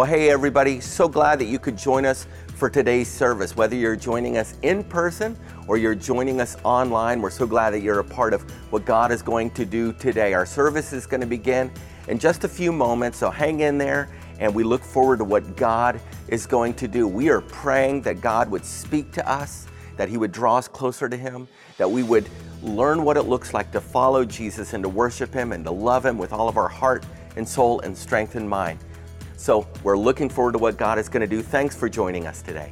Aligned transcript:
Well, 0.00 0.08
hey, 0.08 0.30
everybody, 0.30 0.80
so 0.80 1.08
glad 1.08 1.38
that 1.40 1.44
you 1.44 1.58
could 1.58 1.76
join 1.76 2.06
us 2.06 2.26
for 2.54 2.70
today's 2.70 3.06
service. 3.06 3.54
Whether 3.54 3.76
you're 3.76 3.96
joining 3.96 4.38
us 4.38 4.54
in 4.62 4.82
person 4.82 5.38
or 5.68 5.76
you're 5.76 5.94
joining 5.94 6.40
us 6.40 6.56
online, 6.64 7.20
we're 7.20 7.28
so 7.28 7.46
glad 7.46 7.74
that 7.74 7.80
you're 7.80 7.98
a 7.98 8.04
part 8.04 8.32
of 8.32 8.50
what 8.72 8.86
God 8.86 9.12
is 9.12 9.20
going 9.20 9.50
to 9.50 9.66
do 9.66 9.92
today. 9.92 10.32
Our 10.32 10.46
service 10.46 10.94
is 10.94 11.04
going 11.04 11.20
to 11.20 11.26
begin 11.26 11.70
in 12.08 12.18
just 12.18 12.44
a 12.44 12.48
few 12.48 12.72
moments, 12.72 13.18
so 13.18 13.30
hang 13.30 13.60
in 13.60 13.76
there 13.76 14.08
and 14.38 14.54
we 14.54 14.64
look 14.64 14.82
forward 14.82 15.18
to 15.18 15.24
what 15.24 15.54
God 15.54 16.00
is 16.28 16.46
going 16.46 16.72
to 16.76 16.88
do. 16.88 17.06
We 17.06 17.28
are 17.28 17.42
praying 17.42 18.00
that 18.04 18.22
God 18.22 18.50
would 18.50 18.64
speak 18.64 19.12
to 19.12 19.30
us, 19.30 19.66
that 19.98 20.08
He 20.08 20.16
would 20.16 20.32
draw 20.32 20.56
us 20.56 20.66
closer 20.66 21.10
to 21.10 21.16
Him, 21.18 21.46
that 21.76 21.90
we 21.90 22.02
would 22.04 22.26
learn 22.62 23.04
what 23.04 23.18
it 23.18 23.24
looks 23.24 23.52
like 23.52 23.70
to 23.72 23.82
follow 23.82 24.24
Jesus 24.24 24.72
and 24.72 24.82
to 24.82 24.88
worship 24.88 25.34
Him 25.34 25.52
and 25.52 25.62
to 25.66 25.70
love 25.70 26.06
Him 26.06 26.16
with 26.16 26.32
all 26.32 26.48
of 26.48 26.56
our 26.56 26.68
heart 26.68 27.04
and 27.36 27.46
soul 27.46 27.80
and 27.80 27.94
strength 27.94 28.34
and 28.34 28.48
mind. 28.48 28.78
So 29.40 29.66
we're 29.82 29.96
looking 29.96 30.28
forward 30.28 30.52
to 30.52 30.58
what 30.58 30.76
God 30.76 30.98
is 30.98 31.08
going 31.08 31.22
to 31.22 31.26
do. 31.26 31.40
Thanks 31.40 31.74
for 31.74 31.88
joining 31.88 32.26
us 32.26 32.42
today. 32.42 32.70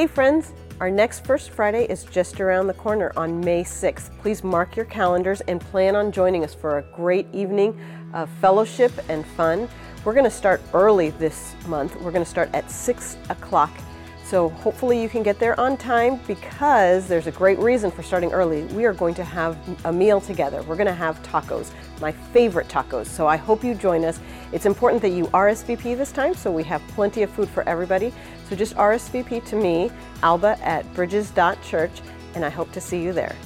Hey 0.00 0.06
friends, 0.06 0.54
our 0.80 0.90
next 0.90 1.26
First 1.26 1.50
Friday 1.50 1.84
is 1.84 2.04
just 2.04 2.40
around 2.40 2.68
the 2.68 2.72
corner 2.72 3.12
on 3.18 3.38
May 3.38 3.62
6th. 3.62 4.08
Please 4.20 4.42
mark 4.42 4.74
your 4.74 4.86
calendars 4.86 5.42
and 5.42 5.60
plan 5.60 5.94
on 5.94 6.10
joining 6.10 6.42
us 6.42 6.54
for 6.54 6.78
a 6.78 6.82
great 6.96 7.26
evening 7.34 7.78
of 8.14 8.30
fellowship 8.40 8.92
and 9.10 9.26
fun. 9.26 9.68
We're 10.02 10.14
going 10.14 10.24
to 10.24 10.30
start 10.30 10.62
early 10.72 11.10
this 11.10 11.54
month. 11.66 12.00
We're 12.00 12.12
going 12.12 12.24
to 12.24 12.30
start 12.30 12.48
at 12.54 12.70
6 12.70 13.18
o'clock. 13.28 13.78
So 14.24 14.48
hopefully 14.48 15.02
you 15.02 15.10
can 15.10 15.22
get 15.22 15.38
there 15.38 15.58
on 15.60 15.76
time 15.76 16.18
because 16.26 17.06
there's 17.06 17.26
a 17.26 17.32
great 17.32 17.58
reason 17.58 17.90
for 17.90 18.02
starting 18.02 18.32
early. 18.32 18.62
We 18.62 18.86
are 18.86 18.94
going 18.94 19.14
to 19.16 19.24
have 19.24 19.58
a 19.84 19.92
meal 19.92 20.18
together. 20.18 20.62
We're 20.62 20.76
going 20.76 20.86
to 20.86 20.94
have 20.94 21.22
tacos, 21.22 21.72
my 22.00 22.12
favorite 22.12 22.68
tacos. 22.68 23.04
So 23.04 23.26
I 23.26 23.36
hope 23.36 23.62
you 23.62 23.74
join 23.74 24.06
us. 24.06 24.18
It's 24.52 24.66
important 24.66 25.00
that 25.02 25.10
you 25.10 25.26
RSVP 25.26 25.96
this 25.96 26.12
time 26.12 26.34
so 26.34 26.50
we 26.50 26.64
have 26.64 26.82
plenty 26.88 27.22
of 27.22 27.30
food 27.30 27.48
for 27.48 27.62
everybody. 27.68 28.12
So 28.48 28.56
just 28.56 28.74
RSVP 28.74 29.44
to 29.46 29.56
me, 29.56 29.90
alba 30.22 30.58
at 30.62 30.92
bridges.church, 30.94 32.02
and 32.34 32.44
I 32.44 32.48
hope 32.48 32.72
to 32.72 32.80
see 32.80 33.02
you 33.02 33.12
there. 33.12 33.36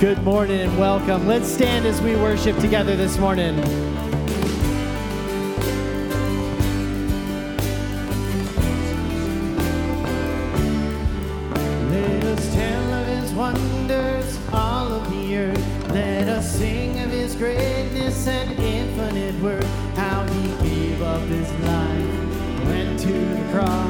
Good 0.00 0.22
morning 0.22 0.60
and 0.60 0.78
welcome. 0.78 1.26
Let's 1.26 1.46
stand 1.46 1.84
as 1.84 2.00
we 2.00 2.16
worship 2.16 2.56
together 2.56 2.96
this 2.96 3.18
morning. 3.18 3.54
Let 11.90 12.24
us 12.24 12.54
tell 12.54 12.94
of 12.94 13.06
his 13.08 13.30
wonders 13.34 14.38
all 14.54 14.90
of 14.90 15.10
the 15.10 15.36
earth. 15.36 15.90
Let 15.90 16.28
us 16.28 16.50
sing 16.50 16.98
of 17.00 17.10
his 17.10 17.34
greatness 17.34 18.26
and 18.26 18.58
infinite 18.58 19.38
worth. 19.42 19.66
How 19.96 20.26
he 20.32 20.66
gave 20.66 21.02
up 21.02 21.20
his 21.28 21.52
life, 21.60 22.64
went 22.64 22.98
to 23.00 23.12
the 23.12 23.52
cross. 23.52 23.89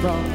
From 0.00 0.27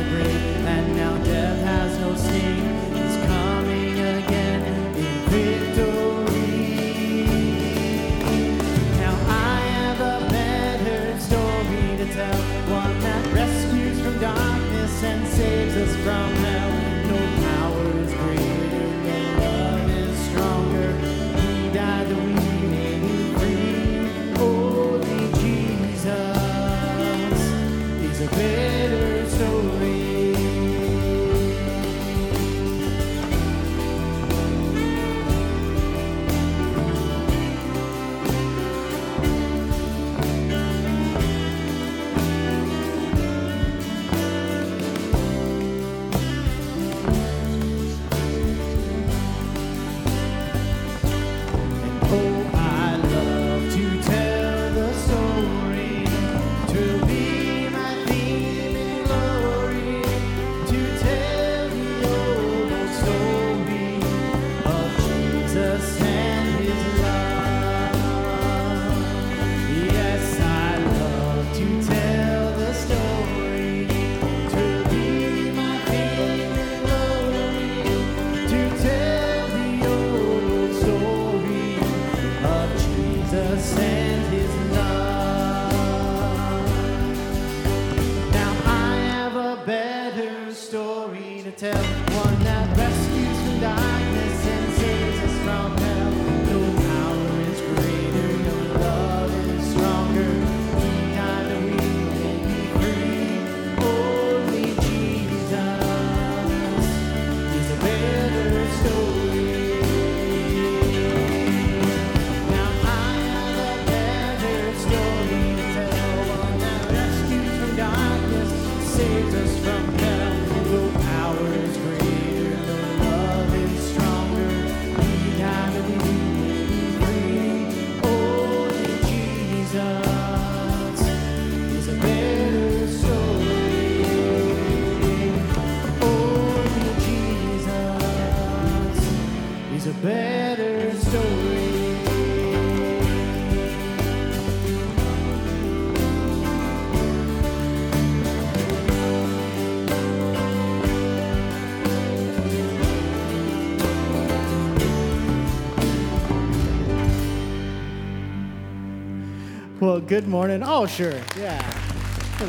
good 160.07 160.27
morning. 160.27 160.61
Oh, 160.65 160.85
sure. 160.85 161.21
Yeah. 161.37 161.61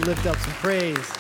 Lift 0.05 0.27
up 0.27 0.37
some 0.39 0.53
praise. 0.55 1.12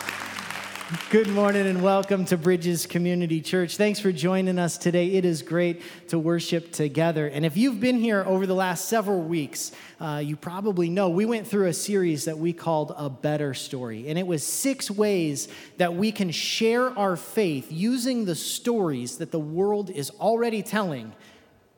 Good 1.10 1.28
morning 1.28 1.66
and 1.66 1.80
welcome 1.80 2.24
to 2.24 2.36
Bridges 2.36 2.86
Community 2.86 3.40
Church. 3.40 3.76
Thanks 3.76 4.00
for 4.00 4.10
joining 4.10 4.58
us 4.58 4.76
today. 4.76 5.12
It 5.12 5.24
is 5.24 5.42
great 5.42 5.80
to 6.08 6.18
worship 6.18 6.72
together. 6.72 7.28
And 7.28 7.46
if 7.46 7.56
you've 7.56 7.78
been 7.78 7.98
here 7.98 8.24
over 8.26 8.46
the 8.46 8.54
last 8.54 8.88
several 8.88 9.20
weeks, 9.20 9.70
uh, 10.00 10.20
you 10.24 10.34
probably 10.34 10.90
know 10.90 11.08
we 11.08 11.24
went 11.24 11.46
through 11.46 11.66
a 11.66 11.72
series 11.72 12.24
that 12.24 12.36
we 12.36 12.52
called 12.52 12.92
A 12.96 13.08
Better 13.08 13.54
Story. 13.54 14.08
And 14.08 14.18
it 14.18 14.26
was 14.26 14.42
six 14.42 14.90
ways 14.90 15.46
that 15.76 15.94
we 15.94 16.10
can 16.10 16.32
share 16.32 16.90
our 16.98 17.16
faith 17.16 17.70
using 17.70 18.24
the 18.24 18.34
stories 18.34 19.18
that 19.18 19.30
the 19.30 19.38
world 19.38 19.88
is 19.88 20.10
already 20.10 20.62
telling, 20.62 21.12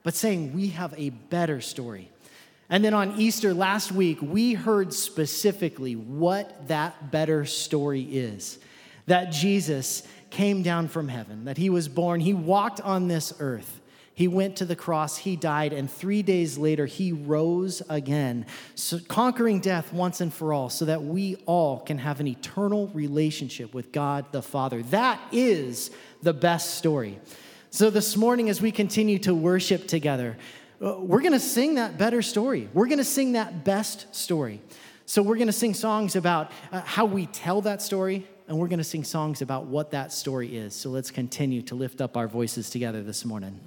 but 0.01 0.15
saying 0.15 0.53
we 0.53 0.69
have 0.69 0.95
a 0.97 1.11
better 1.11 1.61
story. 1.61 2.09
And 2.69 2.83
then 2.83 2.93
on 2.93 3.19
Easter 3.19 3.53
last 3.53 3.91
week, 3.91 4.21
we 4.21 4.53
heard 4.53 4.93
specifically 4.93 5.95
what 5.95 6.67
that 6.67 7.11
better 7.11 7.45
story 7.45 8.01
is 8.01 8.59
that 9.05 9.31
Jesus 9.31 10.03
came 10.29 10.61
down 10.63 10.89
from 10.89 11.07
heaven, 11.07 11.45
that 11.45 11.57
he 11.57 11.69
was 11.69 11.87
born, 11.87 12.19
he 12.19 12.33
walked 12.33 12.81
on 12.81 13.07
this 13.07 13.33
earth. 13.39 13.79
He 14.13 14.27
went 14.27 14.55
to 14.57 14.65
the 14.65 14.75
cross, 14.75 15.15
he 15.15 15.35
died, 15.35 15.73
and 15.73 15.89
three 15.89 16.23
days 16.23 16.57
later, 16.57 16.87
he 16.87 17.11
rose 17.11 17.83
again, 17.87 18.47
so 18.73 18.97
conquering 19.07 19.59
death 19.59 19.93
once 19.93 20.21
and 20.21 20.33
for 20.33 20.53
all, 20.53 20.71
so 20.71 20.85
that 20.85 21.03
we 21.03 21.35
all 21.45 21.81
can 21.81 21.99
have 21.99 22.19
an 22.19 22.27
eternal 22.27 22.87
relationship 22.95 23.75
with 23.75 23.91
God 23.91 24.25
the 24.31 24.41
Father. 24.41 24.81
That 24.81 25.21
is 25.31 25.91
the 26.23 26.33
best 26.33 26.75
story. 26.79 27.19
So, 27.69 27.91
this 27.91 28.17
morning, 28.17 28.49
as 28.49 28.59
we 28.59 28.71
continue 28.71 29.19
to 29.19 29.35
worship 29.35 29.87
together, 29.87 30.35
we're 30.79 31.21
going 31.21 31.33
to 31.33 31.39
sing 31.39 31.75
that 31.75 31.97
better 31.97 32.21
story. 32.21 32.69
We're 32.73 32.87
going 32.87 32.99
to 32.99 33.03
sing 33.03 33.33
that 33.33 33.63
best 33.63 34.13
story. 34.15 34.61
So, 35.05 35.21
we're 35.23 35.35
going 35.35 35.47
to 35.47 35.53
sing 35.53 35.73
songs 35.73 36.15
about 36.15 36.51
uh, 36.71 36.81
how 36.81 37.05
we 37.05 37.27
tell 37.27 37.61
that 37.61 37.81
story, 37.81 38.27
and 38.47 38.57
we're 38.57 38.67
going 38.67 38.79
to 38.79 38.83
sing 38.83 39.05
songs 39.05 39.41
about 39.41 39.65
what 39.65 39.91
that 39.91 40.11
story 40.11 40.57
is. 40.57 40.75
So, 40.75 40.89
let's 40.89 41.11
continue 41.11 41.61
to 41.63 41.75
lift 41.75 42.01
up 42.01 42.17
our 42.17 42.27
voices 42.27 42.69
together 42.69 43.01
this 43.01 43.23
morning. 43.23 43.59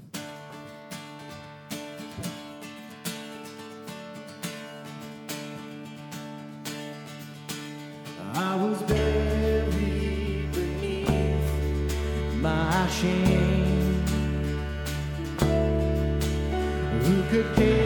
I 8.34 8.56
was 8.56 8.82
buried 8.82 9.09
carry 17.56 17.79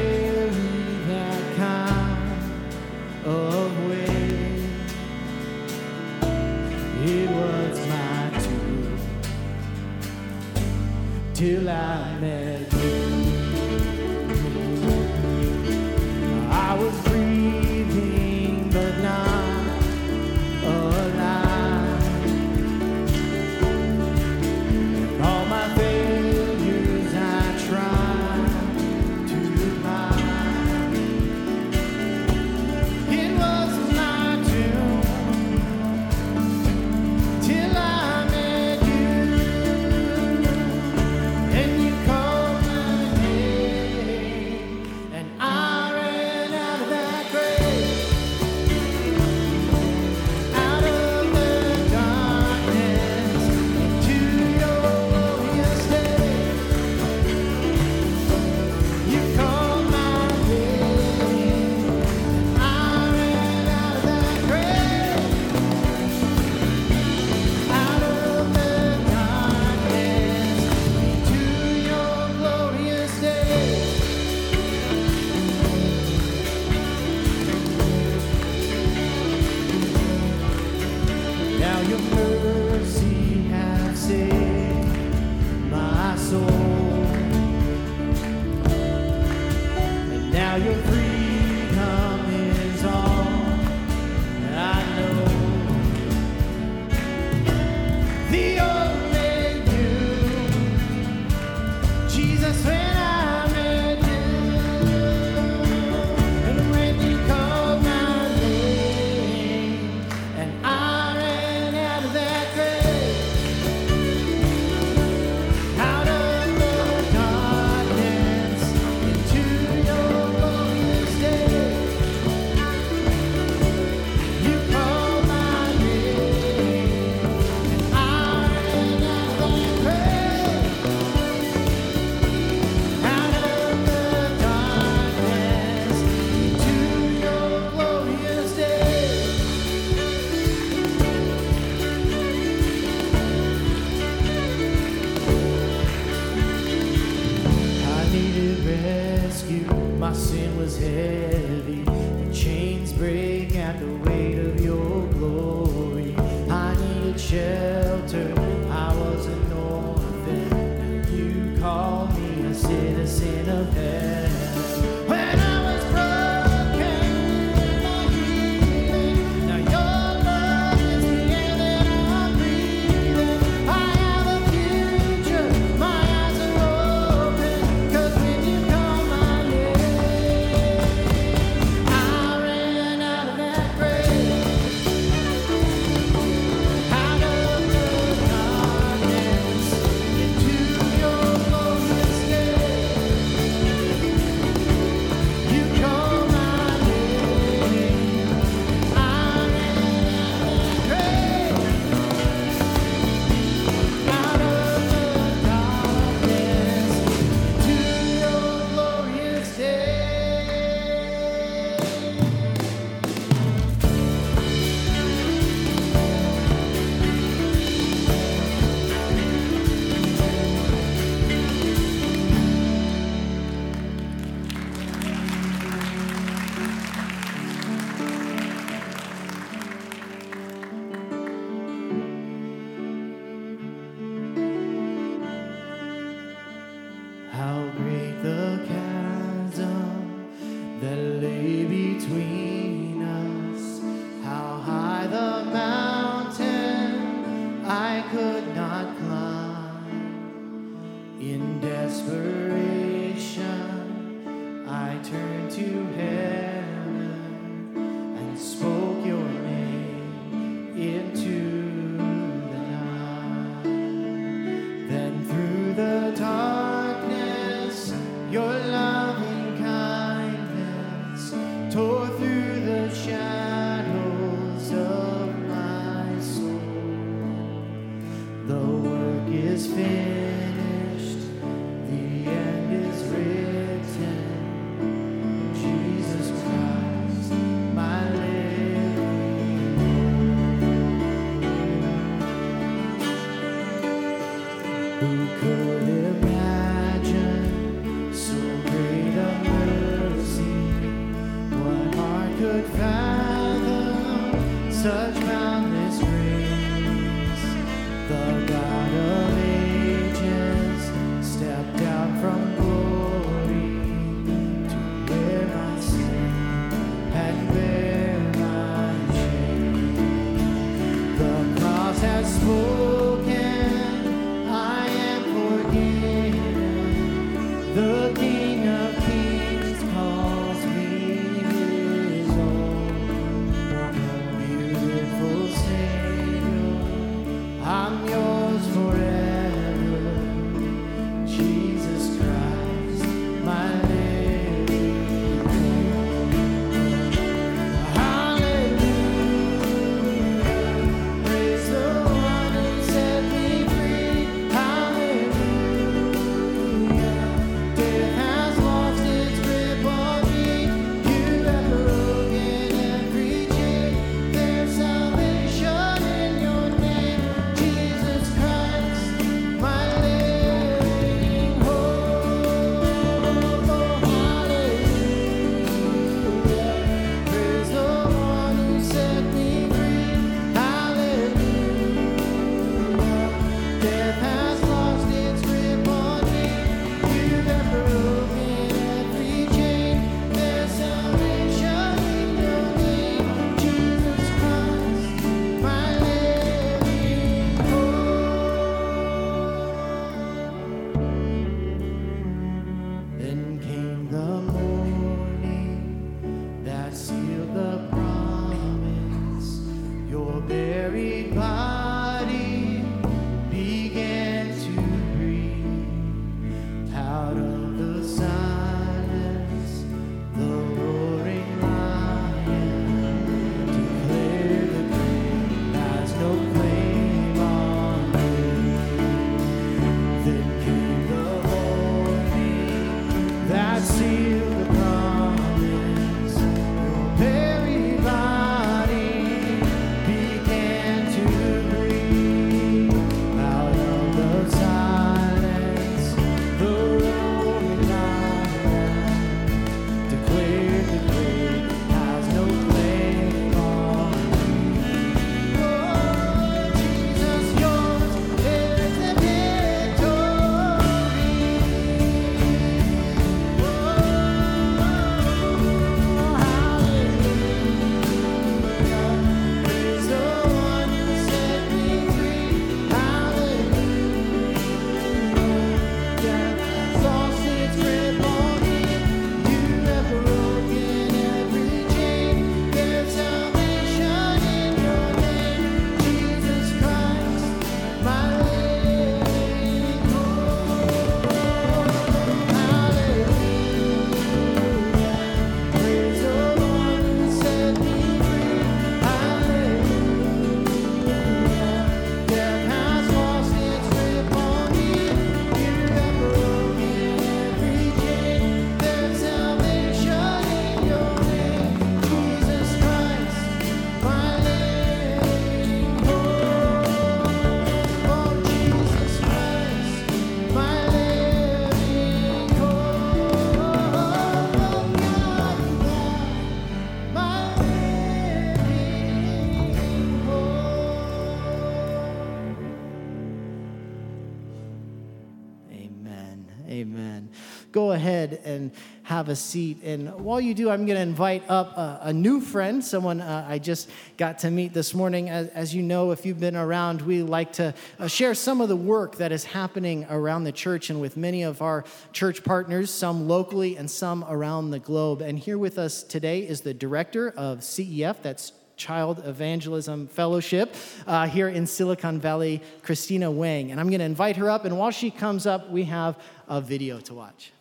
have 539.25 539.31
a 539.31 539.37
seat. 539.37 539.83
And 539.83 540.13
while 540.23 540.39
you 540.39 540.53
do, 540.53 540.69
I'm 540.69 540.85
going 540.85 540.97
to 540.97 541.03
invite 541.03 541.49
up 541.49 541.79
a, 541.79 541.99
a, 542.03 542.13
new 542.13 542.43
friend, 542.43 542.85
someone 542.85 543.23
uh, 543.23 543.47
I 543.49 543.59
just 543.59 543.89
got 544.19 544.41
to 544.41 544.51
meet 544.51 544.75
this 544.75 544.93
morning. 544.93 545.31
As, 545.31 545.49
as, 545.49 545.75
you 545.75 545.83
know, 545.83 546.11
if 546.11 546.27
you've 546.27 546.41
been 546.41 546.57
around, 546.57 547.01
we 547.01 547.23
like 547.23 547.55
to 547.55 547.73
uh, 547.99 548.07
share 548.07 548.35
some 548.35 548.61
of 548.61 548.69
the 548.69 548.77
work 548.77 549.17
that 549.17 549.33
is 549.33 549.43
happening 549.45 550.07
around 550.11 550.45
the 550.45 550.53
church 550.53 550.91
and 550.91 551.01
with 551.01 551.17
many 551.17 551.43
of 551.43 551.63
our 551.63 551.87
church 552.13 552.45
partners, 552.45 552.91
some 552.91 553.27
locally 553.27 553.79
and 553.79 553.91
some 553.91 554.27
around 554.29 554.73
the 554.73 554.79
globe. 554.79 555.23
And 555.23 555.39
here 555.39 555.57
with 555.57 555.79
us 555.79 556.03
today 556.03 556.41
is 556.41 556.61
the 556.61 556.75
director 556.75 557.31
of 557.31 557.61
CEF, 557.61 558.21
that's 558.21 558.53
Child 558.77 559.23
Evangelism 559.25 560.07
Fellowship 560.07 560.75
uh, 561.07 561.27
here 561.29 561.49
in 561.49 561.67
Silicon 561.67 562.21
Valley, 562.21 562.61
Christina 562.83 563.31
Wang. 563.31 563.71
And 563.71 563.81
I'm 563.81 563.89
going 563.89 564.01
to 564.01 564.05
invite 564.05 564.37
her 564.37 564.51
up, 564.51 564.67
and 564.67 564.79
while 564.79 564.91
she 564.91 565.11
comes 565.11 565.47
up, 565.47 565.71
we 565.71 565.85
have 565.85 566.19
a 566.47 566.61
video 566.61 567.01
to 567.01 567.15
watch. 567.15 567.54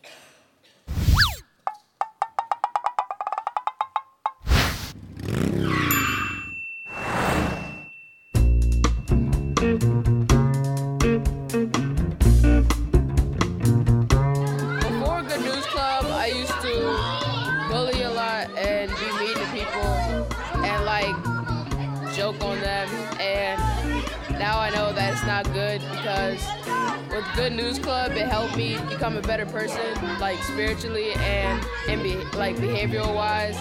Good 27.43 27.57
News 27.57 27.77
Club. 27.77 28.13
It 28.13 28.25
helped 28.25 28.55
me 28.55 28.77
become 28.87 29.17
a 29.17 29.21
better 29.21 29.45
person, 29.45 29.83
like 30.17 30.41
spiritually 30.43 31.11
and 31.15 31.61
and 31.89 32.01
be 32.01 32.15
like 32.37 32.55
behavioral 32.55 33.13
wise. 33.13 33.57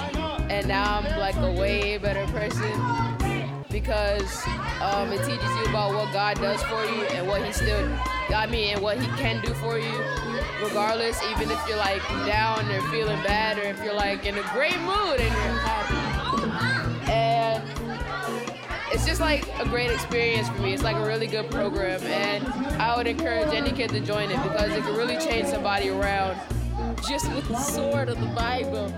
And 0.49 0.69
now 0.69 1.01
I'm 1.01 1.19
like 1.19 1.35
a 1.35 1.51
way 1.51 1.99
better 1.99 2.25
person 2.27 2.71
because 3.73 4.47
um, 4.81 5.11
it 5.11 5.19
teaches 5.27 5.51
you 5.57 5.65
about 5.65 5.95
what 5.95 6.13
God 6.13 6.37
does 6.37 6.63
for 6.63 6.85
you 6.85 7.03
and 7.07 7.27
what 7.27 7.45
He 7.45 7.53
still 7.53 7.89
got 8.29 8.51
me 8.51 8.71
and 8.71 8.81
what 8.81 9.01
He 9.01 9.09
can 9.21 9.45
do 9.45 9.53
for 9.55 9.81
you, 9.81 9.99
regardless. 10.63 11.21
Even 11.33 11.51
if 11.51 11.59
you're 11.67 11.77
like 11.77 12.07
down 12.25 12.71
or 12.71 12.81
feeling 12.83 13.21
bad, 13.25 13.59
or 13.59 13.63
if 13.63 13.83
you're 13.83 13.95
like 13.95 14.25
in 14.25 14.39
a 14.39 14.45
great 14.53 14.79
mood 14.83 15.19
and 15.19 15.35
you're 15.35 15.59
happy. 15.59 15.92
It's 18.93 19.07
just 19.07 19.21
like 19.21 19.47
a 19.59 19.65
great 19.65 19.91
experience 19.91 20.49
for 20.49 20.61
me. 20.61 20.75
It's 20.75 20.83
like 20.83 20.97
a 20.97 21.05
really 21.05 21.27
good 21.27 21.51
program, 21.51 22.03
and 22.03 22.47
I 22.81 22.97
would 22.97 23.07
encourage 23.07 23.53
any 23.55 23.73
kid 23.73 23.91
to 23.91 24.01
join 24.01 24.31
it 24.31 24.43
because 24.43 24.71
it 24.73 24.83
can 24.83 24.97
really 24.97 25.17
change 25.17 25.49
somebody 25.49 25.89
around 25.89 26.39
just 27.09 27.33
with 27.35 27.49
the 27.49 27.57
sword 27.57 28.09
of 28.09 28.21
the 28.21 28.27
Bible. 28.27 28.93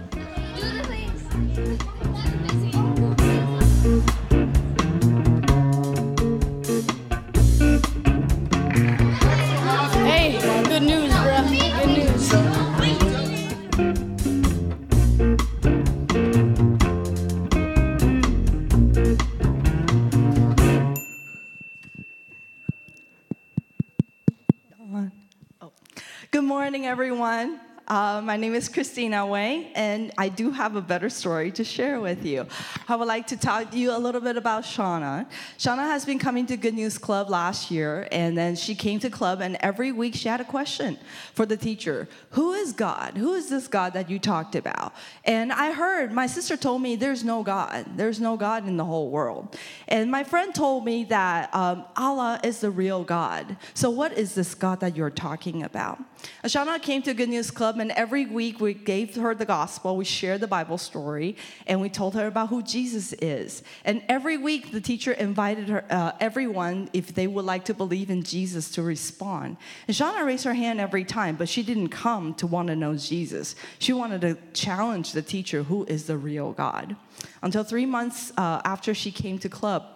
Morning, 26.44 26.84
everyone. 26.84 27.58
Uh, 27.86 28.22
my 28.24 28.36
name 28.36 28.54
is 28.54 28.68
Christina 28.68 29.26
Wang, 29.26 29.66
and 29.74 30.10
I 30.16 30.30
do 30.30 30.50
have 30.50 30.74
a 30.74 30.80
better 30.80 31.10
story 31.10 31.50
to 31.52 31.64
share 31.64 32.00
with 32.00 32.24
you. 32.24 32.46
I 32.88 32.96
would 32.96 33.08
like 33.08 33.26
to 33.26 33.36
talk 33.36 33.72
to 33.72 33.78
you 33.78 33.94
a 33.94 33.98
little 33.98 34.22
bit 34.22 34.38
about 34.38 34.64
Shauna. 34.64 35.26
Shauna 35.58 35.84
has 35.84 36.06
been 36.06 36.18
coming 36.18 36.46
to 36.46 36.56
Good 36.56 36.72
News 36.72 36.96
Club 36.96 37.28
last 37.28 37.70
year, 37.70 38.08
and 38.10 38.38
then 38.38 38.56
she 38.56 38.74
came 38.74 39.00
to 39.00 39.10
club, 39.10 39.42
and 39.42 39.58
every 39.60 39.92
week 39.92 40.14
she 40.14 40.28
had 40.28 40.40
a 40.40 40.44
question 40.44 40.98
for 41.34 41.44
the 41.44 41.58
teacher 41.58 42.08
Who 42.30 42.54
is 42.54 42.72
God? 42.72 43.18
Who 43.18 43.34
is 43.34 43.50
this 43.50 43.68
God 43.68 43.92
that 43.92 44.08
you 44.08 44.18
talked 44.18 44.54
about? 44.54 44.94
And 45.26 45.52
I 45.52 45.72
heard, 45.72 46.10
my 46.10 46.26
sister 46.26 46.56
told 46.56 46.80
me, 46.80 46.96
There's 46.96 47.22
no 47.22 47.42
God. 47.42 47.84
There's 47.96 48.20
no 48.20 48.38
God 48.38 48.66
in 48.66 48.78
the 48.78 48.84
whole 48.84 49.10
world. 49.10 49.58
And 49.88 50.10
my 50.10 50.24
friend 50.24 50.54
told 50.54 50.86
me 50.86 51.04
that 51.04 51.54
um, 51.54 51.84
Allah 51.96 52.40
is 52.42 52.60
the 52.60 52.70
real 52.70 53.04
God. 53.04 53.58
So, 53.74 53.90
what 53.90 54.16
is 54.16 54.34
this 54.34 54.54
God 54.54 54.80
that 54.80 54.96
you're 54.96 55.10
talking 55.10 55.62
about? 55.62 55.98
Ashana 56.42 56.80
came 56.80 57.02
to 57.02 57.14
Good 57.14 57.28
News 57.28 57.50
Club, 57.50 57.78
and 57.78 57.90
every 57.92 58.26
week 58.26 58.60
we 58.60 58.74
gave 58.74 59.14
her 59.16 59.34
the 59.34 59.44
gospel, 59.44 59.96
we 59.96 60.04
shared 60.04 60.40
the 60.40 60.46
Bible 60.46 60.78
story, 60.78 61.36
and 61.66 61.80
we 61.80 61.88
told 61.88 62.14
her 62.14 62.26
about 62.26 62.48
who 62.48 62.62
Jesus 62.62 63.12
is. 63.14 63.62
And 63.84 64.02
every 64.08 64.36
week 64.36 64.70
the 64.70 64.80
teacher 64.80 65.12
invited 65.12 65.68
her, 65.68 65.84
uh, 65.90 66.12
everyone, 66.20 66.90
if 66.92 67.14
they 67.14 67.26
would 67.26 67.44
like 67.44 67.64
to 67.66 67.74
believe 67.74 68.10
in 68.10 68.22
Jesus, 68.22 68.70
to 68.72 68.82
respond. 68.82 69.56
And 69.88 69.96
raised 70.24 70.44
her 70.44 70.54
hand 70.54 70.80
every 70.80 71.04
time, 71.04 71.36
but 71.36 71.48
she 71.48 71.62
didn't 71.62 71.88
come 71.88 72.34
to 72.34 72.46
want 72.46 72.68
to 72.68 72.76
know 72.76 72.94
Jesus. 72.94 73.56
She 73.78 73.92
wanted 73.92 74.20
to 74.22 74.36
challenge 74.52 75.12
the 75.12 75.22
teacher, 75.22 75.62
who 75.62 75.84
is 75.84 76.04
the 76.04 76.16
real 76.16 76.52
God. 76.52 76.96
Until 77.42 77.64
three 77.64 77.86
months 77.86 78.32
uh, 78.36 78.60
after 78.64 78.94
she 78.94 79.10
came 79.10 79.38
to 79.38 79.48
club, 79.48 79.93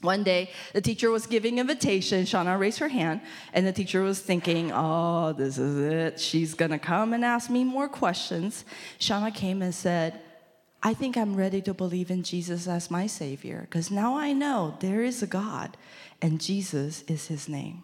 one 0.00 0.22
day, 0.22 0.50
the 0.74 0.80
teacher 0.80 1.10
was 1.10 1.26
giving 1.26 1.58
invitation. 1.58 2.24
Shauna 2.24 2.58
raised 2.58 2.78
her 2.78 2.88
hand, 2.88 3.20
and 3.52 3.66
the 3.66 3.72
teacher 3.72 4.02
was 4.02 4.20
thinking, 4.20 4.70
"Oh, 4.72 5.32
this 5.32 5.58
is 5.58 5.76
it. 5.78 6.20
She's 6.20 6.54
gonna 6.54 6.78
come 6.78 7.12
and 7.12 7.24
ask 7.24 7.50
me 7.50 7.64
more 7.64 7.88
questions." 7.88 8.64
Shauna 9.00 9.34
came 9.34 9.60
and 9.60 9.74
said, 9.74 10.20
"I 10.82 10.94
think 10.94 11.16
I'm 11.16 11.34
ready 11.34 11.60
to 11.62 11.74
believe 11.74 12.10
in 12.10 12.22
Jesus 12.22 12.68
as 12.68 12.90
my 12.90 13.08
savior 13.08 13.62
because 13.62 13.90
now 13.90 14.16
I 14.16 14.32
know 14.32 14.76
there 14.78 15.02
is 15.02 15.22
a 15.22 15.26
God, 15.26 15.76
and 16.22 16.40
Jesus 16.40 17.02
is 17.08 17.26
His 17.26 17.48
name." 17.48 17.82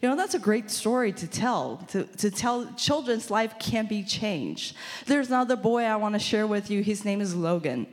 You 0.00 0.08
know, 0.08 0.16
that's 0.16 0.34
a 0.34 0.38
great 0.38 0.70
story 0.70 1.12
to 1.12 1.26
tell. 1.26 1.78
To, 1.88 2.04
to 2.04 2.30
tell 2.30 2.72
children's 2.74 3.30
life 3.30 3.58
can 3.58 3.86
be 3.86 4.02
changed. 4.04 4.76
There's 5.06 5.28
another 5.28 5.56
boy 5.56 5.82
I 5.82 5.96
want 5.96 6.14
to 6.14 6.20
share 6.20 6.46
with 6.46 6.70
you. 6.70 6.82
His 6.82 7.04
name 7.04 7.20
is 7.20 7.34
Logan. 7.34 7.86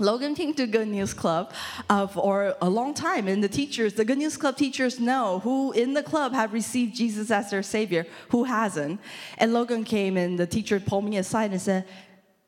Logan 0.00 0.36
came 0.36 0.54
to 0.54 0.66
Good 0.68 0.86
News 0.86 1.12
Club 1.12 1.52
uh, 1.90 2.06
for 2.06 2.54
a 2.62 2.70
long 2.70 2.94
time, 2.94 3.26
and 3.26 3.42
the 3.42 3.48
teachers, 3.48 3.94
the 3.94 4.04
Good 4.04 4.18
News 4.18 4.36
Club 4.36 4.56
teachers, 4.56 5.00
know 5.00 5.40
who 5.40 5.72
in 5.72 5.92
the 5.92 6.04
club 6.04 6.32
have 6.34 6.52
received 6.52 6.94
Jesus 6.94 7.32
as 7.32 7.50
their 7.50 7.64
Savior, 7.64 8.06
who 8.28 8.44
hasn't. 8.44 9.00
And 9.38 9.52
Logan 9.52 9.82
came, 9.82 10.16
and 10.16 10.38
the 10.38 10.46
teacher 10.46 10.78
pulled 10.78 11.04
me 11.04 11.16
aside 11.16 11.50
and 11.50 11.60
said, 11.60 11.84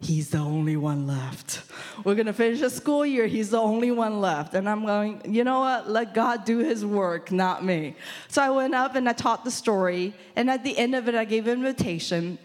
He's 0.03 0.31
the 0.31 0.39
only 0.39 0.77
one 0.77 1.09
left. 1.09 1.63
We're 2.05 2.15
gonna 2.15 2.33
finish 2.33 2.61
the 2.61 2.71
school 2.71 3.05
year, 3.05 3.27
he's 3.27 3.51
the 3.51 3.61
only 3.61 3.91
one 3.91 4.21
left. 4.21 4.55
And 4.55 4.69
I'm 4.69 4.87
going, 4.87 5.21
you 5.27 5.45
know 5.45 5.61
what? 5.61 5.91
Let 5.91 6.15
God 6.15 6.45
do 6.45 6.59
his 6.59 6.87
work, 6.87 7.31
not 7.31 7.65
me. 7.65 7.97
So 8.29 8.41
I 8.41 8.49
went 8.49 8.75
up 8.75 8.95
and 8.95 9.09
I 9.09 9.13
taught 9.13 9.45
the 9.45 9.51
story, 9.51 10.15
and 10.37 10.49
at 10.49 10.63
the 10.63 10.79
end 10.79 10.95
of 10.95 11.09
it, 11.09 11.17
I 11.17 11.25
gave 11.25 11.49
an 11.49 11.59
invitation 11.59 12.39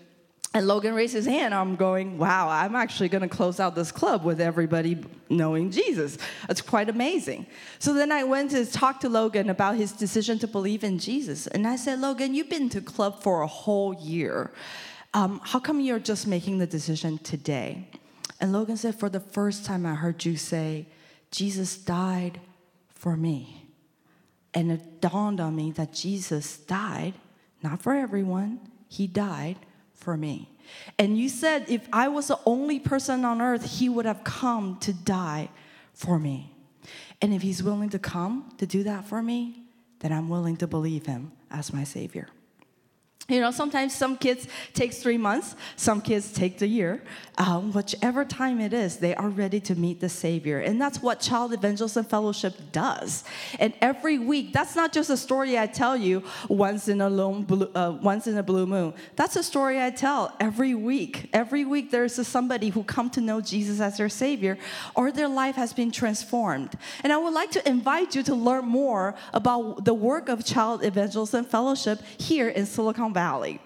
and 0.55 0.67
Logan 0.67 0.93
raised 0.93 1.13
his 1.13 1.25
hand. 1.25 1.53
I'm 1.53 1.75
going, 1.75 2.17
wow, 2.17 2.47
I'm 2.47 2.77
actually 2.77 3.09
going 3.09 3.23
to 3.23 3.27
close 3.27 3.59
out 3.59 3.75
this 3.75 3.91
club 3.91 4.23
with 4.23 4.39
everybody 4.39 5.03
knowing 5.29 5.69
Jesus. 5.69 6.17
That's 6.47 6.61
quite 6.61 6.87
amazing. 6.87 7.45
So 7.79 7.93
then 7.93 8.09
I 8.09 8.23
went 8.23 8.51
to 8.51 8.65
talk 8.65 9.01
to 9.01 9.09
Logan 9.09 9.49
about 9.49 9.75
his 9.75 9.91
decision 9.91 10.39
to 10.39 10.47
believe 10.47 10.85
in 10.85 10.97
Jesus. 10.97 11.45
And 11.47 11.67
I 11.67 11.75
said, 11.75 11.99
Logan, 11.99 12.33
you've 12.33 12.49
been 12.49 12.69
to 12.69 12.79
club 12.79 13.21
for 13.21 13.41
a 13.41 13.47
whole 13.47 13.95
year. 13.95 14.53
Um, 15.13 15.41
how 15.43 15.59
come 15.59 15.81
you're 15.81 15.99
just 15.99 16.25
making 16.25 16.59
the 16.59 16.67
decision 16.67 17.17
today? 17.17 17.89
And 18.39 18.53
Logan 18.53 18.77
said, 18.77 18.95
for 18.95 19.09
the 19.09 19.19
first 19.19 19.65
time 19.65 19.85
I 19.85 19.95
heard 19.95 20.23
you 20.23 20.37
say, 20.37 20.87
Jesus 21.31 21.75
died 21.75 22.39
for 22.87 23.17
me. 23.17 23.67
And 24.53 24.71
it 24.71 25.01
dawned 25.01 25.41
on 25.41 25.53
me 25.53 25.71
that 25.71 25.91
Jesus 25.91 26.55
died, 26.59 27.15
not 27.61 27.81
for 27.81 27.93
everyone, 27.93 28.61
he 28.87 29.05
died 29.05 29.57
for 30.05 30.15
me. 30.15 30.47
And 30.99 31.17
you 31.17 31.29
said, 31.29 31.65
if 31.67 31.87
I 31.91 32.07
was 32.07 32.27
the 32.27 32.39
only 32.45 32.79
person 32.79 33.25
on 33.25 33.41
earth, 33.41 33.79
he 33.79 33.89
would 33.89 34.05
have 34.05 34.23
come 34.23 34.77
to 34.81 34.93
die 34.93 35.49
for 35.93 36.19
me. 36.19 36.53
And 37.21 37.33
if 37.33 37.41
he's 37.41 37.63
willing 37.63 37.89
to 37.89 37.99
come 37.99 38.53
to 38.59 38.67
do 38.67 38.83
that 38.83 39.05
for 39.05 39.21
me, 39.21 39.63
then 39.99 40.13
I'm 40.13 40.29
willing 40.29 40.57
to 40.57 40.67
believe 40.67 41.07
him 41.07 41.31
as 41.49 41.73
my 41.73 41.83
Savior. 41.83 42.27
You 43.27 43.41
know, 43.41 43.49
sometimes 43.49 43.95
some 43.95 44.17
kids 44.17 44.47
takes 44.75 44.99
three 44.99 45.17
months, 45.17 45.55
some 45.77 45.99
kids 45.99 46.31
take 46.31 46.59
the 46.59 46.67
year. 46.67 47.01
Um, 47.39 47.73
whichever 47.73 48.23
time 48.23 48.61
it 48.61 48.71
is, 48.71 48.97
they 48.97 49.15
are 49.15 49.29
ready 49.29 49.59
to 49.61 49.73
meet 49.73 49.99
the 49.99 50.09
Savior, 50.09 50.59
and 50.59 50.79
that's 50.79 51.01
what 51.01 51.21
Child 51.21 51.53
Evangelism 51.53 52.05
Fellowship 52.05 52.53
does. 52.71 53.23
And 53.59 53.73
every 53.81 54.19
week, 54.19 54.53
that's 54.53 54.75
not 54.75 54.93
just 54.93 55.09
a 55.09 55.17
story 55.17 55.57
I 55.57 55.65
tell 55.65 55.97
you 55.97 56.23
once 56.49 56.87
in 56.87 57.01
a 57.01 57.09
blue, 57.09 57.71
uh, 57.73 57.97
once 57.99 58.27
in 58.27 58.37
a 58.37 58.43
blue 58.43 58.67
moon. 58.67 58.93
That's 59.15 59.35
a 59.35 59.43
story 59.43 59.81
I 59.81 59.89
tell 59.89 60.31
every 60.39 60.75
week. 60.75 61.29
Every 61.33 61.65
week, 61.65 61.89
there's 61.89 62.19
a 62.19 62.23
somebody 62.23 62.69
who 62.69 62.83
come 62.83 63.09
to 63.09 63.21
know 63.21 63.41
Jesus 63.41 63.81
as 63.81 63.97
their 63.97 64.07
Savior, 64.07 64.59
or 64.93 65.11
their 65.11 65.27
life 65.27 65.55
has 65.55 65.73
been 65.73 65.89
transformed. 65.89 66.77
And 67.03 67.11
I 67.11 67.17
would 67.17 67.33
like 67.33 67.49
to 67.51 67.67
invite 67.67 68.15
you 68.15 68.21
to 68.21 68.35
learn 68.35 68.65
more 68.65 69.15
about 69.33 69.83
the 69.83 69.95
work 69.95 70.29
of 70.29 70.45
Child 70.45 70.85
Evangelism 70.85 71.43
Fellowship 71.45 72.03
here 72.19 72.49
in 72.49 72.67
Silicon 72.67 73.14
Valley. 73.15 73.59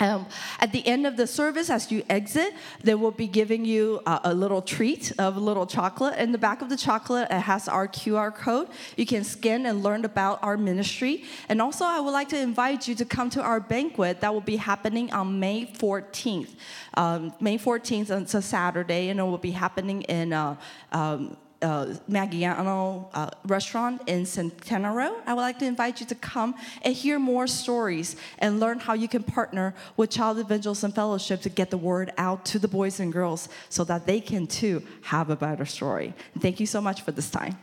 Um, 0.00 0.26
at 0.60 0.70
the 0.70 0.86
end 0.86 1.06
of 1.06 1.16
the 1.16 1.26
service, 1.26 1.70
as 1.70 1.90
you 1.90 2.04
exit, 2.08 2.54
they 2.84 2.94
will 2.94 3.10
be 3.10 3.26
giving 3.26 3.64
you 3.64 4.00
uh, 4.06 4.20
a 4.22 4.32
little 4.32 4.62
treat 4.62 5.12
of 5.18 5.36
a 5.36 5.40
little 5.40 5.66
chocolate. 5.66 6.16
In 6.18 6.30
the 6.30 6.38
back 6.38 6.62
of 6.62 6.68
the 6.68 6.76
chocolate, 6.76 7.26
it 7.30 7.40
has 7.40 7.66
our 7.66 7.88
QR 7.88 8.32
code. 8.32 8.68
You 8.96 9.06
can 9.06 9.24
scan 9.24 9.66
and 9.66 9.82
learn 9.82 10.04
about 10.04 10.38
our 10.42 10.56
ministry. 10.56 11.24
And 11.48 11.60
also, 11.60 11.84
I 11.84 11.98
would 11.98 12.12
like 12.12 12.28
to 12.28 12.38
invite 12.38 12.86
you 12.86 12.94
to 12.94 13.04
come 13.04 13.28
to 13.30 13.42
our 13.42 13.58
banquet 13.58 14.20
that 14.20 14.32
will 14.32 14.48
be 14.54 14.56
happening 14.56 15.12
on 15.12 15.40
May 15.40 15.66
14th. 15.66 16.50
Um, 16.94 17.32
May 17.40 17.58
14th, 17.58 18.10
it's 18.22 18.34
a 18.34 18.42
Saturday, 18.42 19.08
and 19.08 19.18
it 19.18 19.24
will 19.24 19.38
be 19.38 19.50
happening 19.50 20.02
in. 20.02 20.32
Uh, 20.32 20.54
um, 20.92 21.36
uh, 21.62 21.86
Maggiano 22.08 23.08
uh, 23.14 23.30
restaurant 23.46 24.02
in 24.06 24.24
Santana 24.24 24.92
Row. 24.92 25.16
I 25.26 25.34
would 25.34 25.40
like 25.40 25.58
to 25.58 25.64
invite 25.64 26.00
you 26.00 26.06
to 26.06 26.14
come 26.14 26.54
and 26.82 26.94
hear 26.94 27.18
more 27.18 27.46
stories 27.46 28.16
and 28.38 28.60
learn 28.60 28.78
how 28.78 28.94
you 28.94 29.08
can 29.08 29.22
partner 29.22 29.74
with 29.96 30.10
Child 30.10 30.38
Evangelism 30.38 30.92
Fellowship 30.92 31.40
to 31.42 31.48
get 31.48 31.70
the 31.70 31.78
word 31.78 32.12
out 32.16 32.44
to 32.46 32.58
the 32.58 32.68
boys 32.68 33.00
and 33.00 33.12
girls 33.12 33.48
so 33.68 33.84
that 33.84 34.06
they 34.06 34.20
can 34.20 34.46
too 34.46 34.82
have 35.02 35.30
a 35.30 35.36
better 35.36 35.66
story. 35.66 36.14
Thank 36.38 36.60
you 36.60 36.66
so 36.66 36.80
much 36.80 37.02
for 37.02 37.12
this 37.12 37.30
time. 37.30 37.58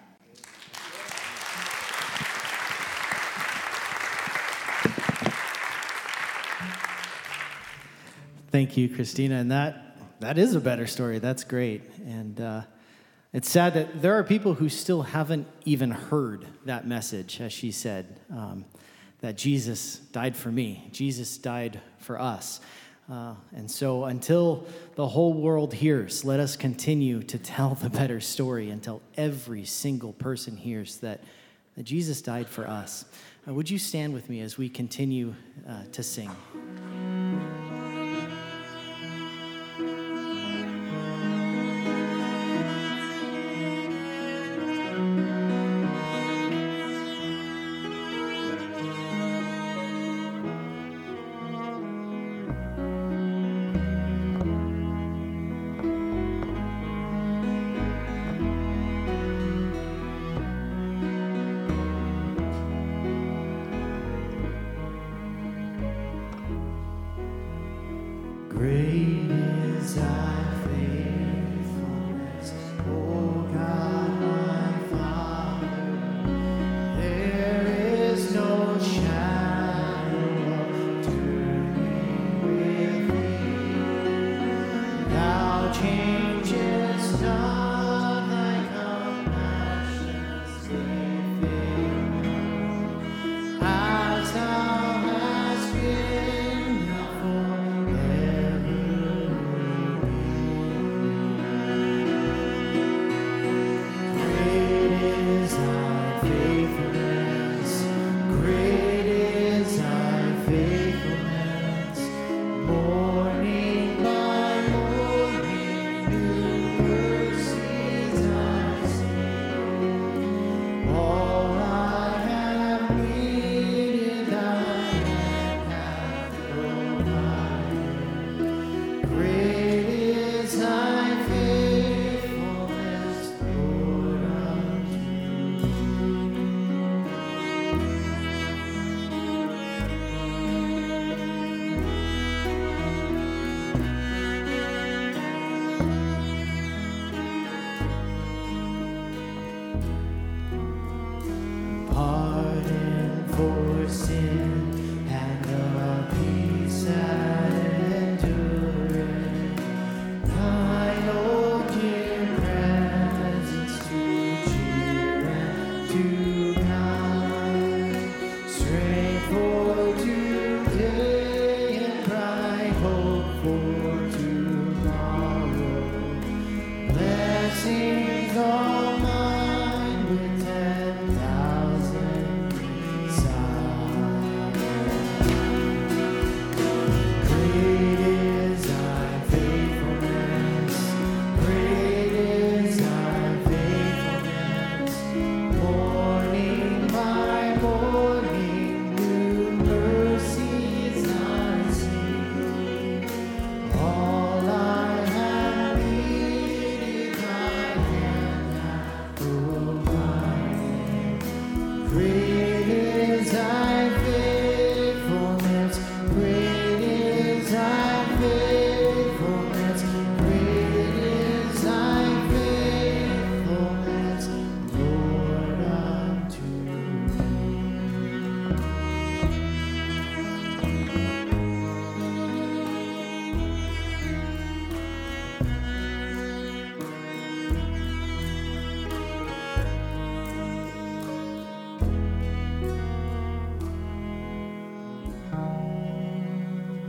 Thank 8.51 8.77
you, 8.77 8.88
Christina. 8.88 9.36
And 9.36 9.51
that, 9.51 9.97
that 10.21 10.38
is 10.38 10.55
a 10.55 10.62
better 10.62 10.88
story. 10.88 11.19
That's 11.19 11.43
great. 11.43 11.81
And 12.05 12.39
uh, 12.39 12.62
it's 13.36 13.52
sad 13.52 13.74
that 13.74 14.02
there 14.02 14.13
are 14.13 14.24
people 14.24 14.54
who 14.54 14.69
still 14.69 15.02
haven't 15.02 15.45
even 15.65 15.91
heard 15.91 16.45
that 16.63 16.88
message, 16.88 17.41
as 17.41 17.52
she 17.52 17.69
said, 17.69 18.17
um, 18.32 18.63
that 19.19 19.36
Jesus 19.36 19.98
died 20.13 20.38
for 20.38 20.50
me, 20.50 20.88
Jesus 20.93 21.38
died 21.38 21.82
for 21.98 22.17
us. 22.17 22.62
Uh, 23.12 23.36
and 23.54 23.69
so, 23.69 24.06
until 24.06 24.65
the 24.95 25.06
whole 25.06 25.34
world 25.34 25.74
hears, 25.74 26.24
let 26.24 26.39
us 26.39 26.56
continue 26.56 27.21
to 27.24 27.38
tell 27.38 27.76
the 27.76 27.89
better 27.89 28.21
story 28.21 28.69
until 28.69 29.02
every 29.17 29.65
single 29.65 30.13
person 30.13 30.56
hears 30.56 31.00
that, 31.00 31.21
that 31.76 31.84
Jesus 31.84 32.21
died 32.21 32.48
for 32.48 32.65
us. 32.65 33.04
Uh, 33.45 33.54
would 33.54 33.69
you 33.69 33.78
stand 33.78 34.13
with 34.13 34.30
me 34.30 34.39
as 34.39 34.58
we 34.58 34.69
continue 34.69 35.36
uh, 35.67 35.84
to 35.91 36.02
sing? 36.02 36.32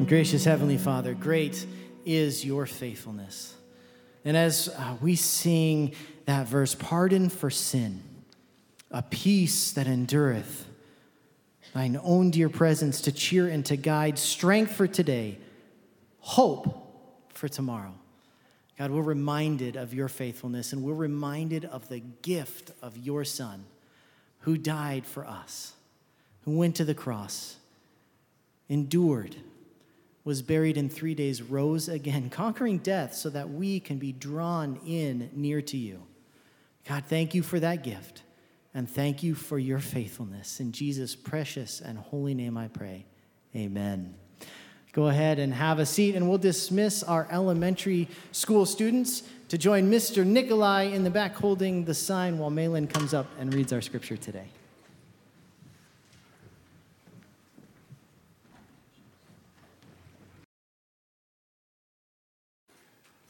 Gracious 0.06 0.44
Heavenly 0.44 0.78
Father, 0.78 1.14
great 1.14 1.66
is 2.04 2.44
your 2.44 2.64
faithfulness. 2.64 3.56
And 4.24 4.36
as 4.36 4.68
uh, 4.68 4.94
we 5.00 5.16
sing 5.16 5.96
that 6.26 6.46
verse, 6.46 6.76
pardon 6.76 7.28
for 7.28 7.50
sin, 7.50 8.04
a 8.92 9.02
peace 9.02 9.72
that 9.72 9.88
endureth, 9.88 10.66
thine 11.74 11.98
own 12.04 12.30
dear 12.30 12.48
presence 12.48 13.00
to 13.00 13.10
cheer 13.10 13.48
and 13.48 13.66
to 13.66 13.76
guide, 13.76 14.16
strength 14.16 14.76
for 14.76 14.86
today, 14.86 15.38
hope 16.20 17.28
for 17.34 17.48
tomorrow. 17.48 17.94
God, 18.78 18.92
we're 18.92 19.02
reminded 19.02 19.74
of 19.74 19.92
your 19.92 20.08
faithfulness 20.08 20.72
and 20.72 20.84
we're 20.84 20.94
reminded 20.94 21.64
of 21.64 21.88
the 21.88 22.00
gift 22.22 22.70
of 22.80 22.96
your 22.96 23.24
Son 23.24 23.64
who 24.40 24.56
died 24.56 25.04
for 25.04 25.26
us, 25.26 25.72
who 26.44 26.56
went 26.56 26.76
to 26.76 26.84
the 26.84 26.94
cross, 26.94 27.56
endured, 28.68 29.34
was 30.26 30.42
buried 30.42 30.76
in 30.76 30.90
three 30.90 31.14
days, 31.14 31.40
rose 31.40 31.88
again, 31.88 32.28
conquering 32.30 32.78
death 32.78 33.14
so 33.14 33.30
that 33.30 33.48
we 33.48 33.78
can 33.80 33.96
be 33.96 34.12
drawn 34.12 34.78
in 34.84 35.30
near 35.32 35.62
to 35.62 35.76
you. 35.76 36.02
God, 36.86 37.04
thank 37.06 37.34
you 37.34 37.42
for 37.42 37.60
that 37.60 37.84
gift 37.84 38.24
and 38.74 38.90
thank 38.90 39.22
you 39.22 39.36
for 39.36 39.56
your 39.56 39.78
faithfulness. 39.78 40.58
In 40.60 40.72
Jesus' 40.72 41.14
precious 41.14 41.80
and 41.80 41.96
holy 41.96 42.34
name 42.34 42.58
I 42.58 42.66
pray. 42.68 43.06
Amen. 43.54 44.14
Go 44.92 45.06
ahead 45.06 45.38
and 45.38 45.54
have 45.54 45.78
a 45.78 45.86
seat, 45.86 46.14
and 46.14 46.28
we'll 46.28 46.38
dismiss 46.38 47.02
our 47.02 47.28
elementary 47.30 48.08
school 48.32 48.66
students 48.66 49.22
to 49.48 49.58
join 49.58 49.90
Mr. 49.90 50.26
Nikolai 50.26 50.84
in 50.84 51.04
the 51.04 51.10
back 51.10 51.36
holding 51.36 51.84
the 51.84 51.94
sign 51.94 52.38
while 52.38 52.50
Malin 52.50 52.86
comes 52.86 53.14
up 53.14 53.26
and 53.38 53.54
reads 53.54 53.72
our 53.72 53.82
scripture 53.82 54.16
today. 54.16 54.48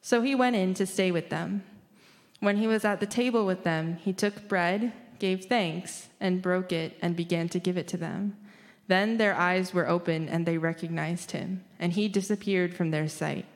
So 0.00 0.22
he 0.22 0.34
went 0.34 0.56
in 0.56 0.74
to 0.74 0.86
stay 0.86 1.10
with 1.10 1.28
them. 1.28 1.64
When 2.40 2.56
he 2.56 2.66
was 2.66 2.84
at 2.84 3.00
the 3.00 3.06
table 3.06 3.44
with 3.44 3.64
them, 3.64 3.96
he 3.96 4.12
took 4.12 4.48
bread 4.48 4.92
gave 5.18 5.46
thanks, 5.46 6.08
and 6.20 6.42
broke 6.42 6.72
it 6.72 6.96
and 7.02 7.16
began 7.16 7.48
to 7.48 7.58
give 7.58 7.76
it 7.76 7.88
to 7.88 7.96
them. 7.96 8.36
Then 8.86 9.18
their 9.18 9.34
eyes 9.34 9.74
were 9.74 9.88
opened 9.88 10.30
and 10.30 10.46
they 10.46 10.58
recognized 10.58 11.32
him, 11.32 11.64
and 11.78 11.92
he 11.92 12.08
disappeared 12.08 12.74
from 12.74 12.90
their 12.90 13.08
sight. 13.08 13.46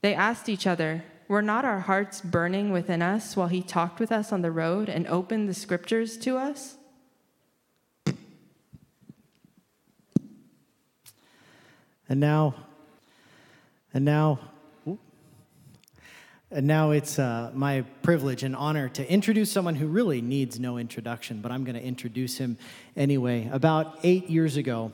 They 0.00 0.14
asked 0.14 0.48
each 0.48 0.66
other, 0.66 1.04
Were 1.28 1.42
not 1.42 1.64
our 1.64 1.80
hearts 1.80 2.20
burning 2.20 2.72
within 2.72 3.02
us 3.02 3.36
while 3.36 3.48
he 3.48 3.62
talked 3.62 4.00
with 4.00 4.10
us 4.10 4.32
on 4.32 4.42
the 4.42 4.50
road 4.50 4.88
and 4.88 5.06
opened 5.06 5.48
the 5.48 5.54
scriptures 5.54 6.16
to 6.18 6.36
us? 6.36 6.76
And 12.08 12.20
now, 12.20 12.54
and 13.94 14.04
now, 14.04 14.40
and 16.52 16.66
now 16.66 16.90
it's 16.90 17.18
uh, 17.18 17.50
my 17.54 17.80
privilege 18.02 18.42
and 18.42 18.54
honor 18.54 18.90
to 18.90 19.10
introduce 19.10 19.50
someone 19.50 19.74
who 19.74 19.86
really 19.86 20.20
needs 20.20 20.60
no 20.60 20.76
introduction, 20.76 21.40
but 21.40 21.50
I'm 21.50 21.64
going 21.64 21.76
to 21.76 21.82
introduce 21.82 22.36
him 22.36 22.58
anyway. 22.94 23.48
About 23.50 23.98
eight 24.02 24.28
years 24.28 24.58
ago, 24.58 24.92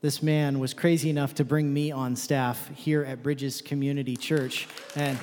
this 0.00 0.22
man 0.22 0.60
was 0.60 0.74
crazy 0.74 1.10
enough 1.10 1.34
to 1.34 1.44
bring 1.44 1.74
me 1.74 1.90
on 1.90 2.14
staff 2.14 2.70
here 2.76 3.02
at 3.02 3.24
Bridges 3.24 3.62
Community 3.62 4.16
Church. 4.16 4.68
And 4.94 5.18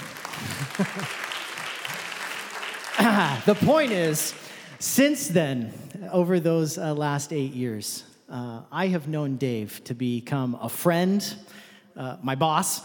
the 3.46 3.56
point 3.56 3.94
is, 3.94 4.34
since 4.80 5.30
then, 5.30 5.74
over 6.12 6.42
those 6.42 6.78
uh, 6.78 6.94
last 6.94 7.32
eight 7.32 7.54
years, 7.54 8.04
uh, 8.30 8.64
I 8.70 8.88
have 8.88 9.08
known 9.08 9.38
Dave 9.38 9.82
to 9.86 9.94
become 9.94 10.58
a 10.62 10.68
friend, 10.68 11.26
uh, 11.96 12.18
my 12.22 12.36
boss, 12.36 12.82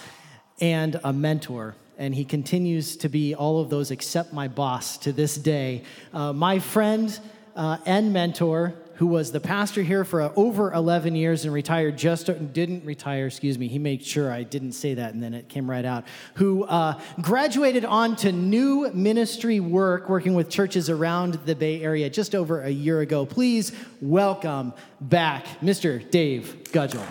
and 0.60 1.00
a 1.02 1.12
mentor 1.12 1.74
and 1.98 2.14
he 2.14 2.24
continues 2.24 2.96
to 2.98 3.08
be 3.08 3.34
all 3.34 3.60
of 3.60 3.68
those 3.68 3.90
except 3.90 4.32
my 4.32 4.48
boss 4.48 4.96
to 4.98 5.12
this 5.12 5.36
day. 5.36 5.82
Uh, 6.14 6.32
my 6.32 6.60
friend 6.60 7.18
uh, 7.56 7.78
and 7.84 8.12
mentor, 8.12 8.74
who 8.98 9.06
was 9.06 9.30
the 9.30 9.40
pastor 9.40 9.82
here 9.82 10.04
for 10.04 10.22
uh, 10.22 10.32
over 10.34 10.72
11 10.72 11.14
years 11.14 11.44
and 11.44 11.54
retired 11.54 11.96
just 11.96 12.30
didn't 12.52 12.84
retire 12.84 13.26
excuse 13.26 13.56
me 13.56 13.68
he 13.68 13.78
made 13.78 14.04
sure 14.04 14.32
i 14.32 14.42
didn't 14.42 14.72
say 14.72 14.94
that 14.94 15.14
and 15.14 15.22
then 15.22 15.34
it 15.34 15.48
came 15.48 15.70
right 15.70 15.84
out 15.84 16.04
who 16.34 16.64
uh, 16.64 17.00
graduated 17.20 17.84
on 17.84 18.16
to 18.16 18.32
new 18.32 18.90
ministry 18.92 19.60
work 19.60 20.08
working 20.08 20.34
with 20.34 20.50
churches 20.50 20.90
around 20.90 21.34
the 21.46 21.54
bay 21.54 21.80
area 21.80 22.10
just 22.10 22.34
over 22.34 22.62
a 22.62 22.70
year 22.70 23.00
ago 23.00 23.24
please 23.24 23.70
welcome 24.00 24.72
back 25.00 25.46
mr 25.62 26.10
dave 26.10 26.64
gudgel 26.72 27.04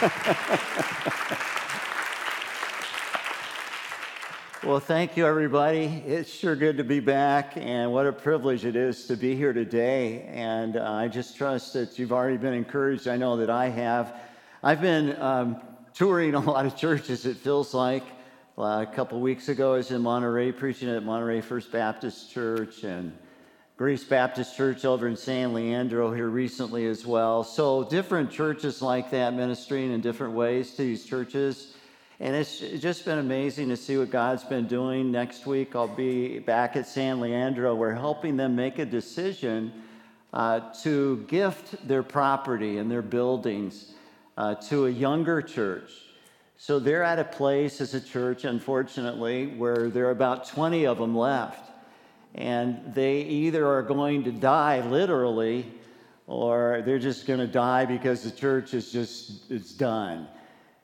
well, 4.64 4.80
thank 4.80 5.14
you, 5.14 5.26
everybody. 5.26 6.02
It's 6.06 6.32
sure 6.32 6.56
good 6.56 6.78
to 6.78 6.84
be 6.84 7.00
back, 7.00 7.52
and 7.56 7.92
what 7.92 8.06
a 8.06 8.12
privilege 8.12 8.64
it 8.64 8.76
is 8.76 9.06
to 9.08 9.16
be 9.16 9.36
here 9.36 9.52
today. 9.52 10.22
And 10.22 10.78
uh, 10.78 10.90
I 10.90 11.08
just 11.08 11.36
trust 11.36 11.74
that 11.74 11.98
you've 11.98 12.12
already 12.12 12.38
been 12.38 12.54
encouraged. 12.54 13.08
I 13.08 13.18
know 13.18 13.36
that 13.36 13.50
I 13.50 13.68
have. 13.68 14.18
I've 14.62 14.80
been 14.80 15.20
um, 15.20 15.60
touring 15.92 16.34
a 16.34 16.40
lot 16.50 16.64
of 16.64 16.76
churches, 16.76 17.26
it 17.26 17.36
feels 17.36 17.74
like. 17.74 18.04
Uh, 18.56 18.86
a 18.88 18.92
couple 18.94 19.20
weeks 19.20 19.50
ago, 19.50 19.74
I 19.74 19.76
was 19.76 19.90
in 19.90 20.00
Monterey 20.00 20.50
preaching 20.50 20.88
at 20.88 21.02
Monterey 21.02 21.42
First 21.42 21.70
Baptist 21.70 22.30
Church, 22.30 22.84
and 22.84 23.12
Grace 23.80 24.04
Baptist 24.04 24.58
Church 24.58 24.84
over 24.84 25.08
in 25.08 25.16
San 25.16 25.54
Leandro 25.54 26.12
here 26.12 26.28
recently 26.28 26.84
as 26.84 27.06
well. 27.06 27.42
So, 27.42 27.82
different 27.82 28.30
churches 28.30 28.82
like 28.82 29.10
that 29.12 29.32
ministering 29.32 29.90
in 29.90 30.02
different 30.02 30.34
ways 30.34 30.72
to 30.72 30.82
these 30.82 31.06
churches. 31.06 31.72
And 32.20 32.36
it's 32.36 32.58
just 32.58 33.06
been 33.06 33.16
amazing 33.16 33.70
to 33.70 33.78
see 33.78 33.96
what 33.96 34.10
God's 34.10 34.44
been 34.44 34.66
doing. 34.66 35.10
Next 35.10 35.46
week, 35.46 35.74
I'll 35.74 35.88
be 35.88 36.40
back 36.40 36.76
at 36.76 36.88
San 36.88 37.20
Leandro. 37.20 37.74
We're 37.74 37.94
helping 37.94 38.36
them 38.36 38.54
make 38.54 38.78
a 38.78 38.84
decision 38.84 39.72
uh, 40.34 40.60
to 40.82 41.24
gift 41.26 41.88
their 41.88 42.02
property 42.02 42.76
and 42.76 42.90
their 42.90 43.00
buildings 43.00 43.94
uh, 44.36 44.56
to 44.56 44.88
a 44.88 44.90
younger 44.90 45.40
church. 45.40 45.90
So 46.58 46.80
they're 46.80 47.02
at 47.02 47.18
a 47.18 47.24
place 47.24 47.80
as 47.80 47.94
a 47.94 48.00
church, 48.02 48.44
unfortunately, 48.44 49.46
where 49.46 49.88
there 49.88 50.08
are 50.08 50.10
about 50.10 50.46
20 50.48 50.86
of 50.86 50.98
them 50.98 51.16
left. 51.16 51.69
And 52.34 52.94
they 52.94 53.22
either 53.22 53.66
are 53.66 53.82
going 53.82 54.24
to 54.24 54.32
die 54.32 54.86
literally 54.86 55.66
or 56.26 56.82
they're 56.86 56.98
just 56.98 57.26
going 57.26 57.40
to 57.40 57.46
die 57.46 57.84
because 57.84 58.22
the 58.22 58.30
church 58.30 58.72
is 58.72 58.92
just 58.92 59.50
it's 59.50 59.72
done. 59.72 60.28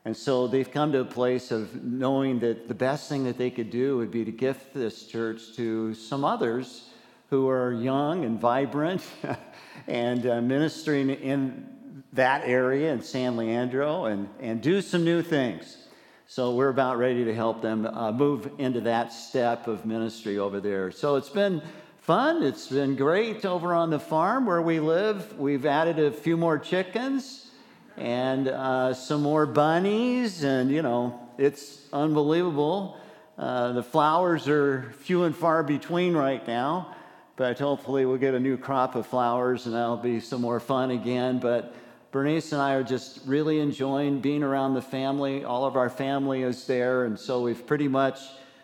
And 0.04 0.16
so 0.16 0.46
they've 0.46 0.70
come 0.70 0.92
to 0.92 1.00
a 1.00 1.04
place 1.04 1.50
of 1.50 1.82
knowing 1.82 2.38
that 2.40 2.68
the 2.68 2.74
best 2.74 3.08
thing 3.08 3.24
that 3.24 3.38
they 3.38 3.50
could 3.50 3.70
do 3.70 3.96
would 3.96 4.10
be 4.10 4.24
to 4.24 4.32
gift 4.32 4.74
this 4.74 5.06
church 5.06 5.54
to 5.56 5.94
some 5.94 6.24
others 6.24 6.90
who 7.30 7.48
are 7.48 7.72
young 7.72 8.24
and 8.24 8.40
vibrant 8.40 9.02
and 9.88 10.26
uh, 10.26 10.40
ministering 10.40 11.10
in 11.10 11.66
that 12.12 12.42
area 12.44 12.92
in 12.92 13.02
San 13.02 13.36
Leandro 13.36 14.06
and, 14.06 14.28
and 14.40 14.60
do 14.60 14.80
some 14.80 15.04
new 15.04 15.22
things. 15.22 15.85
So 16.28 16.56
we're 16.56 16.70
about 16.70 16.98
ready 16.98 17.24
to 17.24 17.32
help 17.32 17.62
them 17.62 17.86
uh, 17.86 18.10
move 18.10 18.50
into 18.58 18.80
that 18.80 19.12
step 19.12 19.68
of 19.68 19.86
ministry 19.86 20.38
over 20.38 20.58
there. 20.58 20.90
So 20.90 21.14
it's 21.14 21.28
been 21.28 21.62
fun. 22.00 22.42
It's 22.42 22.66
been 22.66 22.96
great 22.96 23.44
over 23.44 23.72
on 23.72 23.90
the 23.90 24.00
farm 24.00 24.44
where 24.44 24.60
we 24.60 24.80
live. 24.80 25.38
We've 25.38 25.64
added 25.64 26.00
a 26.00 26.10
few 26.10 26.36
more 26.36 26.58
chickens 26.58 27.48
and 27.96 28.48
uh, 28.48 28.92
some 28.92 29.22
more 29.22 29.46
bunnies, 29.46 30.42
and 30.42 30.68
you 30.68 30.82
know, 30.82 31.20
it's 31.38 31.86
unbelievable. 31.92 32.98
Uh, 33.38 33.72
the 33.72 33.82
flowers 33.84 34.48
are 34.48 34.92
few 34.98 35.22
and 35.22 35.36
far 35.36 35.62
between 35.62 36.16
right 36.16 36.44
now, 36.48 36.96
but 37.36 37.56
hopefully 37.60 38.04
we'll 38.04 38.16
get 38.16 38.34
a 38.34 38.40
new 38.40 38.56
crop 38.56 38.96
of 38.96 39.06
flowers 39.06 39.66
and 39.66 39.76
that'll 39.76 39.96
be 39.96 40.18
some 40.18 40.40
more 40.40 40.58
fun 40.58 40.90
again. 40.90 41.38
But 41.38 41.72
Bernice 42.16 42.52
and 42.52 42.62
I 42.62 42.72
are 42.72 42.82
just 42.82 43.20
really 43.26 43.60
enjoying 43.60 44.20
being 44.20 44.42
around 44.42 44.72
the 44.72 44.80
family. 44.80 45.44
All 45.44 45.66
of 45.66 45.76
our 45.76 45.90
family 45.90 46.44
is 46.44 46.66
there, 46.66 47.04
and 47.04 47.20
so 47.20 47.42
we've 47.42 47.66
pretty 47.66 47.88
much 47.88 48.20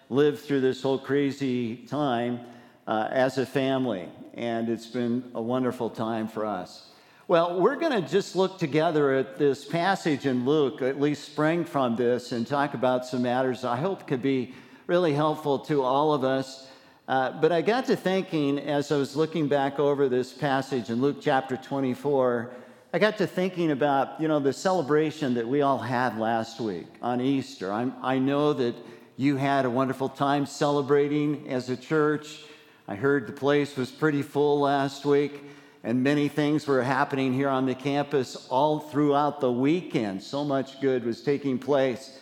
lived 0.09 0.39
through 0.39 0.63
this 0.63 0.81
whole 0.81 0.99
crazy 0.99 1.77
time 1.77 2.41
uh, 2.87 3.09
as 3.11 3.37
a 3.37 3.45
family, 3.45 4.09
and 4.33 4.71
it's 4.71 4.87
been 4.87 5.31
a 5.35 5.43
wonderful 5.43 5.91
time 5.91 6.29
for 6.29 6.47
us. 6.47 6.89
Well, 7.29 7.61
we're 7.61 7.77
going 7.77 7.93
to 7.93 8.09
just 8.09 8.35
look 8.35 8.59
together 8.59 9.13
at 9.13 9.37
this 9.37 9.67
passage 9.67 10.25
in 10.25 10.47
Luke, 10.47 10.81
at 10.81 10.99
least 10.99 11.27
spring 11.27 11.67
from 11.67 11.95
this, 11.95 12.33
and 12.33 12.47
talk 12.47 12.73
about 12.73 13.05
some 13.05 13.21
matters 13.21 13.65
I 13.65 13.77
hope 13.77 14.07
could 14.07 14.23
be 14.23 14.55
really 14.87 15.13
helpful 15.13 15.59
to 15.59 15.83
all 15.83 16.15
of 16.15 16.25
us. 16.25 16.69
Uh, 17.07 17.39
but 17.39 17.53
I 17.53 17.61
got 17.61 17.85
to 17.87 17.97
thinking 17.97 18.59
as 18.61 18.91
I 18.91 18.97
was 18.97 19.15
looking 19.15 19.47
back 19.47 19.79
over 19.79 20.09
this 20.09 20.33
passage 20.33 20.89
in 20.89 21.03
Luke 21.03 21.19
chapter 21.21 21.59
24, 21.59 22.51
I 22.95 22.99
got 22.99 23.17
to 23.19 23.27
thinking 23.27 23.71
about, 23.71 24.21
you 24.21 24.29
know, 24.29 24.39
the 24.39 24.53
celebration 24.53 25.33
that 25.35 25.49
we 25.49 25.63
all 25.63 25.79
had 25.79 26.19
last 26.19 26.61
week 26.61 26.87
on 27.01 27.23
Easter. 27.23 27.73
I'm, 27.73 27.95
I 28.03 28.19
know 28.19 28.53
that 28.53 28.75
you 29.17 29.39
had 29.39 29.65
a 29.65 29.71
wonderful 29.71 30.11
time 30.11 30.45
celebrating 30.45 31.49
as 31.49 31.71
a 31.71 31.77
church. 31.77 32.45
I 32.87 32.95
heard 32.95 33.27
the 33.27 33.33
place 33.33 33.79
was 33.79 33.91
pretty 33.91 34.21
full 34.21 34.61
last 34.61 35.07
week 35.07 35.43
and 35.83 36.03
many 36.03 36.29
things 36.29 36.67
were 36.67 36.83
happening 36.83 37.33
here 37.33 37.49
on 37.49 37.65
the 37.65 37.75
campus 37.75 38.47
all 38.51 38.79
throughout 38.79 39.41
the 39.41 39.51
weekend. 39.51 40.23
So 40.23 40.45
much 40.45 40.79
good 40.83 41.03
was 41.03 41.23
taking 41.23 41.59
place. 41.59 42.21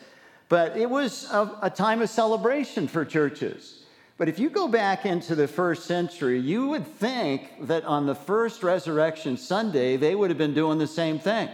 But 0.48 0.76
it 0.76 0.88
was 0.88 1.28
a, 1.32 1.58
a, 1.62 1.70
time 1.70 2.00
of 2.00 2.10
celebration 2.10 2.86
for 2.86 3.04
churches. 3.04 3.79
But 4.20 4.28
if 4.28 4.38
you 4.38 4.50
go 4.50 4.68
back 4.68 5.06
into 5.06 5.34
the 5.34 5.48
first 5.48 5.86
century, 5.86 6.38
you 6.38 6.66
would 6.66 6.86
think 6.86 7.66
that 7.68 7.86
on 7.86 8.04
the 8.04 8.14
first 8.14 8.62
resurrection 8.62 9.38
Sunday, 9.38 9.96
they 9.96 10.14
would 10.14 10.28
have 10.28 10.36
been 10.36 10.52
doing 10.52 10.76
the 10.76 10.86
same 10.86 11.18
thing. 11.18 11.48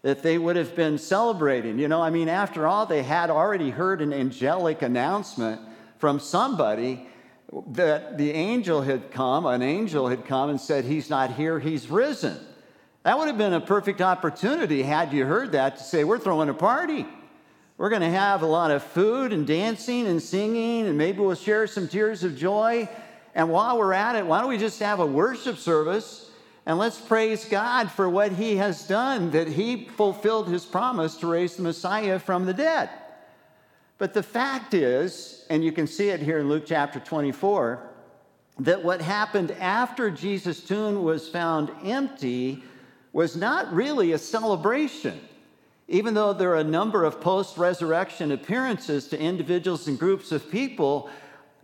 That 0.00 0.22
they 0.22 0.38
would 0.38 0.56
have 0.56 0.74
been 0.74 0.96
celebrating. 0.96 1.78
You 1.78 1.88
know, 1.88 2.00
I 2.00 2.08
mean, 2.08 2.30
after 2.30 2.66
all, 2.66 2.86
they 2.86 3.02
had 3.02 3.28
already 3.28 3.68
heard 3.68 4.00
an 4.00 4.14
angelic 4.14 4.80
announcement 4.80 5.60
from 5.98 6.18
somebody 6.18 7.08
that 7.72 8.16
the 8.16 8.30
angel 8.30 8.80
had 8.80 9.10
come, 9.10 9.44
an 9.44 9.60
angel 9.60 10.08
had 10.08 10.24
come 10.24 10.48
and 10.48 10.58
said, 10.58 10.86
He's 10.86 11.10
not 11.10 11.34
here, 11.34 11.58
he's 11.58 11.90
risen. 11.90 12.38
That 13.02 13.18
would 13.18 13.28
have 13.28 13.36
been 13.36 13.52
a 13.52 13.60
perfect 13.60 14.00
opportunity 14.00 14.82
had 14.82 15.12
you 15.12 15.26
heard 15.26 15.52
that 15.52 15.76
to 15.76 15.82
say, 15.82 16.04
We're 16.04 16.18
throwing 16.18 16.48
a 16.48 16.54
party. 16.54 17.06
We're 17.78 17.90
going 17.90 18.02
to 18.02 18.10
have 18.10 18.42
a 18.42 18.46
lot 18.46 18.70
of 18.70 18.82
food 18.82 19.32
and 19.32 19.46
dancing 19.46 20.06
and 20.06 20.22
singing, 20.22 20.86
and 20.86 20.96
maybe 20.96 21.18
we'll 21.18 21.34
share 21.34 21.66
some 21.66 21.88
tears 21.88 22.22
of 22.22 22.36
joy. 22.36 22.88
And 23.34 23.50
while 23.50 23.78
we're 23.78 23.92
at 23.92 24.14
it, 24.14 24.26
why 24.26 24.40
don't 24.40 24.50
we 24.50 24.58
just 24.58 24.80
have 24.80 25.00
a 25.00 25.06
worship 25.06 25.56
service 25.56 26.30
and 26.64 26.78
let's 26.78 27.00
praise 27.00 27.44
God 27.44 27.90
for 27.90 28.08
what 28.08 28.32
He 28.32 28.56
has 28.56 28.86
done, 28.86 29.32
that 29.32 29.48
He 29.48 29.86
fulfilled 29.86 30.48
His 30.48 30.64
promise 30.64 31.16
to 31.16 31.26
raise 31.26 31.56
the 31.56 31.62
Messiah 31.62 32.18
from 32.18 32.46
the 32.46 32.54
dead. 32.54 32.88
But 33.98 34.14
the 34.14 34.22
fact 34.22 34.74
is, 34.74 35.44
and 35.50 35.64
you 35.64 35.72
can 35.72 35.86
see 35.86 36.10
it 36.10 36.20
here 36.20 36.38
in 36.38 36.48
Luke 36.48 36.64
chapter 36.66 37.00
24, 37.00 37.88
that 38.60 38.84
what 38.84 39.00
happened 39.00 39.50
after 39.52 40.10
Jesus' 40.10 40.62
tomb 40.62 41.02
was 41.02 41.28
found 41.28 41.70
empty 41.84 42.62
was 43.12 43.34
not 43.34 43.72
really 43.72 44.12
a 44.12 44.18
celebration. 44.18 45.20
Even 45.88 46.14
though 46.14 46.32
there 46.32 46.50
are 46.52 46.58
a 46.58 46.64
number 46.64 47.04
of 47.04 47.20
post 47.20 47.58
resurrection 47.58 48.32
appearances 48.32 49.08
to 49.08 49.18
individuals 49.18 49.88
and 49.88 49.98
groups 49.98 50.32
of 50.32 50.50
people, 50.50 51.10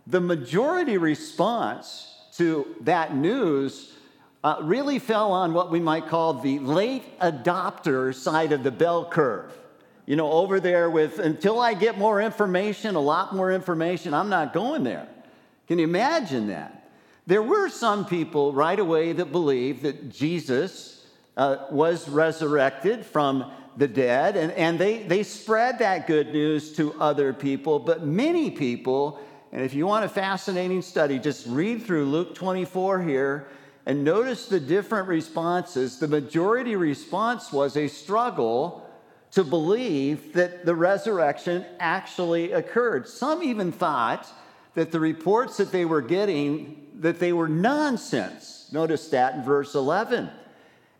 the 0.05 0.21
majority 0.21 0.97
response 0.97 2.15
to 2.33 2.75
that 2.81 3.15
news 3.15 3.93
uh, 4.43 4.57
really 4.61 4.99
fell 4.99 5.31
on 5.31 5.53
what 5.53 5.71
we 5.71 5.79
might 5.79 6.07
call 6.07 6.33
the 6.33 6.59
late 6.59 7.19
adopter 7.19 8.13
side 8.13 8.51
of 8.51 8.63
the 8.63 8.71
bell 8.71 9.05
curve 9.05 9.57
you 10.09 10.15
know, 10.15 10.31
over 10.31 10.59
there 10.59 10.89
with, 10.89 11.19
until 11.19 11.59
I 11.59 11.75
get 11.75 11.99
more 11.99 12.19
information, 12.19 12.95
a 12.95 12.99
lot 12.99 13.35
more 13.35 13.51
information, 13.51 14.15
I'm 14.15 14.27
not 14.27 14.53
going 14.53 14.83
there. 14.83 15.07
Can 15.67 15.77
you 15.77 15.83
imagine 15.83 16.47
that? 16.47 16.89
There 17.27 17.43
were 17.43 17.69
some 17.69 18.07
people 18.07 18.51
right 18.51 18.79
away 18.79 19.13
that 19.13 19.31
believed 19.31 19.83
that 19.83 20.09
Jesus 20.09 21.05
uh, 21.37 21.67
was 21.69 22.09
resurrected 22.09 23.05
from 23.05 23.51
the 23.77 23.87
dead, 23.87 24.35
and, 24.35 24.51
and 24.53 24.77
they, 24.79 25.03
they 25.03 25.23
spread 25.23 25.79
that 25.79 26.07
good 26.07 26.33
news 26.33 26.73
to 26.73 26.93
other 26.99 27.33
people, 27.33 27.79
but 27.79 28.05
many 28.05 28.51
people, 28.51 29.19
and 29.51 29.61
if 29.61 29.73
you 29.73 29.85
want 29.85 30.05
a 30.05 30.09
fascinating 30.09 30.81
study, 30.81 31.19
just 31.19 31.47
read 31.47 31.83
through 31.83 32.05
Luke 32.05 32.35
24 32.35 33.01
here 33.01 33.47
and 33.85 34.03
notice 34.03 34.47
the 34.47 34.59
different 34.59 35.07
responses. 35.07 35.97
The 35.97 36.07
majority 36.07 36.75
response 36.75 37.51
was 37.51 37.75
a 37.75 37.87
struggle 37.87 38.87
to 39.31 39.43
believe 39.43 40.33
that 40.33 40.65
the 40.65 40.75
resurrection 40.75 41.65
actually 41.79 42.51
occurred. 42.51 43.07
Some 43.07 43.41
even 43.43 43.71
thought 43.71 44.27
that 44.73 44.91
the 44.91 44.99
reports 44.99 45.57
that 45.57 45.71
they 45.71 45.85
were 45.85 46.01
getting 46.01 46.87
that 46.99 47.19
they 47.19 47.31
were 47.33 47.47
nonsense. 47.47 48.69
Notice 48.71 49.07
that 49.09 49.35
in 49.35 49.43
verse 49.43 49.73
11. 49.73 50.29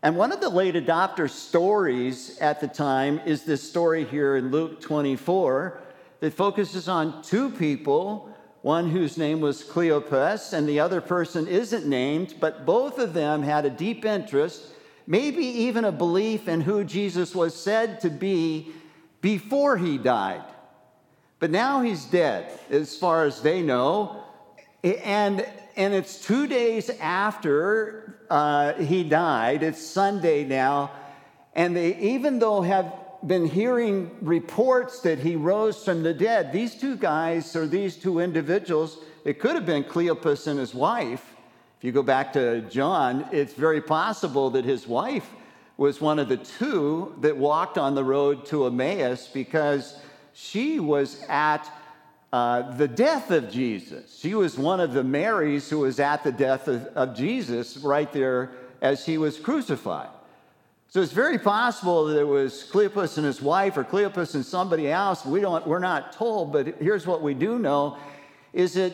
And 0.02 0.16
one 0.16 0.32
of 0.32 0.40
the 0.40 0.48
late 0.48 0.74
adopter 0.74 1.28
stories 1.28 2.38
at 2.38 2.60
the 2.60 2.68
time 2.68 3.20
is 3.26 3.44
this 3.44 3.68
story 3.68 4.04
here 4.04 4.36
in 4.36 4.50
Luke 4.50 4.80
24 4.80 5.80
that 6.20 6.32
focuses 6.32 6.88
on 6.88 7.22
two 7.22 7.50
people, 7.50 8.34
one 8.62 8.90
whose 8.90 9.18
name 9.18 9.40
was 9.40 9.62
Cleopas 9.62 10.52
and 10.52 10.68
the 10.68 10.80
other 10.80 11.00
person 11.00 11.46
isn't 11.46 11.86
named, 11.86 12.34
but 12.40 12.64
both 12.64 12.98
of 12.98 13.12
them 13.12 13.42
had 13.42 13.66
a 13.66 13.70
deep 13.70 14.04
interest 14.04 14.62
maybe 15.10 15.44
even 15.44 15.84
a 15.84 15.90
belief 15.90 16.46
in 16.46 16.60
who 16.60 16.84
Jesus 16.84 17.34
was 17.34 17.52
said 17.52 18.00
to 18.00 18.08
be 18.08 18.70
before 19.20 19.76
he 19.76 19.98
died. 19.98 20.44
But 21.40 21.50
now 21.50 21.82
he's 21.82 22.04
dead, 22.04 22.56
as 22.70 22.96
far 22.96 23.24
as 23.24 23.42
they 23.42 23.60
know. 23.60 24.22
And, 24.84 25.44
and 25.74 25.94
it's 25.94 26.24
two 26.24 26.46
days 26.46 26.90
after 27.00 28.19
uh, 28.30 28.74
he 28.74 29.04
died. 29.04 29.62
It's 29.62 29.84
Sunday 29.84 30.44
now. 30.44 30.92
And 31.54 31.76
they, 31.76 31.96
even 31.96 32.38
though 32.38 32.62
have 32.62 32.92
been 33.26 33.46
hearing 33.46 34.10
reports 34.22 35.00
that 35.00 35.18
he 35.18 35.36
rose 35.36 35.84
from 35.84 36.02
the 36.02 36.14
dead, 36.14 36.52
these 36.52 36.74
two 36.74 36.96
guys 36.96 37.54
or 37.54 37.66
these 37.66 37.96
two 37.96 38.20
individuals, 38.20 38.98
it 39.24 39.38
could 39.38 39.54
have 39.54 39.66
been 39.66 39.84
Cleopas 39.84 40.46
and 40.46 40.58
his 40.58 40.74
wife, 40.74 41.34
if 41.80 41.84
you 41.84 41.92
go 41.92 42.02
back 42.02 42.32
to 42.34 42.60
John, 42.62 43.26
it's 43.32 43.54
very 43.54 43.80
possible 43.80 44.50
that 44.50 44.64
his 44.64 44.86
wife 44.86 45.28
was 45.76 45.98
one 45.98 46.18
of 46.18 46.28
the 46.28 46.36
two 46.36 47.14
that 47.22 47.34
walked 47.34 47.78
on 47.78 47.94
the 47.94 48.04
road 48.04 48.44
to 48.46 48.66
Emmaus 48.66 49.28
because 49.28 49.98
she 50.34 50.78
was 50.78 51.24
at 51.28 51.66
uh, 52.32 52.76
the 52.76 52.88
death 52.88 53.30
of 53.30 53.50
Jesus. 53.50 54.18
She 54.18 54.34
was 54.34 54.56
one 54.56 54.80
of 54.80 54.92
the 54.92 55.02
Marys 55.02 55.68
who 55.68 55.80
was 55.80 55.98
at 55.98 56.22
the 56.22 56.32
death 56.32 56.68
of, 56.68 56.86
of 56.96 57.16
Jesus 57.16 57.76
right 57.78 58.10
there 58.12 58.52
as 58.80 59.04
he 59.04 59.18
was 59.18 59.38
crucified. 59.38 60.08
So 60.88 61.00
it's 61.00 61.12
very 61.12 61.38
possible 61.38 62.06
that 62.06 62.18
it 62.18 62.26
was 62.26 62.68
Cleopas 62.70 63.16
and 63.16 63.24
his 63.24 63.40
wife 63.40 63.76
or 63.76 63.84
Cleopas 63.84 64.34
and 64.34 64.44
somebody 64.44 64.90
else. 64.90 65.24
We 65.24 65.40
don't, 65.40 65.64
we're 65.66 65.78
not 65.78 66.12
told, 66.12 66.52
but 66.52 66.66
here's 66.80 67.06
what 67.06 67.22
we 67.22 67.34
do 67.34 67.58
know 67.58 67.96
is 68.52 68.74
that 68.74 68.92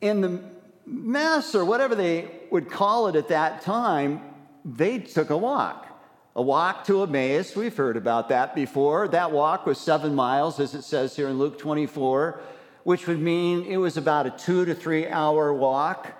in 0.00 0.22
the 0.22 0.42
mess 0.86 1.54
or 1.54 1.64
whatever 1.64 1.94
they 1.94 2.30
would 2.50 2.70
call 2.70 3.08
it 3.08 3.16
at 3.16 3.28
that 3.28 3.60
time, 3.60 4.22
they 4.64 4.98
took 4.98 5.30
a 5.30 5.36
walk. 5.36 5.86
A 6.34 6.40
walk 6.40 6.86
to 6.86 7.02
Emmaus, 7.02 7.54
we've 7.54 7.76
heard 7.76 7.98
about 7.98 8.30
that 8.30 8.54
before. 8.54 9.06
That 9.06 9.32
walk 9.32 9.66
was 9.66 9.78
seven 9.78 10.14
miles, 10.14 10.60
as 10.60 10.74
it 10.74 10.82
says 10.82 11.14
here 11.14 11.28
in 11.28 11.38
Luke 11.38 11.58
24, 11.58 12.40
which 12.84 13.06
would 13.06 13.20
mean 13.20 13.66
it 13.66 13.76
was 13.76 13.98
about 13.98 14.24
a 14.24 14.30
two 14.30 14.64
to 14.64 14.74
three 14.74 15.06
hour 15.06 15.52
walk. 15.52 16.10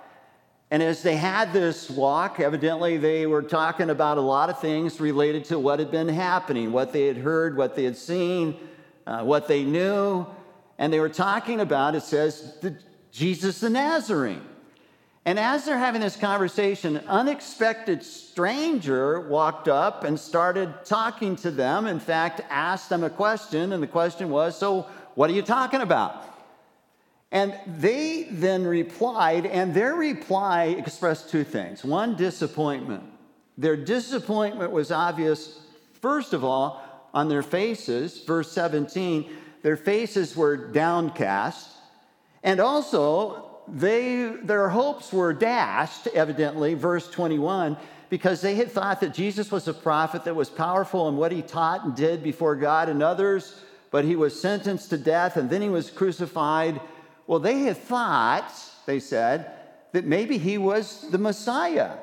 And 0.69 0.83
as 0.83 1.01
they 1.01 1.15
had 1.15 1.51
this 1.51 1.89
walk, 1.89 2.39
evidently 2.39 2.97
they 2.97 3.25
were 3.25 3.41
talking 3.41 3.89
about 3.89 4.19
a 4.19 4.21
lot 4.21 4.51
of 4.51 4.59
things 4.59 4.99
related 4.99 5.45
to 5.45 5.57
what 5.57 5.79
had 5.79 5.89
been 5.89 6.09
happening, 6.09 6.71
what 6.71 6.93
they 6.93 7.07
had 7.07 7.17
heard, 7.17 7.57
what 7.57 7.75
they 7.75 7.83
had 7.83 7.97
seen, 7.97 8.55
uh, 9.07 9.23
what 9.23 9.47
they 9.47 9.63
knew. 9.63 10.27
And 10.77 10.93
they 10.93 10.99
were 10.99 11.09
talking 11.09 11.59
about, 11.59 11.95
it 11.95 12.03
says, 12.03 12.57
the, 12.61 12.77
Jesus 13.11 13.61
the 13.61 13.69
Nazarene. 13.71 14.43
And 15.25 15.39
as 15.39 15.65
they're 15.65 15.77
having 15.77 16.01
this 16.01 16.17
conversation, 16.17 16.97
an 16.97 17.07
unexpected 17.07 18.03
stranger 18.03 19.21
walked 19.21 19.69
up 19.69 20.03
and 20.03 20.19
started 20.19 20.73
talking 20.83 21.37
to 21.37 21.51
them. 21.51 21.87
In 21.87 21.99
fact, 21.99 22.41
asked 22.49 22.89
them 22.89 23.03
a 23.03 23.09
question, 23.09 23.71
and 23.71 23.81
the 23.81 23.87
question 23.87 24.29
was, 24.29 24.57
So, 24.57 24.87
what 25.15 25.29
are 25.29 25.33
you 25.33 25.41
talking 25.41 25.81
about? 25.81 26.25
And 27.31 27.57
they 27.65 28.27
then 28.29 28.65
replied, 28.65 29.45
and 29.45 29.73
their 29.73 29.95
reply 29.95 30.65
expressed 30.65 31.29
two 31.29 31.43
things. 31.43 31.83
One, 31.83 32.15
disappointment. 32.15 33.03
Their 33.57 33.77
disappointment 33.77 34.71
was 34.71 34.91
obvious, 34.91 35.59
first 36.01 36.33
of 36.33 36.43
all, 36.43 37.09
on 37.13 37.29
their 37.29 37.41
faces. 37.41 38.23
Verse 38.23 38.51
17, 38.51 39.31
their 39.61 39.77
faces 39.77 40.35
were 40.35 40.57
downcast. 40.57 41.69
And 42.43 42.59
also, 42.59 43.42
they, 43.67 44.27
their 44.43 44.69
hopes 44.69 45.13
were 45.13 45.33
dashed, 45.33 46.07
evidently, 46.07 46.73
verse 46.73 47.09
21, 47.09 47.77
because 48.09 48.41
they 48.41 48.55
had 48.55 48.71
thought 48.71 49.01
that 49.01 49.13
Jesus 49.13 49.51
was 49.51 49.67
a 49.67 49.73
prophet 49.73 50.25
that 50.25 50.35
was 50.35 50.49
powerful 50.49 51.07
in 51.09 51.17
what 51.17 51.31
he 51.31 51.41
taught 51.41 51.85
and 51.85 51.95
did 51.95 52.23
before 52.23 52.55
God 52.55 52.89
and 52.89 53.01
others, 53.01 53.61
but 53.91 54.05
he 54.05 54.15
was 54.15 54.39
sentenced 54.39 54.89
to 54.89 54.97
death 54.97 55.37
and 55.37 55.49
then 55.49 55.61
he 55.61 55.69
was 55.69 55.89
crucified 55.89 56.79
well, 57.27 57.39
they 57.39 57.59
had 57.59 57.77
thought, 57.77 58.53
they 58.85 58.99
said, 58.99 59.51
that 59.93 60.05
maybe 60.05 60.37
he 60.37 60.57
was 60.57 61.09
the 61.11 61.17
Messiah, 61.17 61.97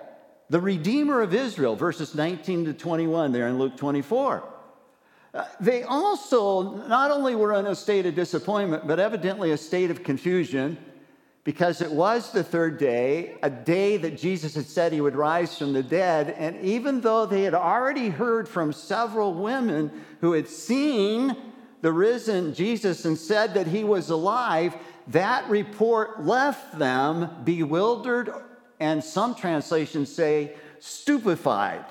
the 0.49 0.61
Redeemer 0.61 1.21
of 1.21 1.35
Israel, 1.35 1.77
verses 1.77 2.15
19 2.15 2.67
to 2.67 2.73
21 2.73 3.33
there 3.33 3.49
in 3.49 3.59
Luke 3.59 3.77
24. 3.77 4.45
Uh, 5.33 5.45
they 5.61 5.83
also 5.83 6.87
not 6.89 7.11
only 7.11 7.35
were 7.35 7.55
in 7.55 7.67
a 7.67 7.75
state 7.75 8.07
of 8.07 8.15
disappointment, 8.15 8.87
but 8.87 8.99
evidently 8.99 9.53
a 9.53 9.57
state 9.57 9.91
of 9.91 10.03
confusion 10.03 10.77
because 11.45 11.81
it 11.81 11.91
was 11.91 12.33
the 12.33 12.45
third 12.45 12.79
day, 12.79 13.37
a 13.43 13.49
day 13.49 13.97
that 13.97 14.19
Jesus 14.19 14.55
had 14.55 14.67
said 14.67 14.93
he 14.93 15.01
would 15.01 15.17
rise 15.17 15.57
from 15.57 15.73
the 15.73 15.83
dead. 15.83 16.35
And 16.39 16.61
even 16.61 17.01
though 17.01 17.25
they 17.25 17.43
had 17.43 17.55
already 17.55 18.11
heard 18.11 18.49
from 18.49 18.73
several 18.73 19.33
women 19.35 19.91
who 20.21 20.33
had 20.33 20.49
seen 20.49 21.35
the 21.81 21.93
risen 21.93 22.53
Jesus 22.53 23.07
and 23.07 23.17
said 23.17 23.55
that 23.55 23.67
he 23.67 23.85
was 23.85 24.11
alive, 24.11 24.77
that 25.09 25.49
report 25.49 26.23
left 26.23 26.79
them 26.79 27.31
bewildered, 27.43 28.33
and 28.79 29.03
some 29.03 29.35
translations 29.35 30.15
say 30.15 30.55
stupefied. 30.79 31.87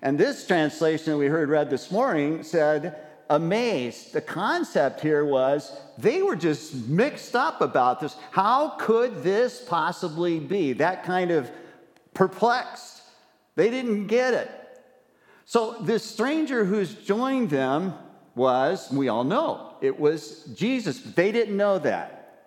And 0.00 0.18
this 0.18 0.46
translation 0.46 1.18
we 1.18 1.26
heard 1.26 1.50
read 1.50 1.68
this 1.68 1.90
morning 1.90 2.42
said 2.42 3.06
amazed. 3.30 4.12
The 4.12 4.20
concept 4.20 5.00
here 5.00 5.24
was 5.24 5.72
they 5.96 6.20
were 6.20 6.36
just 6.36 6.74
mixed 6.88 7.34
up 7.34 7.60
about 7.62 8.00
this. 8.00 8.16
How 8.32 8.70
could 8.70 9.22
this 9.22 9.64
possibly 9.66 10.40
be? 10.40 10.74
That 10.74 11.04
kind 11.04 11.30
of 11.30 11.50
perplexed. 12.12 13.02
They 13.54 13.70
didn't 13.70 14.08
get 14.08 14.34
it. 14.34 14.50
So, 15.46 15.76
this 15.80 16.04
stranger 16.04 16.64
who's 16.64 16.94
joined 16.94 17.50
them 17.50 17.94
was, 18.34 18.90
we 18.92 19.08
all 19.08 19.24
know, 19.24 19.74
it 19.80 19.98
was 19.98 20.44
Jesus. 20.54 21.00
They 21.00 21.32
didn't 21.32 21.56
know 21.56 21.78
that. 21.78 22.46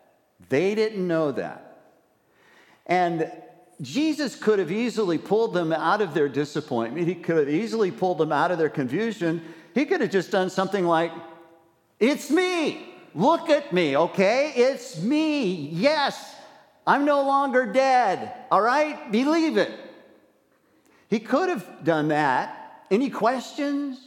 They 0.49 0.75
didn't 0.75 1.05
know 1.05 1.31
that. 1.31 1.79
And 2.86 3.31
Jesus 3.81 4.36
could 4.36 4.59
have 4.59 4.71
easily 4.71 5.17
pulled 5.17 5.53
them 5.53 5.73
out 5.73 6.01
of 6.01 6.13
their 6.13 6.29
disappointment. 6.29 7.07
He 7.07 7.15
could 7.15 7.47
have 7.47 7.49
easily 7.49 7.91
pulled 7.91 8.17
them 8.17 8.31
out 8.31 8.51
of 8.51 8.57
their 8.57 8.69
confusion. 8.69 9.41
He 9.74 9.86
could 9.86 10.01
have 10.01 10.11
just 10.11 10.32
done 10.32 10.49
something 10.49 10.86
like, 10.86 11.11
It's 11.99 12.30
me. 12.30 12.89
Look 13.15 13.49
at 13.49 13.71
me, 13.71 13.95
okay? 13.95 14.53
It's 14.55 14.99
me. 15.01 15.53
Yes, 15.53 16.36
I'm 16.86 17.05
no 17.05 17.21
longer 17.24 17.71
dead. 17.71 18.34
All 18.51 18.61
right? 18.61 19.11
Believe 19.11 19.57
it. 19.57 19.71
He 21.09 21.19
could 21.19 21.49
have 21.49 21.84
done 21.84 22.07
that. 22.07 22.86
Any 22.89 23.09
questions? 23.09 23.99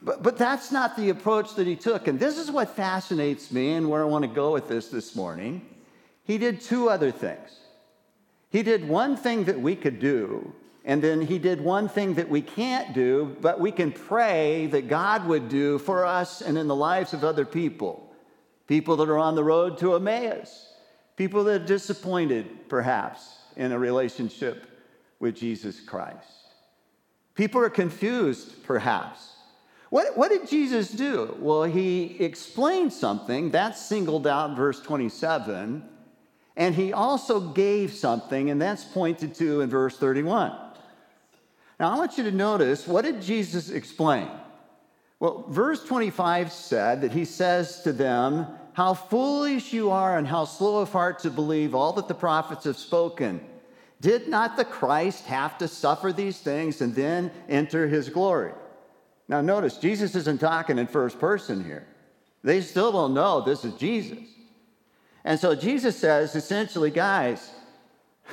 But, 0.00 0.22
but 0.22 0.38
that's 0.38 0.72
not 0.72 0.96
the 0.96 1.10
approach 1.10 1.54
that 1.56 1.66
he 1.66 1.76
took. 1.76 2.08
And 2.08 2.18
this 2.18 2.38
is 2.38 2.50
what 2.50 2.74
fascinates 2.74 3.50
me 3.52 3.72
and 3.72 3.90
where 3.90 4.02
I 4.02 4.06
want 4.06 4.22
to 4.22 4.28
go 4.28 4.52
with 4.52 4.68
this 4.68 4.88
this 4.88 5.14
morning. 5.14 5.66
He 6.24 6.38
did 6.38 6.60
two 6.60 6.88
other 6.88 7.10
things. 7.10 7.58
He 8.50 8.62
did 8.62 8.88
one 8.88 9.16
thing 9.16 9.44
that 9.44 9.60
we 9.60 9.76
could 9.76 10.00
do, 10.00 10.54
and 10.88 11.00
then 11.00 11.20
he 11.20 11.38
did 11.38 11.60
one 11.60 11.88
thing 11.88 12.14
that 12.14 12.28
we 12.28 12.42
can't 12.42 12.92
do, 12.92 13.36
but 13.40 13.60
we 13.60 13.70
can 13.70 13.92
pray 13.92 14.66
that 14.68 14.88
God 14.88 15.24
would 15.26 15.48
do 15.48 15.78
for 15.78 16.04
us 16.04 16.40
and 16.40 16.58
in 16.58 16.66
the 16.66 16.74
lives 16.74 17.12
of 17.12 17.22
other 17.22 17.44
people. 17.44 18.12
People 18.66 18.96
that 18.96 19.08
are 19.08 19.18
on 19.18 19.36
the 19.36 19.44
road 19.44 19.78
to 19.78 19.94
Emmaus, 19.94 20.72
people 21.14 21.44
that 21.44 21.62
are 21.62 21.64
disappointed, 21.64 22.68
perhaps, 22.68 23.38
in 23.56 23.70
a 23.70 23.78
relationship 23.78 24.66
with 25.20 25.36
Jesus 25.36 25.80
Christ. 25.80 26.26
People 27.36 27.60
are 27.60 27.70
confused, 27.70 28.64
perhaps 28.64 29.36
what, 29.90 30.16
what 30.18 30.30
did 30.30 30.48
Jesus 30.48 30.90
do? 30.90 31.34
Well, 31.38 31.62
he 31.64 32.16
explained 32.22 32.92
something, 32.92 33.50
that's 33.50 33.80
singled 33.80 34.26
out 34.26 34.50
in 34.50 34.56
verse 34.56 34.80
27, 34.80 35.82
and 36.56 36.74
he 36.74 36.92
also 36.92 37.40
gave 37.40 37.92
something, 37.94 38.50
and 38.50 38.60
that's 38.60 38.84
pointed 38.84 39.34
to 39.36 39.62
in 39.62 39.70
verse 39.70 39.96
31. 39.96 40.67
Now, 41.78 41.94
I 41.94 41.98
want 41.98 42.18
you 42.18 42.24
to 42.24 42.32
notice 42.32 42.86
what 42.86 43.04
did 43.04 43.22
Jesus 43.22 43.70
explain? 43.70 44.28
Well, 45.20 45.44
verse 45.48 45.84
25 45.84 46.52
said 46.52 47.00
that 47.02 47.12
he 47.12 47.24
says 47.24 47.82
to 47.82 47.92
them, 47.92 48.46
How 48.72 48.94
foolish 48.94 49.72
you 49.72 49.90
are, 49.90 50.16
and 50.16 50.26
how 50.26 50.44
slow 50.44 50.78
of 50.78 50.92
heart 50.92 51.20
to 51.20 51.30
believe 51.30 51.74
all 51.74 51.92
that 51.94 52.08
the 52.08 52.14
prophets 52.14 52.64
have 52.64 52.76
spoken. 52.76 53.40
Did 54.00 54.28
not 54.28 54.56
the 54.56 54.64
Christ 54.64 55.24
have 55.24 55.58
to 55.58 55.66
suffer 55.66 56.12
these 56.12 56.38
things 56.38 56.80
and 56.80 56.94
then 56.94 57.32
enter 57.48 57.88
his 57.88 58.08
glory? 58.08 58.52
Now, 59.26 59.40
notice, 59.40 59.76
Jesus 59.76 60.14
isn't 60.14 60.40
talking 60.40 60.78
in 60.78 60.86
first 60.86 61.18
person 61.18 61.64
here. 61.64 61.86
They 62.44 62.60
still 62.60 62.92
don't 62.92 63.14
know 63.14 63.40
this 63.40 63.64
is 63.64 63.74
Jesus. 63.74 64.18
And 65.24 65.38
so 65.38 65.54
Jesus 65.54 65.96
says 65.98 66.34
essentially, 66.34 66.90
guys, 66.90 67.50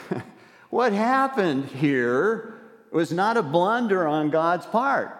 what 0.70 0.94
happened 0.94 1.66
here 1.66 2.55
was 2.96 3.12
not 3.12 3.36
a 3.36 3.44
blunder 3.44 4.08
on 4.08 4.30
God's 4.30 4.66
part. 4.66 5.20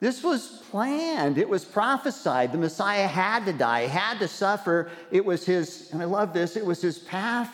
This 0.00 0.22
was 0.22 0.62
planned. 0.70 1.38
It 1.38 1.48
was 1.48 1.64
prophesied. 1.64 2.52
The 2.52 2.58
Messiah 2.58 3.06
had 3.06 3.46
to 3.46 3.54
die, 3.54 3.86
had 3.86 4.18
to 4.18 4.28
suffer. 4.28 4.90
It 5.10 5.24
was 5.24 5.46
his, 5.46 5.88
and 5.92 6.02
I 6.02 6.04
love 6.04 6.34
this, 6.34 6.56
it 6.56 6.66
was 6.66 6.82
his 6.82 6.98
path 6.98 7.50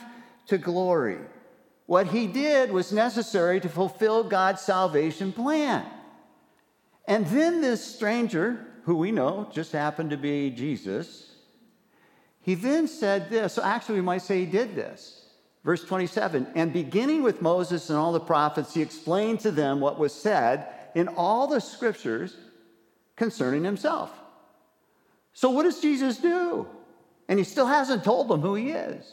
to 0.49 0.59
glory. 0.59 1.19
What 1.87 2.09
he 2.09 2.27
did 2.27 2.73
was 2.73 2.91
necessary 2.91 3.61
to 3.61 3.69
fulfill 3.69 4.25
God's 4.25 4.63
salvation 4.63 5.33
plan. 5.33 5.87
And 7.07 7.25
then 7.29 7.61
this 7.61 7.85
stranger, 7.85 8.67
who 8.83 8.97
we 8.97 9.13
know 9.13 9.49
just 9.53 9.71
happened 9.71 10.11
to 10.11 10.17
be 10.17 10.51
Jesus, 10.51 11.31
he 12.41 12.57
then 12.57 12.89
said 12.89 13.31
this. 13.31 13.53
So 13.53 13.63
actually, 13.63 13.97
we 13.97 14.03
might 14.03 14.23
say 14.23 14.41
he 14.41 14.47
did 14.47 14.75
this. 14.75 15.22
Verse 15.65 15.85
27 15.85 16.47
And 16.55 16.73
beginning 16.73 17.23
with 17.23 17.43
Moses 17.43 17.91
and 17.91 17.99
all 17.99 18.13
the 18.13 18.21
prophets, 18.21 18.75
he 18.75 18.83
explained 18.83 19.41
to 19.41 19.51
them 19.51 19.81
what 19.81 19.99
was 19.99 20.13
said 20.13 20.67
in 20.95 21.09
all 21.09 21.47
the 21.47 21.61
scriptures 21.61 22.37
concerning 23.17 23.65
himself. 23.65 24.11
So, 25.33 25.51
what 25.51 25.65
does 25.65 25.81
Jesus 25.81 26.19
do? 26.19 26.67
And 27.29 27.39
he 27.39 27.45
still 27.45 27.67
hasn't 27.67 28.05
told 28.05 28.29
them 28.29 28.41
who 28.41 28.55
he 28.55 28.71
is. 28.71 29.11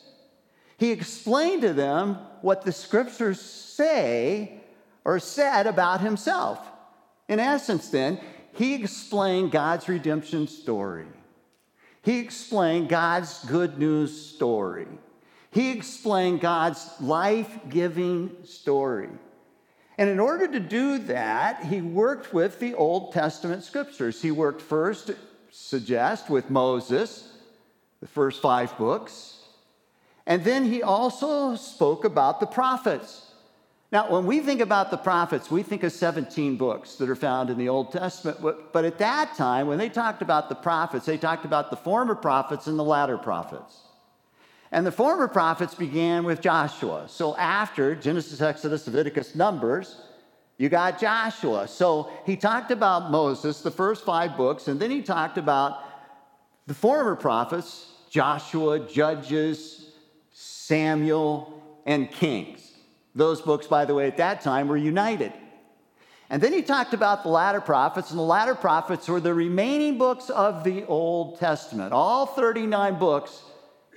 He 0.78 0.92
explained 0.92 1.62
to 1.62 1.74
them 1.74 2.18
what 2.42 2.64
the 2.64 2.72
scriptures 2.72 3.40
say 3.40 4.62
or 5.06 5.20
said 5.20 5.68
about 5.68 6.02
himself. 6.02 6.60
In 7.28 7.40
essence, 7.40 7.90
then, 7.90 8.20
he 8.54 8.74
explained 8.74 9.52
God's 9.52 9.88
redemption 9.88 10.48
story. 10.48 11.06
He 12.02 12.20
explained 12.20 12.90
God's 12.90 13.44
good 13.46 13.78
news 13.78 14.20
story. 14.20 14.88
He 15.52 15.72
explained 15.72 16.42
God's 16.42 16.88
life 17.00 17.50
giving 17.70 18.36
story. 18.44 19.10
And 19.98 20.10
in 20.10 20.20
order 20.20 20.48
to 20.48 20.60
do 20.60 21.00
that, 21.00 21.66
he 21.66 21.82
worked 21.82 22.34
with 22.34 22.60
the 22.60 22.74
Old 22.76 23.12
Testament 23.12 23.64
scriptures. 23.64 24.22
He 24.22 24.32
worked 24.32 24.62
first, 24.62 25.12
suggest, 25.52 26.30
with 26.30 26.50
Moses, 26.50 27.34
the 28.00 28.08
first 28.08 28.42
five 28.42 28.78
books. 28.78 29.40
And 30.26 30.44
then 30.44 30.66
he 30.66 30.84
also 30.84 31.56
spoke 31.56 32.06
about 32.06 32.40
the 32.40 32.46
prophets. 32.46 33.26
Now, 33.92 34.12
when 34.12 34.28
we 34.28 34.40
think 34.40 34.62
about 34.62 34.92
the 34.92 34.98
prophets, 34.98 35.50
we 35.50 35.64
think 35.64 35.84
of 35.84 35.92
17 35.92 36.58
books 36.58 36.96
that 36.96 37.10
are 37.10 37.16
found 37.16 37.50
in 37.50 37.58
the 37.58 37.70
Old 37.70 37.92
Testament. 37.92 38.40
But 38.72 38.86
at 38.86 39.00
that 39.00 39.36
time, 39.36 39.66
when 39.66 39.80
they 39.80 39.90
talked 39.90 40.22
about 40.22 40.48
the 40.48 40.56
prophets, 40.56 41.08
they 41.08 41.18
talked 41.18 41.44
about 41.44 41.72
the 41.72 41.76
former 41.76 42.14
prophets 42.14 42.68
and 42.68 42.78
the 42.78 42.84
latter 42.84 43.18
prophets. 43.18 43.80
And 44.72 44.86
the 44.86 44.92
former 44.92 45.28
prophets 45.28 45.74
began 45.74 46.24
with 46.24 46.42
Joshua. 46.42 47.06
So 47.08 47.36
after 47.38 47.96
Genesis, 47.96 48.40
Exodus, 48.40 48.86
Leviticus, 48.86 49.34
Numbers, 49.34 50.02
you 50.58 50.70
got 50.70 51.00
Joshua. 51.00 51.68
So 51.68 52.12
he 52.26 52.36
talked 52.36 52.70
about 52.70 53.10
Moses, 53.10 53.62
the 53.62 53.72
first 53.72 54.06
five 54.06 54.38
books, 54.38 54.68
and 54.68 54.80
then 54.80 54.92
he 54.92 55.02
talked 55.02 55.38
about 55.38 55.80
the 56.68 56.74
former 56.74 57.16
prophets 57.16 57.88
Joshua, 58.10 58.80
Judges, 58.80 59.92
Samuel, 60.32 61.62
and 61.86 62.12
Kings. 62.12 62.72
Those 63.16 63.42
books, 63.42 63.68
by 63.68 63.86
the 63.86 63.94
way, 63.94 64.08
at 64.08 64.18
that 64.18 64.42
time 64.42 64.68
were 64.68 64.78
united. 64.78 65.32
And 66.30 66.42
then 66.42 66.54
he 66.54 66.62
talked 66.62 66.94
about 66.94 67.24
the 67.24 67.30
latter 67.30 67.62
prophets, 67.62 68.12
and 68.12 68.20
the 68.20 68.24
latter 68.24 68.54
prophets 68.54 69.08
were 69.08 69.20
the 69.20 69.34
remaining 69.34 69.98
books 69.98 70.30
of 70.30 70.64
the 70.64 70.86
Old 70.86 71.40
Testament. 71.40 71.92
All 71.92 72.26
39 72.28 73.00
books 73.00 73.44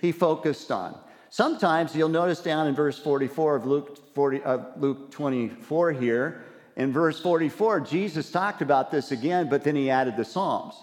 he 0.02 0.12
focused 0.12 0.70
on. 0.70 0.98
Sometimes 1.30 1.96
you'll 1.96 2.10
notice 2.10 2.40
down 2.40 2.66
in 2.66 2.74
verse 2.74 2.98
44 2.98 3.56
of 3.56 3.64
Luke, 3.64 4.14
40, 4.14 4.42
uh, 4.42 4.58
Luke 4.76 5.10
24 5.10 5.92
here, 5.92 6.44
in 6.76 6.92
verse 6.92 7.20
44, 7.20 7.80
Jesus 7.80 8.30
talked 8.30 8.60
about 8.60 8.90
this 8.90 9.12
again, 9.12 9.48
but 9.48 9.62
then 9.62 9.76
he 9.76 9.88
added 9.88 10.16
the 10.16 10.24
Psalms. 10.24 10.74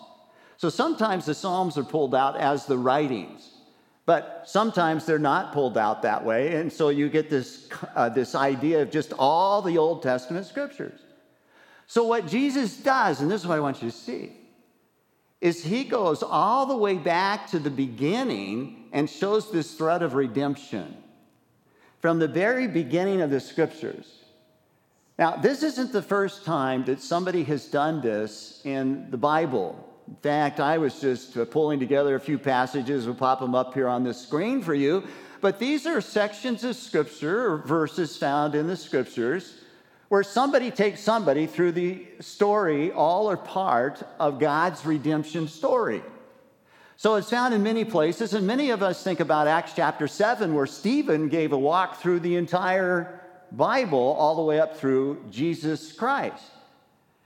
So 0.57 0.69
sometimes 0.69 1.25
the 1.25 1.33
Psalms 1.33 1.77
are 1.77 1.83
pulled 1.83 2.15
out 2.15 2.37
as 2.37 2.65
the 2.65 2.77
writings. 2.77 3.51
But 4.05 4.43
sometimes 4.45 5.05
they're 5.05 5.19
not 5.19 5.53
pulled 5.53 5.77
out 5.77 6.01
that 6.03 6.23
way. 6.23 6.55
And 6.55 6.71
so 6.71 6.89
you 6.89 7.09
get 7.09 7.29
this, 7.29 7.69
uh, 7.95 8.09
this 8.09 8.33
idea 8.33 8.81
of 8.81 8.89
just 8.89 9.13
all 9.19 9.61
the 9.61 9.77
Old 9.77 10.01
Testament 10.01 10.45
scriptures. 10.45 10.99
So, 11.85 12.03
what 12.03 12.27
Jesus 12.27 12.77
does, 12.77 13.21
and 13.21 13.29
this 13.29 13.41
is 13.41 13.47
what 13.47 13.57
I 13.57 13.61
want 13.61 13.81
you 13.81 13.91
to 13.91 13.95
see, 13.95 14.31
is 15.41 15.63
he 15.63 15.83
goes 15.83 16.23
all 16.23 16.65
the 16.65 16.77
way 16.77 16.95
back 16.95 17.47
to 17.47 17.59
the 17.59 17.69
beginning 17.69 18.78
and 18.91 19.09
shows 19.09 19.51
this 19.51 19.73
thread 19.73 20.01
of 20.01 20.13
redemption 20.13 20.95
from 22.01 22.19
the 22.19 22.27
very 22.27 22.67
beginning 22.67 23.21
of 23.21 23.29
the 23.29 23.39
scriptures. 23.39 24.23
Now, 25.17 25.35
this 25.35 25.63
isn't 25.63 25.91
the 25.91 26.01
first 26.01 26.45
time 26.45 26.85
that 26.85 27.01
somebody 27.01 27.43
has 27.43 27.65
done 27.65 28.01
this 28.01 28.61
in 28.63 29.11
the 29.11 29.17
Bible. 29.17 29.85
In 30.07 30.15
fact, 30.15 30.59
I 30.59 30.77
was 30.77 31.01
just 31.01 31.37
uh, 31.37 31.45
pulling 31.45 31.79
together 31.79 32.15
a 32.15 32.19
few 32.19 32.39
passages. 32.39 33.05
We'll 33.05 33.15
pop 33.15 33.39
them 33.41 33.53
up 33.53 33.73
here 33.73 33.87
on 33.87 34.03
the 34.03 34.13
screen 34.13 34.61
for 34.61 34.73
you. 34.73 35.03
But 35.41 35.59
these 35.59 35.85
are 35.85 36.01
sections 36.01 36.63
of 36.63 36.75
scripture 36.75 37.51
or 37.51 37.57
verses 37.57 38.17
found 38.17 38.55
in 38.55 38.67
the 38.67 38.77
scriptures 38.77 39.55
where 40.09 40.23
somebody 40.23 40.71
takes 40.71 41.01
somebody 41.01 41.45
through 41.45 41.73
the 41.73 42.05
story, 42.19 42.91
all 42.91 43.29
or 43.29 43.37
part 43.37 44.01
of 44.19 44.39
God's 44.39 44.85
redemption 44.85 45.47
story. 45.47 46.01
So 46.99 47.15
it's 47.15 47.29
found 47.29 47.53
in 47.53 47.63
many 47.63 47.85
places, 47.85 48.33
and 48.33 48.45
many 48.45 48.71
of 48.71 48.83
us 48.83 49.01
think 49.01 49.21
about 49.21 49.47
Acts 49.47 49.71
chapter 49.73 50.05
7, 50.05 50.53
where 50.53 50.65
Stephen 50.65 51.29
gave 51.29 51.53
a 51.53 51.57
walk 51.57 52.01
through 52.01 52.19
the 52.19 52.35
entire 52.35 53.21
Bible 53.53 54.17
all 54.19 54.35
the 54.35 54.41
way 54.41 54.59
up 54.59 54.75
through 54.75 55.23
Jesus 55.29 55.93
Christ. 55.93 56.43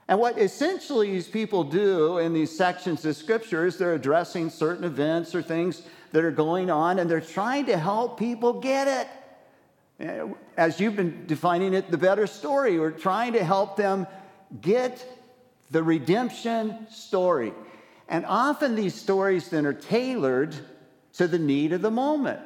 And 0.06 0.20
what 0.20 0.38
essentially 0.38 1.10
these 1.10 1.26
people 1.26 1.64
do 1.64 2.18
in 2.18 2.32
these 2.32 2.56
sections 2.56 3.04
of 3.04 3.16
scripture 3.16 3.66
is 3.66 3.76
they're 3.76 3.94
addressing 3.94 4.48
certain 4.48 4.84
events 4.84 5.34
or 5.34 5.42
things 5.42 5.82
that 6.12 6.22
are 6.22 6.30
going 6.30 6.70
on, 6.70 7.00
and 7.00 7.10
they're 7.10 7.20
trying 7.20 7.66
to 7.66 7.76
help 7.76 8.16
people 8.16 8.60
get 8.60 8.86
it. 8.86 9.08
Eh, 10.06 10.28
as 10.56 10.78
you've 10.78 10.94
been 10.94 11.26
defining 11.26 11.74
it, 11.74 11.90
the 11.90 11.98
better 11.98 12.28
story. 12.28 12.78
We're 12.78 12.92
trying 12.92 13.32
to 13.32 13.42
help 13.42 13.76
them 13.76 14.06
get 14.60 15.04
the 15.72 15.82
redemption 15.82 16.86
story. 16.92 17.52
And 18.08 18.26
often 18.26 18.74
these 18.74 18.94
stories 18.94 19.48
then 19.48 19.66
are 19.66 19.72
tailored 19.72 20.54
to 21.14 21.26
the 21.26 21.38
need 21.38 21.72
of 21.72 21.82
the 21.82 21.90
moment. 21.90 22.40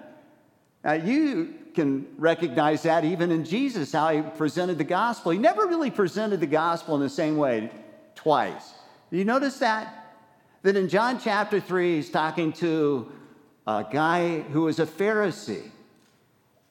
Now, 0.85 0.93
you 0.93 1.55
can 1.75 2.07
recognize 2.17 2.83
that 2.83 3.05
even 3.05 3.31
in 3.31 3.45
Jesus, 3.45 3.93
how 3.93 4.11
he 4.11 4.23
presented 4.23 4.79
the 4.79 4.85
gospel. 4.85 5.33
He 5.33 5.39
never 5.39 5.67
really 5.67 5.91
presented 5.91 6.41
the 6.41 6.47
gospel 6.47 6.95
in 6.95 7.01
the 7.01 7.09
same 7.09 7.37
way 7.37 7.71
twice. 8.15 8.73
Do 9.11 9.17
you 9.17 9.25
notice 9.25 9.59
that? 9.59 10.17
That 10.63 10.77
in 10.77 10.89
John 10.89 11.21
chapter 11.21 11.61
3, 11.61 11.97
he's 11.97 12.11
talking 12.11 12.53
to 12.55 13.11
a 13.67 13.87
guy 13.91 14.41
who 14.41 14.63
was 14.63 14.79
a 14.79 14.87
Pharisee. 14.87 15.71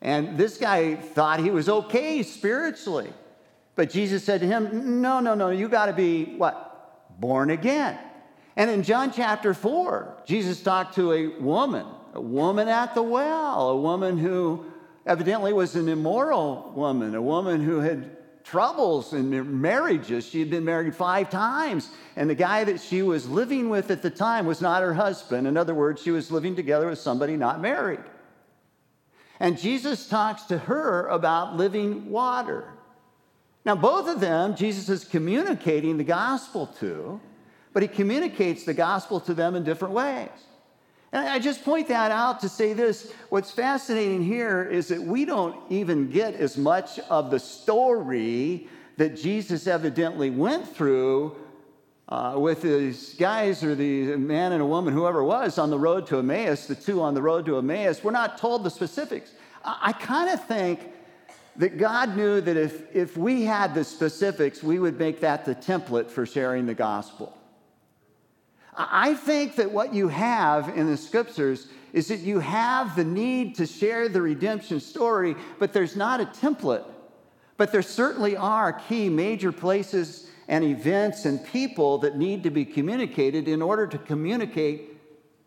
And 0.02 0.38
this 0.38 0.58
guy 0.58 0.96
thought 0.96 1.40
he 1.40 1.50
was 1.50 1.70
okay 1.70 2.22
spiritually. 2.24 3.12
But 3.76 3.90
Jesus 3.90 4.24
said 4.24 4.42
to 4.42 4.48
him, 4.48 5.02
No, 5.02 5.20
no, 5.20 5.36
no, 5.36 5.50
you 5.50 5.70
got 5.70 5.88
to 5.88 5.94
be 5.94 6.36
what? 6.38 7.20
Born 7.20 7.50
again. 7.50 7.98
And 8.58 8.72
in 8.72 8.82
John 8.82 9.14
chapter 9.14 9.54
4, 9.54 10.24
Jesus 10.26 10.64
talked 10.64 10.96
to 10.96 11.14
a 11.14 11.28
woman, 11.40 11.86
a 12.16 12.20
woman 12.20 12.68
at 12.68 12.96
the 12.96 13.04
well, 13.04 13.70
a 13.70 13.78
woman 13.78 14.18
who 14.18 14.66
evidently 15.06 15.54
was 15.54 15.76
an 15.76 15.88
immoral 15.88 16.74
woman, 16.76 17.14
a 17.14 17.22
woman 17.22 17.62
who 17.62 17.80
had 17.82 18.18
troubles 18.44 19.14
in 19.14 19.62
marriages. 19.62 20.28
She 20.28 20.40
had 20.40 20.50
been 20.50 20.66
married 20.66 20.96
five 20.96 21.30
times, 21.30 21.92
and 22.16 22.28
the 22.28 22.36
guy 22.36 22.64
that 22.64 22.82
she 22.82 23.04
was 23.04 23.30
living 23.30 23.70
with 23.70 23.92
at 23.92 24.02
the 24.02 24.10
time 24.10 24.48
was 24.48 24.60
not 24.60 24.82
her 24.82 24.94
husband. 24.96 25.46
In 25.46 25.56
other 25.56 25.76
words, 25.76 26.02
she 26.02 26.10
was 26.10 26.32
living 26.32 26.56
together 26.56 26.90
with 26.90 26.98
somebody 26.98 27.38
not 27.38 27.62
married. 27.62 28.04
And 29.40 29.60
Jesus 29.60 30.10
talks 30.10 30.44
to 30.46 30.58
her 30.58 31.06
about 31.10 31.58
living 31.58 32.10
water. 32.10 32.74
Now, 33.66 33.76
both 33.76 34.08
of 34.08 34.20
them, 34.20 34.56
Jesus 34.56 34.90
is 34.90 35.04
communicating 35.04 35.98
the 35.98 36.04
gospel 36.04 36.66
to, 36.80 37.22
but 37.74 37.84
he 37.84 37.88
communicates 37.88 38.64
the 38.64 38.74
gospel 38.74 39.20
to 39.22 39.34
them 39.34 39.56
in 39.56 39.64
different 39.64 39.94
ways. 39.94 40.30
And 41.12 41.28
I 41.28 41.40
just 41.40 41.64
point 41.64 41.88
that 41.88 42.12
out 42.12 42.42
to 42.42 42.50
say 42.50 42.74
this 42.74 43.14
what's 43.30 43.52
fascinating 43.52 44.24
here 44.24 44.64
is 44.64 44.90
that 44.90 45.02
we 45.02 45.26
don't 45.26 45.56
even 45.72 46.10
get 46.10 46.36
as 46.36 46.58
much 46.58 47.00
of 47.00 47.32
the 47.32 47.40
story 47.40 48.68
that 48.98 49.16
Jesus 49.16 49.68
evidently 49.68 50.30
went 50.30 50.68
through 50.68 51.36
uh, 52.10 52.36
with 52.38 52.62
these 52.62 53.14
guys 53.16 53.64
or 53.64 53.76
the 53.76 54.16
man 54.16 54.54
and 54.54 54.62
a 54.62 54.66
woman, 54.66 54.94
whoever 54.94 55.24
was, 55.24 55.58
on 55.58 55.70
the 55.70 55.80
road 55.80 56.08
to 56.08 56.20
Emmaus, 56.20 56.66
the 56.66 56.76
two 56.76 57.02
on 57.02 57.14
the 57.14 57.22
road 57.22 57.46
to 57.46 57.58
Emmaus. 57.58 58.04
We're 58.04 58.12
not 58.12 58.38
told 58.38 58.64
the 58.64 58.70
specifics. 58.70 59.32
I, 59.64 59.78
I 59.82 59.94
kind 59.94 60.30
of 60.30 60.46
think 60.46 60.92
that 61.58 61.78
God 61.78 62.16
knew 62.16 62.40
that 62.42 62.56
if, 62.56 62.96
if 62.96 63.18
we 63.18 63.44
had 63.44 63.74
the 63.74 63.84
specifics, 63.84 64.64
we 64.64 64.80
would 64.80 64.98
make 64.98 65.20
that 65.22 65.46
the 65.46 65.56
template 65.56 66.10
for 66.10 66.26
sharing 66.26 66.66
the 66.66 66.74
gospel. 66.74 67.37
I 68.78 69.16
think 69.16 69.56
that 69.56 69.72
what 69.72 69.94
you 69.94 70.08
have 70.08 70.70
in 70.78 70.86
the 70.88 70.98
scriptures 70.98 71.68
is 71.94 72.10
that 72.10 72.20
you 72.20 72.40
have 72.40 72.96
the 72.96 73.04
need 73.04 73.56
to 73.56 73.66
share 73.66 74.08
the 74.08 74.22
redemption 74.22 74.80
story, 74.80 75.36
but 75.58 75.74
there's 75.74 75.96
not 75.96 76.22
a 76.22 76.26
template. 76.26 76.86
But 77.58 77.72
there 77.72 77.82
certainly 77.82 78.38
are 78.38 78.72
key 78.72 79.10
major 79.10 79.52
places 79.52 80.30
and 80.48 80.64
events 80.64 81.26
and 81.26 81.44
people 81.48 81.98
that 82.00 82.18
need 82.18 82.44
to 82.44 82.52
be 82.52 82.66
communicated 82.66 83.48
in 83.48 83.62
order 83.64 83.88
to 83.88 83.98
communicate 83.98 84.92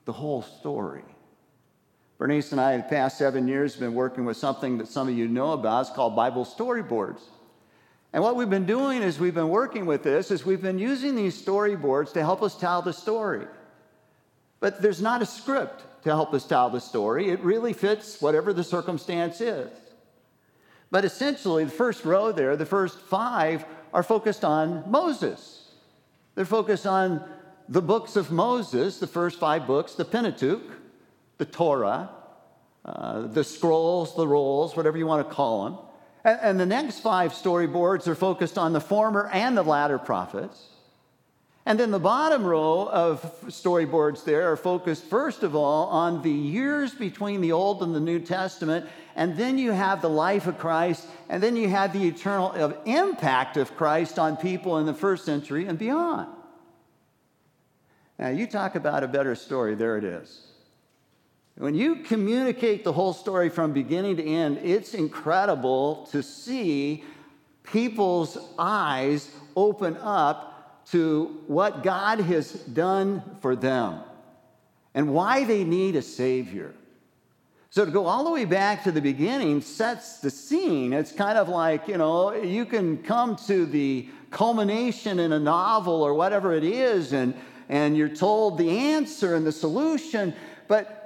the 0.06 0.12
whole 0.12 0.42
story. 0.42 1.04
Bernice 2.18 2.52
and 2.52 2.60
I, 2.60 2.76
the 2.76 2.82
past 2.82 3.16
seven 3.16 3.46
years, 3.48 3.74
have 3.74 3.80
been 3.80 3.94
working 3.94 4.24
with 4.24 4.36
something 4.36 4.76
that 4.78 4.88
some 4.88 5.08
of 5.08 5.14
you 5.14 5.28
know 5.28 5.52
about. 5.52 5.82
It's 5.82 5.90
called 5.90 6.16
Bible 6.16 6.44
storyboards. 6.44 7.20
And 8.12 8.22
what 8.22 8.34
we've 8.34 8.50
been 8.50 8.66
doing 8.66 9.02
is 9.02 9.20
we've 9.20 9.34
been 9.34 9.48
working 9.50 9.86
with 9.86 10.02
this 10.02 10.30
is 10.30 10.44
we've 10.44 10.62
been 10.62 10.78
using 10.78 11.14
these 11.14 11.40
storyboards 11.40 12.12
to 12.14 12.20
help 12.20 12.42
us 12.42 12.56
tell 12.56 12.82
the 12.82 12.92
story. 12.92 13.46
But 14.58 14.82
there's 14.82 15.00
not 15.00 15.22
a 15.22 15.26
script 15.26 15.84
to 16.02 16.10
help 16.10 16.34
us 16.34 16.44
tell 16.44 16.70
the 16.70 16.80
story. 16.80 17.30
It 17.30 17.40
really 17.40 17.72
fits 17.72 18.20
whatever 18.20 18.52
the 18.52 18.64
circumstance 18.64 19.40
is. 19.40 19.70
But 20.90 21.04
essentially, 21.04 21.64
the 21.64 21.70
first 21.70 22.04
row 22.04 22.32
there, 22.32 22.56
the 22.56 22.66
first 22.66 22.98
five, 22.98 23.64
are 23.94 24.02
focused 24.02 24.44
on 24.44 24.90
Moses. 24.90 25.70
They're 26.34 26.44
focused 26.44 26.86
on 26.86 27.24
the 27.68 27.82
books 27.82 28.16
of 28.16 28.32
Moses, 28.32 28.98
the 28.98 29.06
first 29.06 29.38
five 29.38 29.66
books, 29.66 29.94
the 29.94 30.04
Pentateuch, 30.04 30.62
the 31.38 31.44
Torah, 31.44 32.10
uh, 32.84 33.22
the 33.28 33.44
scrolls, 33.44 34.16
the 34.16 34.26
rolls, 34.26 34.76
whatever 34.76 34.98
you 34.98 35.06
want 35.06 35.28
to 35.28 35.34
call 35.34 35.64
them. 35.64 35.78
And, 36.24 36.60
the 36.60 36.66
next 36.66 37.00
five 37.00 37.32
storyboards 37.32 38.06
are 38.06 38.14
focused 38.14 38.58
on 38.58 38.72
the 38.72 38.80
former 38.80 39.28
and 39.32 39.56
the 39.56 39.62
latter 39.62 39.98
prophets. 39.98 40.66
And 41.64 41.78
then 41.78 41.90
the 41.90 41.98
bottom 41.98 42.44
row 42.44 42.88
of 42.88 43.22
storyboards 43.46 44.24
there 44.24 44.50
are 44.50 44.56
focused, 44.56 45.04
first 45.04 45.42
of 45.42 45.54
all, 45.54 45.88
on 45.88 46.22
the 46.22 46.30
years 46.30 46.94
between 46.94 47.40
the 47.40 47.52
Old 47.52 47.82
and 47.82 47.94
the 47.94 48.00
New 48.00 48.18
Testament. 48.18 48.86
And 49.16 49.36
then 49.36 49.56
you 49.56 49.72
have 49.72 50.02
the 50.02 50.10
life 50.10 50.46
of 50.46 50.58
Christ. 50.58 51.06
And 51.28 51.42
then 51.42 51.56
you 51.56 51.68
have 51.68 51.92
the 51.92 52.06
eternal 52.06 52.52
impact 52.84 53.56
of 53.56 53.76
Christ 53.76 54.18
on 54.18 54.36
people 54.36 54.78
in 54.78 54.86
the 54.86 54.94
first 54.94 55.24
century 55.24 55.66
and 55.66 55.78
beyond. 55.78 56.28
Now, 58.18 58.28
you 58.28 58.46
talk 58.46 58.74
about 58.74 59.02
a 59.02 59.08
better 59.08 59.34
story, 59.34 59.74
there 59.74 59.96
it 59.96 60.04
is. 60.04 60.49
When 61.60 61.74
you 61.74 61.96
communicate 61.96 62.84
the 62.84 62.92
whole 62.94 63.12
story 63.12 63.50
from 63.50 63.74
beginning 63.74 64.16
to 64.16 64.24
end, 64.24 64.60
it's 64.64 64.94
incredible 64.94 66.08
to 66.10 66.22
see 66.22 67.04
people's 67.64 68.38
eyes 68.58 69.30
open 69.54 69.98
up 69.98 70.86
to 70.86 71.42
what 71.48 71.82
God 71.82 72.20
has 72.20 72.50
done 72.52 73.22
for 73.42 73.54
them 73.56 74.00
and 74.94 75.12
why 75.12 75.44
they 75.44 75.62
need 75.62 75.96
a 75.96 76.02
Savior. 76.02 76.72
So 77.68 77.84
to 77.84 77.90
go 77.90 78.06
all 78.06 78.24
the 78.24 78.30
way 78.30 78.46
back 78.46 78.82
to 78.84 78.90
the 78.90 79.02
beginning 79.02 79.60
sets 79.60 80.20
the 80.20 80.30
scene. 80.30 80.94
It's 80.94 81.12
kind 81.12 81.36
of 81.36 81.50
like, 81.50 81.88
you 81.88 81.98
know, 81.98 82.32
you 82.32 82.64
can 82.64 83.02
come 83.02 83.36
to 83.48 83.66
the 83.66 84.08
culmination 84.30 85.20
in 85.20 85.32
a 85.34 85.38
novel 85.38 86.02
or 86.02 86.14
whatever 86.14 86.54
it 86.54 86.64
is, 86.64 87.12
and, 87.12 87.34
and 87.68 87.98
you're 87.98 88.08
told 88.08 88.56
the 88.56 88.70
answer 88.70 89.34
and 89.34 89.46
the 89.46 89.52
solution, 89.52 90.32
but 90.66 90.99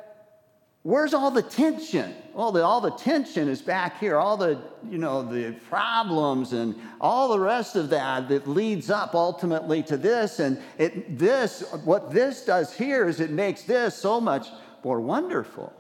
Where's 0.85 1.15
all 1.15 1.31
the 1.31 1.43
tension? 1.43 2.15
Well, 2.35 2.53
the, 2.53 2.63
all 2.63 2.83
the 2.83 2.91
tension 2.91 3.49
is 3.49 3.63
back 3.63 3.99
here. 3.99 4.19
All 4.19 4.37
the, 4.37 4.61
you 4.91 4.99
know, 4.99 5.23
the 5.23 5.53
problems 5.71 6.53
and 6.53 6.79
all 7.01 7.29
the 7.29 7.41
rest 7.41 7.75
of 7.75 7.89
that 7.89 8.29
that 8.29 8.47
leads 8.47 8.91
up 8.91 9.15
ultimately 9.15 9.83
to 9.85 9.97
this. 9.97 10.41
And 10.41 10.61
it, 10.77 11.19
this, 11.19 11.63
what 11.85 12.13
this 12.13 12.45
does 12.45 12.71
here 12.71 13.09
is 13.09 13.19
it 13.21 13.31
makes 13.31 13.63
this 13.63 13.95
so 13.95 14.21
much 14.21 14.49
more 14.85 15.01
wonderful. 15.01 15.73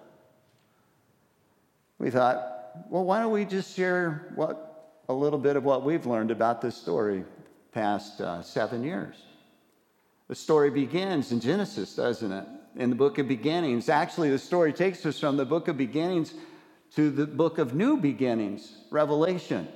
We 1.98 2.08
thought, 2.08 2.72
well, 2.88 3.04
why 3.04 3.20
don't 3.20 3.32
we 3.32 3.44
just 3.44 3.76
share 3.76 4.32
what 4.36 5.02
a 5.10 5.12
little 5.12 5.38
bit 5.38 5.56
of 5.56 5.64
what 5.64 5.84
we've 5.84 6.06
learned 6.06 6.30
about 6.30 6.62
this 6.62 6.78
story 6.78 7.24
past 7.72 8.22
uh, 8.22 8.40
seven 8.40 8.82
years? 8.82 9.16
The 10.28 10.34
story 10.34 10.70
begins 10.70 11.30
in 11.30 11.40
Genesis, 11.40 11.94
doesn't 11.94 12.32
it? 12.32 12.46
In 12.76 12.90
the 12.90 12.96
book 12.96 13.18
of 13.18 13.28
beginnings. 13.28 13.88
Actually, 13.88 14.30
the 14.30 14.38
story 14.38 14.72
takes 14.72 15.04
us 15.06 15.18
from 15.18 15.36
the 15.36 15.44
book 15.44 15.68
of 15.68 15.76
beginnings 15.76 16.34
to 16.94 17.10
the 17.10 17.26
book 17.26 17.58
of 17.58 17.74
new 17.74 17.96
beginnings, 17.96 18.76
Revelation. 18.90 19.68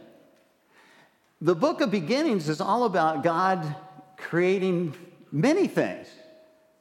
The 1.40 1.54
book 1.54 1.80
of 1.80 1.90
beginnings 1.90 2.48
is 2.48 2.60
all 2.60 2.84
about 2.84 3.22
God 3.22 3.74
creating 4.16 4.94
many 5.30 5.68
things. 5.68 6.08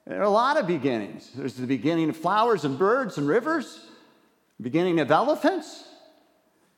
There 0.05 0.19
are 0.19 0.23
a 0.23 0.29
lot 0.29 0.57
of 0.57 0.67
beginnings. 0.67 1.29
There's 1.35 1.55
the 1.55 1.67
beginning 1.67 2.09
of 2.09 2.17
flowers 2.17 2.65
and 2.65 2.79
birds 2.79 3.17
and 3.17 3.27
rivers, 3.27 3.85
beginning 4.59 4.99
of 4.99 5.11
elephants, 5.11 5.87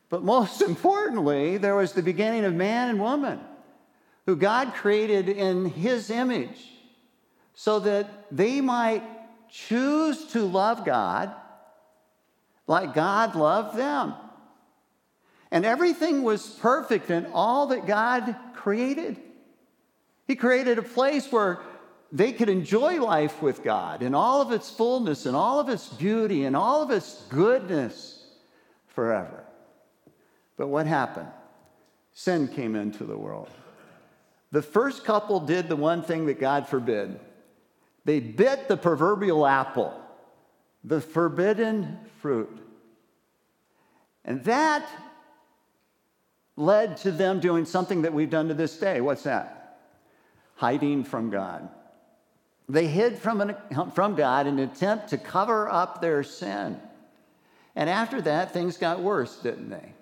but 0.09 0.23
most 0.23 0.61
importantly, 0.63 1.57
there 1.57 1.75
was 1.75 1.93
the 1.93 2.03
beginning 2.03 2.43
of 2.43 2.53
man 2.53 2.89
and 2.89 2.99
woman 2.99 3.39
who 4.25 4.35
God 4.35 4.73
created 4.73 5.29
in 5.29 5.65
his 5.65 6.09
image 6.09 6.59
so 7.53 7.79
that 7.79 8.27
they 8.31 8.61
might 8.61 9.03
choose 9.49 10.25
to 10.27 10.41
love 10.41 10.85
God 10.85 11.33
like 12.67 12.93
God 12.93 13.35
loved 13.35 13.77
them. 13.77 14.13
And 15.51 15.65
everything 15.65 16.23
was 16.23 16.47
perfect 16.47 17.09
in 17.09 17.25
all 17.33 17.67
that 17.67 17.87
God 17.87 18.35
created. 18.53 19.17
He 20.27 20.35
created 20.35 20.77
a 20.77 20.83
place 20.83 21.31
where 21.31 21.59
they 22.11 22.31
could 22.31 22.49
enjoy 22.49 23.01
life 23.01 23.41
with 23.41 23.63
God 23.63 24.03
in 24.03 24.13
all 24.13 24.41
of 24.41 24.51
its 24.51 24.69
fullness 24.69 25.25
and 25.25 25.35
all 25.35 25.59
of 25.59 25.69
its 25.69 25.89
beauty 25.89 26.43
and 26.45 26.55
all 26.55 26.83
of 26.83 26.91
its 26.91 27.23
goodness 27.29 28.23
forever. 28.87 29.43
But 30.57 30.67
what 30.67 30.85
happened? 30.85 31.29
Sin 32.13 32.47
came 32.47 32.75
into 32.75 33.03
the 33.03 33.17
world. 33.17 33.49
The 34.51 34.61
first 34.61 35.03
couple 35.03 35.39
did 35.39 35.69
the 35.69 35.75
one 35.75 36.03
thing 36.03 36.25
that 36.25 36.39
God 36.39 36.67
forbid 36.67 37.19
they 38.09 38.19
bit 38.19 38.67
the 38.67 38.75
proverbial 38.75 39.45
apple, 39.45 39.93
the 40.83 40.99
forbidden 40.99 41.99
fruit. 42.21 42.57
And 44.25 44.43
that 44.45 44.89
led 46.55 46.97
to 46.97 47.11
them 47.11 47.39
doing 47.39 47.65
something 47.65 48.01
that 48.01 48.11
we've 48.11 48.31
done 48.31 48.47
to 48.47 48.55
this 48.55 48.79
day. 48.79 48.99
What's 48.99 49.21
that? 49.25 49.77
Hiding 50.55 51.03
from 51.03 51.29
God. 51.29 51.69
They 52.67 52.87
hid 52.87 53.19
from, 53.19 53.41
an, 53.41 53.55
from 53.93 54.15
God 54.15 54.47
in 54.47 54.57
an 54.57 54.69
attempt 54.69 55.09
to 55.09 55.19
cover 55.19 55.69
up 55.69 56.01
their 56.01 56.23
sin. 56.23 56.79
And 57.75 57.91
after 57.91 58.21
that, 58.21 58.53
things 58.53 58.77
got 58.77 59.01
worse, 59.01 59.37
didn't 59.37 59.69
they? 59.69 59.93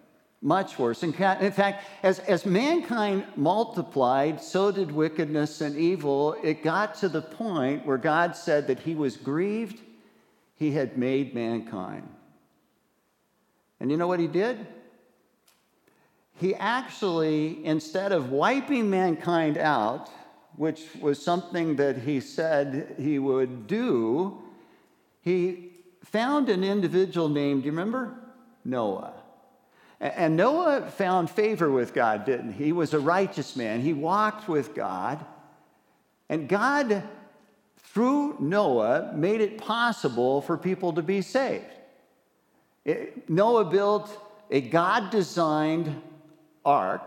Much 0.41 0.77
worse. 0.77 1.03
In 1.03 1.13
fact, 1.13 1.83
as, 2.03 2.19
as 2.19 2.45
mankind 2.45 3.25
multiplied, 3.35 4.41
so 4.41 4.71
did 4.71 4.91
wickedness 4.91 5.61
and 5.61 5.75
evil. 5.75 6.35
It 6.43 6.63
got 6.63 6.95
to 6.95 7.09
the 7.09 7.21
point 7.21 7.85
where 7.85 7.97
God 7.97 8.35
said 8.35 8.67
that 8.67 8.79
he 8.79 8.93
was 8.93 9.17
grieved, 9.17 9.81
he 10.55 10.71
had 10.71 10.97
made 10.97 11.33
mankind. 11.33 12.07
And 13.79 13.91
you 13.91 13.97
know 13.97 14.07
what 14.07 14.19
he 14.19 14.27
did? 14.27 14.65
He 16.35 16.53
actually, 16.55 17.65
instead 17.65 18.11
of 18.11 18.31
wiping 18.31 18.89
mankind 18.89 19.57
out, 19.57 20.09
which 20.55 20.85
was 20.99 21.23
something 21.23 21.75
that 21.75 21.97
he 21.97 22.19
said 22.19 22.95
he 22.99 23.19
would 23.19 23.67
do, 23.67 24.39
he 25.21 25.71
found 26.03 26.49
an 26.49 26.63
individual 26.63 27.27
named, 27.27 27.63
do 27.63 27.65
you 27.67 27.71
remember? 27.71 28.15
Noah. 28.63 29.16
And 29.99 30.35
Noah 30.35 30.91
found 30.91 31.29
favor 31.29 31.71
with 31.71 31.93
God, 31.93 32.25
didn't 32.25 32.53
he? 32.53 32.65
He 32.65 32.71
was 32.71 32.93
a 32.93 32.99
righteous 32.99 33.55
man. 33.55 33.81
He 33.81 33.93
walked 33.93 34.47
with 34.47 34.75
God. 34.75 35.25
And 36.29 36.47
God, 36.47 37.03
through 37.77 38.35
Noah, 38.39 39.13
made 39.15 39.41
it 39.41 39.57
possible 39.57 40.41
for 40.41 40.57
people 40.57 40.93
to 40.93 41.01
be 41.01 41.21
saved. 41.21 41.65
It, 42.85 43.27
Noah 43.29 43.65
built 43.65 44.15
a 44.51 44.61
God 44.61 45.09
designed 45.09 46.01
ark, 46.63 47.01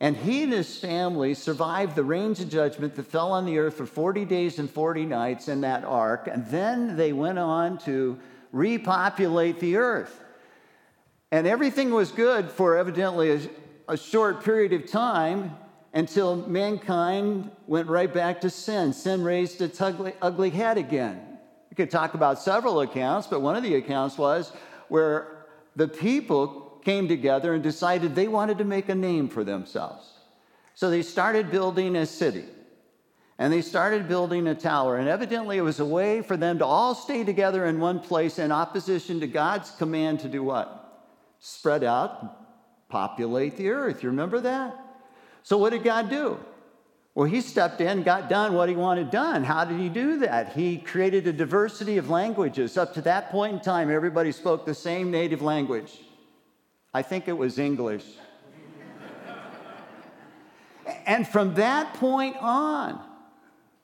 and 0.00 0.16
he 0.16 0.44
and 0.44 0.52
his 0.52 0.78
family 0.78 1.34
survived 1.34 1.96
the 1.96 2.04
rains 2.04 2.40
of 2.40 2.48
judgment 2.48 2.94
that 2.94 3.06
fell 3.06 3.32
on 3.32 3.44
the 3.44 3.58
earth 3.58 3.74
for 3.74 3.86
40 3.86 4.24
days 4.24 4.58
and 4.58 4.70
40 4.70 5.06
nights 5.06 5.48
in 5.48 5.62
that 5.62 5.84
ark. 5.84 6.28
And 6.30 6.46
then 6.46 6.96
they 6.96 7.12
went 7.12 7.38
on 7.38 7.78
to 7.78 8.18
repopulate 8.52 9.60
the 9.60 9.76
earth. 9.76 10.23
And 11.34 11.48
everything 11.48 11.90
was 11.90 12.12
good 12.12 12.48
for 12.48 12.76
evidently 12.76 13.32
a, 13.32 13.40
a 13.94 13.96
short 13.96 14.44
period 14.44 14.72
of 14.72 14.88
time 14.88 15.56
until 15.92 16.36
mankind 16.36 17.50
went 17.66 17.88
right 17.88 18.14
back 18.14 18.42
to 18.42 18.50
sin. 18.50 18.92
Sin 18.92 19.24
raised 19.24 19.60
its 19.60 19.80
ugly, 19.80 20.12
ugly 20.22 20.50
head 20.50 20.78
again. 20.78 21.20
You 21.70 21.74
could 21.74 21.90
talk 21.90 22.14
about 22.14 22.38
several 22.38 22.82
accounts, 22.82 23.26
but 23.26 23.40
one 23.40 23.56
of 23.56 23.64
the 23.64 23.74
accounts 23.74 24.16
was 24.16 24.52
where 24.86 25.46
the 25.74 25.88
people 25.88 26.80
came 26.84 27.08
together 27.08 27.52
and 27.52 27.64
decided 27.64 28.14
they 28.14 28.28
wanted 28.28 28.58
to 28.58 28.64
make 28.64 28.88
a 28.88 28.94
name 28.94 29.28
for 29.28 29.42
themselves. 29.42 30.08
So 30.76 30.88
they 30.88 31.02
started 31.02 31.50
building 31.50 31.96
a 31.96 32.06
city 32.06 32.44
and 33.40 33.52
they 33.52 33.62
started 33.62 34.06
building 34.06 34.46
a 34.46 34.54
tower. 34.54 34.98
And 34.98 35.08
evidently, 35.08 35.58
it 35.58 35.62
was 35.62 35.80
a 35.80 35.84
way 35.84 36.22
for 36.22 36.36
them 36.36 36.60
to 36.60 36.64
all 36.64 36.94
stay 36.94 37.24
together 37.24 37.66
in 37.66 37.80
one 37.80 37.98
place 37.98 38.38
in 38.38 38.52
opposition 38.52 39.18
to 39.18 39.26
God's 39.26 39.72
command 39.72 40.20
to 40.20 40.28
do 40.28 40.44
what? 40.44 40.83
Spread 41.46 41.84
out, 41.84 42.88
populate 42.88 43.58
the 43.58 43.68
earth. 43.68 44.02
You 44.02 44.08
remember 44.08 44.40
that? 44.40 44.74
So, 45.42 45.58
what 45.58 45.70
did 45.70 45.84
God 45.84 46.08
do? 46.08 46.38
Well, 47.14 47.28
he 47.28 47.42
stepped 47.42 47.82
in, 47.82 48.02
got 48.02 48.30
done 48.30 48.54
what 48.54 48.70
he 48.70 48.74
wanted 48.74 49.10
done. 49.10 49.44
How 49.44 49.66
did 49.66 49.78
he 49.78 49.90
do 49.90 50.20
that? 50.20 50.54
He 50.54 50.78
created 50.78 51.26
a 51.26 51.34
diversity 51.34 51.98
of 51.98 52.08
languages. 52.08 52.78
Up 52.78 52.94
to 52.94 53.02
that 53.02 53.30
point 53.30 53.52
in 53.52 53.60
time, 53.60 53.90
everybody 53.90 54.32
spoke 54.32 54.64
the 54.64 54.74
same 54.74 55.10
native 55.10 55.42
language. 55.42 56.00
I 56.94 57.02
think 57.02 57.28
it 57.28 57.36
was 57.36 57.58
English. 57.58 58.06
and 61.06 61.28
from 61.28 61.54
that 61.56 61.92
point 61.94 62.36
on, 62.40 63.00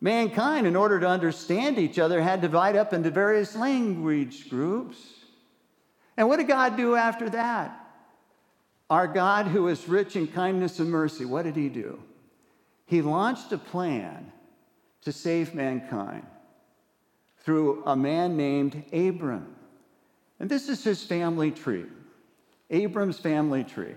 mankind, 0.01 0.67
in 0.67 0.77
order 0.77 0.99
to 0.99 1.07
understand 1.07 1.79
each 1.79 1.99
other, 1.99 2.23
had 2.23 2.41
to 2.41 2.49
divide 2.49 2.75
up 2.75 2.95
into 2.95 3.11
various 3.11 3.55
language 3.55 4.49
groups. 4.49 5.20
And 6.21 6.29
what 6.29 6.37
did 6.37 6.49
God 6.49 6.77
do 6.77 6.97
after 6.97 7.31
that? 7.31 7.81
Our 8.91 9.09
God, 9.09 9.47
who 9.47 9.69
is 9.69 9.89
rich 9.89 10.17
in 10.17 10.27
kindness 10.27 10.79
and 10.79 10.91
mercy, 10.91 11.25
what 11.25 11.47
did 11.47 11.57
He 11.57 11.71
do? 11.71 11.99
He 12.85 13.01
launched 13.01 13.51
a 13.53 13.57
plan 13.57 14.31
to 15.01 15.13
save 15.13 15.55
mankind 15.55 16.27
through 17.39 17.83
a 17.87 17.97
man 17.97 18.37
named 18.37 18.85
Abram. 18.93 19.57
And 20.39 20.51
this 20.51 20.69
is 20.69 20.85
his 20.85 21.03
family 21.03 21.53
tree, 21.53 21.87
Abram's 22.69 23.19
family 23.19 23.65
tree. 23.65 23.95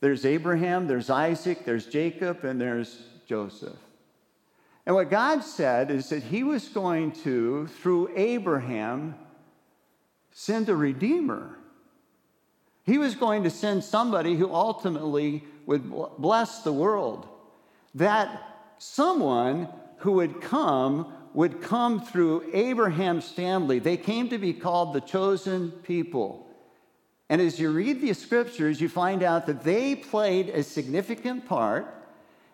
There's 0.00 0.26
Abraham, 0.26 0.88
there's 0.88 1.10
Isaac, 1.10 1.64
there's 1.64 1.86
Jacob, 1.86 2.42
and 2.42 2.60
there's 2.60 3.04
Joseph. 3.28 3.78
And 4.84 4.96
what 4.96 5.10
God 5.10 5.44
said 5.44 5.92
is 5.92 6.08
that 6.08 6.24
He 6.24 6.42
was 6.42 6.68
going 6.68 7.12
to, 7.22 7.68
through 7.68 8.10
Abraham, 8.16 9.14
send 10.32 10.68
a 10.68 10.76
redeemer. 10.76 11.58
He 12.84 12.98
was 12.98 13.14
going 13.14 13.44
to 13.44 13.50
send 13.50 13.84
somebody 13.84 14.36
who 14.36 14.52
ultimately 14.52 15.44
would 15.66 15.90
bless 16.18 16.62
the 16.62 16.72
world. 16.72 17.28
That 17.94 18.42
someone 18.78 19.68
who 19.98 20.12
would 20.12 20.40
come 20.40 21.12
would 21.32 21.62
come 21.62 22.00
through 22.00 22.50
Abraham's 22.52 23.30
family. 23.30 23.78
They 23.78 23.96
came 23.96 24.28
to 24.30 24.38
be 24.38 24.52
called 24.52 24.94
the 24.94 25.00
chosen 25.00 25.70
people. 25.70 26.48
And 27.28 27.40
as 27.40 27.60
you 27.60 27.70
read 27.70 28.00
the 28.00 28.12
scriptures, 28.14 28.80
you 28.80 28.88
find 28.88 29.22
out 29.22 29.46
that 29.46 29.62
they 29.62 29.94
played 29.94 30.48
a 30.48 30.64
significant 30.64 31.46
part 31.46 31.94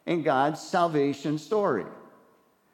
in 0.04 0.22
God's 0.22 0.60
salvation 0.60 1.38
story. 1.38 1.86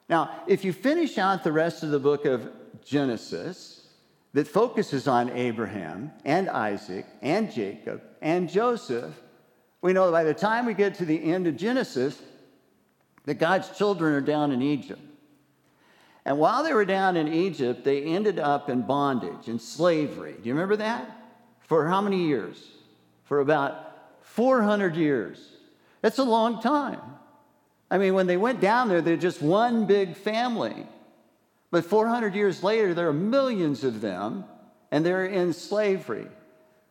Now, 0.09 0.43
if 0.47 0.65
you 0.65 0.73
finish 0.73 1.17
out 1.17 1.45
the 1.45 1.53
rest 1.53 1.81
of 1.81 1.91
the 1.91 1.99
book 1.99 2.25
of 2.25 2.49
Genesis, 2.83 3.72
that 4.33 4.47
focuses 4.47 5.07
on 5.07 5.29
Abraham 5.29 6.11
and 6.25 6.49
Isaac 6.49 7.05
and 7.21 7.51
Jacob 7.51 8.01
and 8.21 8.49
Joseph, 8.49 9.13
we 9.81 9.93
know 9.93 10.11
by 10.11 10.23
the 10.23 10.33
time 10.33 10.65
we 10.65 10.73
get 10.73 10.95
to 10.95 11.05
the 11.05 11.23
end 11.23 11.45
of 11.45 11.55
Genesis, 11.55 12.21
that 13.25 13.35
God's 13.35 13.69
children 13.77 14.13
are 14.13 14.21
down 14.21 14.51
in 14.51 14.61
Egypt. 14.61 15.01
And 16.25 16.39
while 16.39 16.63
they 16.63 16.73
were 16.73 16.85
down 16.85 17.17
in 17.17 17.27
Egypt, 17.27 17.83
they 17.83 18.03
ended 18.03 18.39
up 18.39 18.69
in 18.69 18.81
bondage, 18.83 19.47
in 19.47 19.59
slavery. 19.59 20.35
Do 20.41 20.47
you 20.47 20.53
remember 20.53 20.77
that? 20.77 21.09
For 21.59 21.87
how 21.87 22.01
many 22.01 22.25
years? 22.25 22.65
For 23.25 23.39
about 23.39 23.93
400 24.21 24.95
years. 24.95 25.39
That's 26.01 26.19
a 26.19 26.23
long 26.23 26.61
time. 26.61 27.01
I 27.91 27.97
mean, 27.97 28.13
when 28.13 28.27
they 28.27 28.37
went 28.37 28.61
down 28.61 28.87
there, 28.87 29.01
they're 29.01 29.17
just 29.17 29.41
one 29.41 29.85
big 29.85 30.15
family. 30.15 30.87
But 31.73 31.85
400 31.85 32.35
years 32.35 32.61
later, 32.61 32.93
there 32.93 33.07
are 33.07 33.13
millions 33.13 33.83
of 33.83 33.99
them, 33.99 34.45
and 34.91 35.03
they're 35.03 35.25
in 35.25 35.53
slavery. 35.53 36.27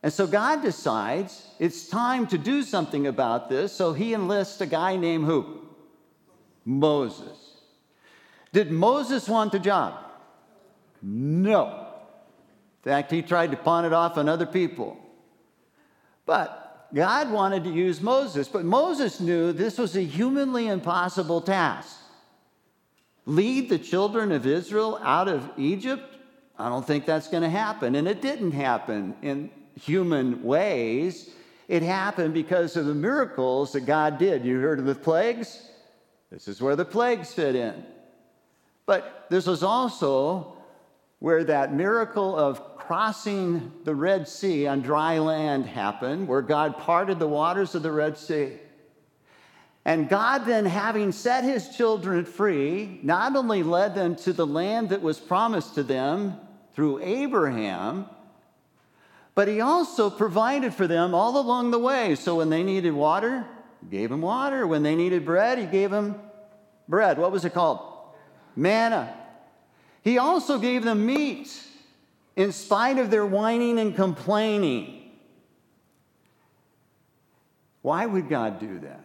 And 0.03 0.11
so 0.11 0.27
God 0.27 0.61
decides 0.61 1.47
it's 1.57 1.87
time 1.87 2.27
to 2.27 2.37
do 2.37 2.63
something 2.63 3.07
about 3.07 3.47
this, 3.47 3.71
so 3.71 3.93
he 3.93 4.13
enlists 4.13 4.59
a 4.59 4.65
guy 4.65 4.97
named 4.97 5.23
who? 5.23 5.61
Moses. 6.65 7.61
Did 8.51 8.71
Moses 8.71 9.29
want 9.29 9.53
the 9.53 9.59
job? 9.59 10.03
No. 11.01 11.87
In 12.83 12.91
fact, 12.91 13.09
he 13.09 13.21
tried 13.21 13.51
to 13.51 13.57
pawn 13.57 13.85
it 13.85 13.93
off 13.93 14.17
on 14.17 14.27
other 14.27 14.45
people. 14.45 14.97
But 16.25 16.89
God 16.93 17.31
wanted 17.31 17.63
to 17.63 17.71
use 17.71 18.01
Moses, 18.01 18.49
but 18.49 18.65
Moses 18.65 19.21
knew 19.21 19.53
this 19.53 19.77
was 19.77 19.95
a 19.95 20.03
humanly 20.03 20.67
impossible 20.67 21.39
task. 21.39 22.02
Lead 23.25 23.69
the 23.69 23.79
children 23.79 24.31
of 24.31 24.45
Israel 24.45 24.99
out 25.01 25.27
of 25.27 25.49
Egypt? 25.57 26.17
I 26.57 26.69
don't 26.69 26.85
think 26.85 27.05
that's 27.05 27.27
going 27.27 27.43
to 27.43 27.49
happen. 27.49 27.95
And 27.95 28.07
it 28.07 28.21
didn't 28.21 28.51
happen 28.51 29.15
in 29.21 29.49
human 29.79 30.43
ways. 30.43 31.29
It 31.67 31.81
happened 31.83 32.33
because 32.33 32.75
of 32.75 32.85
the 32.85 32.93
miracles 32.93 33.73
that 33.73 33.81
God 33.81 34.17
did. 34.17 34.45
You 34.45 34.59
heard 34.59 34.79
of 34.79 34.85
the 34.85 34.95
plagues? 34.95 35.69
This 36.29 36.47
is 36.47 36.61
where 36.61 36.75
the 36.75 36.85
plagues 36.85 37.33
fit 37.33 37.55
in. 37.55 37.85
But 38.85 39.27
this 39.29 39.47
was 39.47 39.63
also 39.63 40.57
where 41.19 41.43
that 41.45 41.73
miracle 41.73 42.35
of 42.35 42.77
crossing 42.77 43.71
the 43.85 43.95
Red 43.95 44.27
Sea 44.27 44.67
on 44.67 44.81
dry 44.81 45.17
land 45.19 45.65
happened, 45.65 46.27
where 46.27 46.41
God 46.41 46.77
parted 46.77 47.17
the 47.17 47.27
waters 47.27 47.75
of 47.75 47.83
the 47.83 47.91
Red 47.91 48.17
Sea. 48.17 48.57
And 49.85 50.07
God, 50.07 50.45
then, 50.45 50.65
having 50.65 51.11
set 51.11 51.43
his 51.43 51.75
children 51.75 52.23
free, 52.25 52.99
not 53.03 53.35
only 53.35 53.63
led 53.63 53.95
them 53.95 54.15
to 54.17 54.31
the 54.31 54.47
land 54.47 54.89
that 54.89 55.01
was 55.01 55.19
promised 55.19 55.75
to 55.75 55.83
them 55.83 56.37
through 56.73 57.03
Abraham, 57.03 58.05
but 59.35 59.47
he 59.47 59.59
also 59.59 60.09
provided 60.09 60.73
for 60.73 60.87
them 60.87 61.13
all 61.13 61.37
along 61.37 61.71
the 61.71 61.79
way. 61.79 62.15
So 62.15 62.35
when 62.35 62.49
they 62.49 62.63
needed 62.63 62.93
water, 62.93 63.45
he 63.81 63.87
gave 63.87 64.09
them 64.09 64.21
water. 64.21 64.65
When 64.65 64.83
they 64.83 64.95
needed 64.95 65.25
bread, 65.25 65.57
he 65.57 65.65
gave 65.65 65.91
them 65.91 66.15
bread. 66.87 67.17
What 67.17 67.31
was 67.31 67.43
it 67.43 67.53
called? 67.53 67.93
manna. 68.55 69.15
He 70.01 70.17
also 70.17 70.59
gave 70.59 70.83
them 70.83 71.05
meat 71.05 71.49
in 72.35 72.51
spite 72.51 72.97
of 72.97 73.09
their 73.09 73.25
whining 73.25 73.79
and 73.79 73.95
complaining. 73.95 75.11
Why 77.81 78.05
would 78.05 78.29
God 78.29 78.59
do 78.59 78.79
that? 78.79 79.03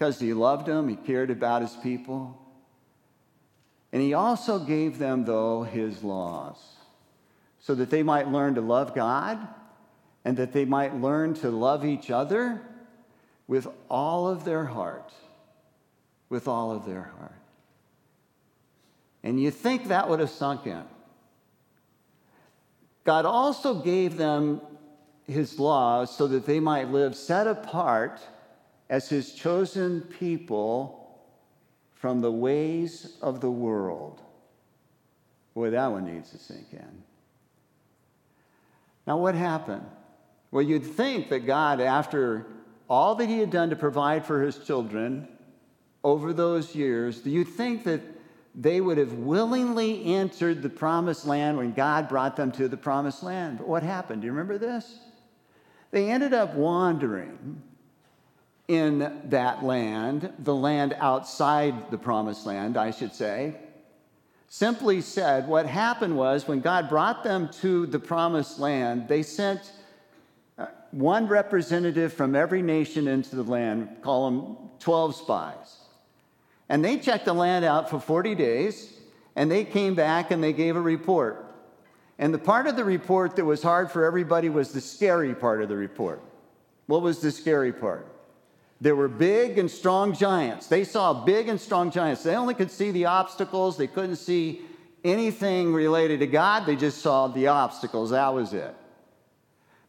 Because 0.00 0.18
he 0.18 0.32
loved 0.32 0.64
them, 0.64 0.88
he 0.88 0.96
cared 0.96 1.30
about 1.30 1.60
his 1.60 1.76
people. 1.82 2.40
And 3.92 4.00
he 4.00 4.14
also 4.14 4.58
gave 4.58 4.96
them, 4.96 5.26
though, 5.26 5.62
his 5.62 6.02
laws 6.02 6.56
so 7.58 7.74
that 7.74 7.90
they 7.90 8.02
might 8.02 8.26
learn 8.26 8.54
to 8.54 8.62
love 8.62 8.94
God 8.94 9.46
and 10.24 10.38
that 10.38 10.54
they 10.54 10.64
might 10.64 10.96
learn 10.96 11.34
to 11.34 11.50
love 11.50 11.84
each 11.84 12.10
other 12.10 12.62
with 13.46 13.66
all 13.90 14.26
of 14.26 14.46
their 14.46 14.64
heart. 14.64 15.12
With 16.30 16.48
all 16.48 16.70
of 16.70 16.86
their 16.86 17.12
heart. 17.18 17.42
And 19.22 19.38
you 19.38 19.50
think 19.50 19.88
that 19.88 20.08
would 20.08 20.20
have 20.20 20.30
sunk 20.30 20.66
in. 20.66 20.82
God 23.04 23.26
also 23.26 23.74
gave 23.74 24.16
them 24.16 24.62
his 25.26 25.58
laws 25.58 26.16
so 26.16 26.26
that 26.28 26.46
they 26.46 26.58
might 26.58 26.88
live 26.88 27.14
set 27.14 27.46
apart 27.46 28.22
as 28.90 29.08
his 29.08 29.32
chosen 29.32 30.02
people 30.02 31.18
from 31.94 32.20
the 32.20 32.30
ways 32.30 33.16
of 33.22 33.40
the 33.40 33.50
world. 33.50 34.20
Boy, 35.54 35.70
that 35.70 35.86
one 35.86 36.04
needs 36.04 36.30
to 36.30 36.38
sink 36.38 36.66
in. 36.72 37.02
Now, 39.06 39.16
what 39.16 39.34
happened? 39.34 39.86
Well, 40.50 40.62
you'd 40.62 40.84
think 40.84 41.30
that 41.30 41.46
God, 41.46 41.80
after 41.80 42.46
all 42.88 43.14
that 43.14 43.28
he 43.28 43.38
had 43.38 43.50
done 43.50 43.70
to 43.70 43.76
provide 43.76 44.26
for 44.26 44.42
his 44.42 44.58
children 44.58 45.28
over 46.02 46.32
those 46.32 46.74
years, 46.74 47.20
do 47.20 47.30
you 47.30 47.44
think 47.44 47.84
that 47.84 48.02
they 48.54 48.80
would 48.80 48.98
have 48.98 49.12
willingly 49.12 50.04
entered 50.14 50.62
the 50.62 50.68
promised 50.68 51.26
land 51.26 51.56
when 51.56 51.72
God 51.72 52.08
brought 52.08 52.36
them 52.36 52.50
to 52.52 52.66
the 52.66 52.76
promised 52.76 53.22
land. 53.22 53.58
But 53.58 53.68
what 53.68 53.84
happened? 53.84 54.22
Do 54.22 54.26
you 54.26 54.32
remember 54.32 54.58
this? 54.58 54.98
They 55.92 56.10
ended 56.10 56.34
up 56.34 56.54
wandering 56.54 57.62
in 58.70 59.20
that 59.30 59.64
land, 59.64 60.32
the 60.38 60.54
land 60.54 60.96
outside 61.00 61.90
the 61.90 61.98
promised 61.98 62.46
land, 62.46 62.76
I 62.76 62.92
should 62.92 63.12
say. 63.12 63.56
Simply 64.46 65.00
said, 65.00 65.48
what 65.48 65.66
happened 65.66 66.16
was 66.16 66.46
when 66.46 66.60
God 66.60 66.88
brought 66.88 67.24
them 67.24 67.50
to 67.62 67.86
the 67.86 67.98
promised 67.98 68.60
land, 68.60 69.08
they 69.08 69.24
sent 69.24 69.72
uh, 70.56 70.66
one 70.92 71.26
representative 71.26 72.12
from 72.12 72.36
every 72.36 72.62
nation 72.62 73.08
into 73.08 73.34
the 73.34 73.42
land, 73.42 73.88
call 74.02 74.30
them 74.30 74.56
12 74.78 75.16
spies. 75.16 75.78
And 76.68 76.84
they 76.84 76.96
checked 76.98 77.24
the 77.24 77.32
land 77.32 77.64
out 77.64 77.90
for 77.90 77.98
40 77.98 78.36
days, 78.36 78.92
and 79.34 79.50
they 79.50 79.64
came 79.64 79.96
back 79.96 80.30
and 80.30 80.40
they 80.40 80.52
gave 80.52 80.76
a 80.76 80.80
report. 80.80 81.44
And 82.20 82.32
the 82.32 82.38
part 82.38 82.68
of 82.68 82.76
the 82.76 82.84
report 82.84 83.34
that 83.34 83.44
was 83.44 83.64
hard 83.64 83.90
for 83.90 84.04
everybody 84.04 84.48
was 84.48 84.70
the 84.70 84.80
scary 84.80 85.34
part 85.34 85.60
of 85.60 85.68
the 85.68 85.76
report. 85.76 86.22
What 86.86 87.02
was 87.02 87.18
the 87.18 87.32
scary 87.32 87.72
part? 87.72 88.06
There 88.80 88.96
were 88.96 89.08
big 89.08 89.58
and 89.58 89.70
strong 89.70 90.14
giants. 90.14 90.66
They 90.66 90.84
saw 90.84 91.12
big 91.12 91.48
and 91.48 91.60
strong 91.60 91.90
giants. 91.90 92.22
They 92.22 92.34
only 92.34 92.54
could 92.54 92.70
see 92.70 92.90
the 92.90 93.06
obstacles, 93.06 93.76
they 93.76 93.86
couldn't 93.86 94.16
see 94.16 94.62
anything 95.04 95.72
related 95.72 96.20
to 96.20 96.26
God, 96.26 96.66
they 96.66 96.76
just 96.76 96.98
saw 96.98 97.28
the 97.28 97.48
obstacles. 97.48 98.10
That 98.10 98.32
was 98.34 98.52
it. 98.52 98.74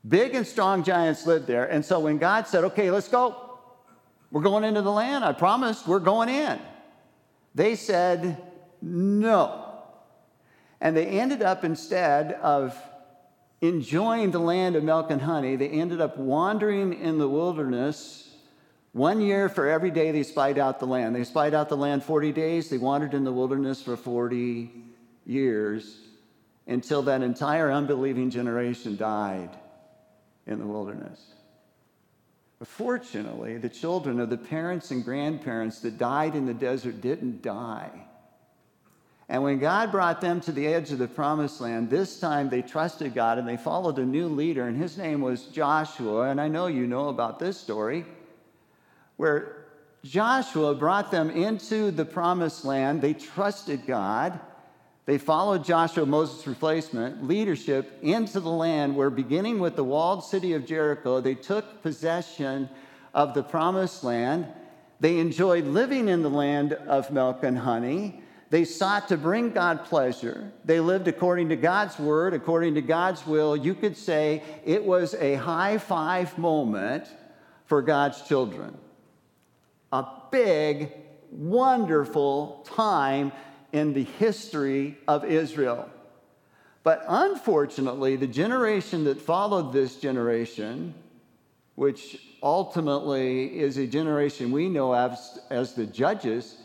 Big 0.08 0.36
and 0.36 0.46
strong 0.48 0.84
giants 0.84 1.26
lived 1.28 1.48
there. 1.48 1.66
And 1.66 1.86
so 1.86 2.00
when 2.00 2.18
God 2.18 2.48
said, 2.48 2.64
okay, 2.66 2.90
let's 2.92 3.08
go, 3.08 3.60
we're 4.32 4.42
going 4.42 4.64
into 4.64 4.82
the 4.82 4.92
land. 4.92 5.24
I 5.24 5.34
promised 5.34 5.88
we're 5.88 6.00
going 6.00 6.30
in. 6.30 6.60
They 7.54 7.76
said 7.76 8.42
no. 8.82 9.68
And 10.80 10.98
they 10.98 11.06
ended 11.06 11.44
up, 11.44 11.64
instead 11.64 12.34
of 12.34 12.76
enjoying 13.62 14.32
the 14.32 14.40
land 14.40 14.76
of 14.76 14.84
milk 14.84 15.12
and 15.12 15.22
honey, 15.22 15.56
they 15.56 15.70
ended 15.70 16.02
up 16.02 16.18
wandering 16.18 16.94
in 16.94 17.20
the 17.20 17.28
wilderness 17.28 18.31
one 18.94 19.22
year 19.22 19.48
for 19.48 19.68
every 19.68 19.92
day 19.92 20.12
they 20.12 20.24
spied 20.24 20.58
out 20.58 20.80
the 20.80 20.88
land. 20.88 21.16
They 21.16 21.24
spied 21.24 21.54
out 21.54 21.70
the 21.70 21.78
land 21.78 22.04
40 22.04 22.32
days, 22.32 22.70
they 22.70 22.78
wandered 22.78 23.14
in 23.14 23.24
the 23.24 23.32
wilderness 23.32 23.82
for 23.82 23.96
40 23.96 24.72
years 25.26 25.98
until 26.68 27.02
that 27.04 27.22
entire 27.22 27.72
unbelieving 27.72 28.30
generation 28.30 28.98
died 28.98 29.50
in 30.46 30.60
the 30.60 30.66
wilderness. 30.66 31.20
Fortunately, 32.64 33.58
the 33.58 33.70
children 33.70 34.20
of 34.20 34.30
the 34.30 34.38
parents 34.38 34.92
and 34.92 35.04
grandparents 35.04 35.80
that 35.80 35.98
died 35.98 36.36
in 36.36 36.46
the 36.46 36.54
desert 36.54 37.02
didn't 37.02 37.42
die. 37.42 37.90
And 39.30 39.42
when 39.42 39.60
God 39.60 39.92
brought 39.92 40.22
them 40.22 40.42
to 40.42 40.52
the 40.52 40.68
edge 40.68 40.92
of 40.92 41.00
the 41.00 41.08
promised 41.08 41.62
land, 41.62 41.90
this 41.90 42.20
time 42.20 42.50
they 42.50 42.62
trusted 42.62 43.16
God 43.16 43.38
and 43.40 43.48
they 43.48 43.58
followed 43.58 43.98
a 43.98 44.06
new 44.06 44.28
leader, 44.28 44.68
and 44.68 44.78
his 44.78 44.98
name 44.98 45.22
was 45.22 45.46
Joshua. 45.46 46.30
And 46.30 46.40
I 46.40 46.50
know 46.50 46.68
you 46.68 46.86
know 46.86 47.08
about 47.08 47.40
this 47.40 47.58
story, 47.58 48.06
where 49.22 49.68
Joshua 50.04 50.74
brought 50.74 51.12
them 51.12 51.30
into 51.30 51.92
the 51.92 52.06
promised 52.06 52.66
land. 52.66 53.04
They 53.04 53.14
trusted 53.14 53.86
God. 53.86 54.40
They 55.06 55.20
followed 55.20 55.64
Joshua, 55.64 56.08
Moses' 56.08 56.48
replacement, 56.48 57.24
leadership 57.28 58.00
into 58.02 58.40
the 58.40 58.50
land 58.50 58.96
where, 58.96 59.12
beginning 59.12 59.60
with 59.60 59.76
the 59.76 59.84
walled 59.84 60.24
city 60.24 60.54
of 60.54 60.66
Jericho, 60.66 61.22
they 61.22 61.36
took 61.36 61.84
possession 61.84 62.68
of 63.14 63.36
the 63.36 63.44
promised 63.44 64.04
land. 64.04 64.48
They 65.00 65.20
enjoyed 65.20 65.66
living 65.66 66.08
in 66.08 66.24
the 66.24 66.30
land 66.32 66.74
of 66.74 67.12
milk 67.12 67.44
and 67.44 67.60
honey. 67.60 68.24
They 68.50 68.66
sought 68.66 69.08
to 69.10 69.18
bring 69.18 69.52
God 69.52 69.86
pleasure. 69.86 70.52
They 70.66 70.80
lived 70.80 71.08
according 71.08 71.50
to 71.50 71.56
God's 71.56 72.00
word, 72.00 72.34
according 72.34 72.74
to 72.74 72.82
God's 72.82 73.28
will. 73.28 73.56
You 73.56 73.76
could 73.76 73.98
say 73.98 74.42
it 74.66 74.84
was 74.84 75.14
a 75.14 75.36
high 75.36 75.78
five 75.78 76.36
moment 76.40 77.08
for 77.66 77.84
God's 77.84 78.24
children. 78.24 78.76
A 79.92 80.06
big, 80.32 80.92
wonderful 81.32 82.66
time 82.76 83.32
in 83.74 83.94
the 83.94 84.04
history 84.04 84.98
of 85.08 85.26
Israel. 85.26 85.90
But 86.84 87.04
unfortunately, 87.08 88.16
the 88.16 88.28
generation 88.28 89.04
that 89.04 89.22
followed 89.22 89.72
this 89.72 89.98
generation, 89.98 90.94
which 91.76 92.22
ultimately 92.42 93.60
is 93.60 93.78
a 93.78 93.86
generation 93.86 94.52
we 94.52 94.68
know 94.68 94.94
as, 94.94 95.40
as 95.50 95.74
the 95.74 95.86
judges, 95.86 96.58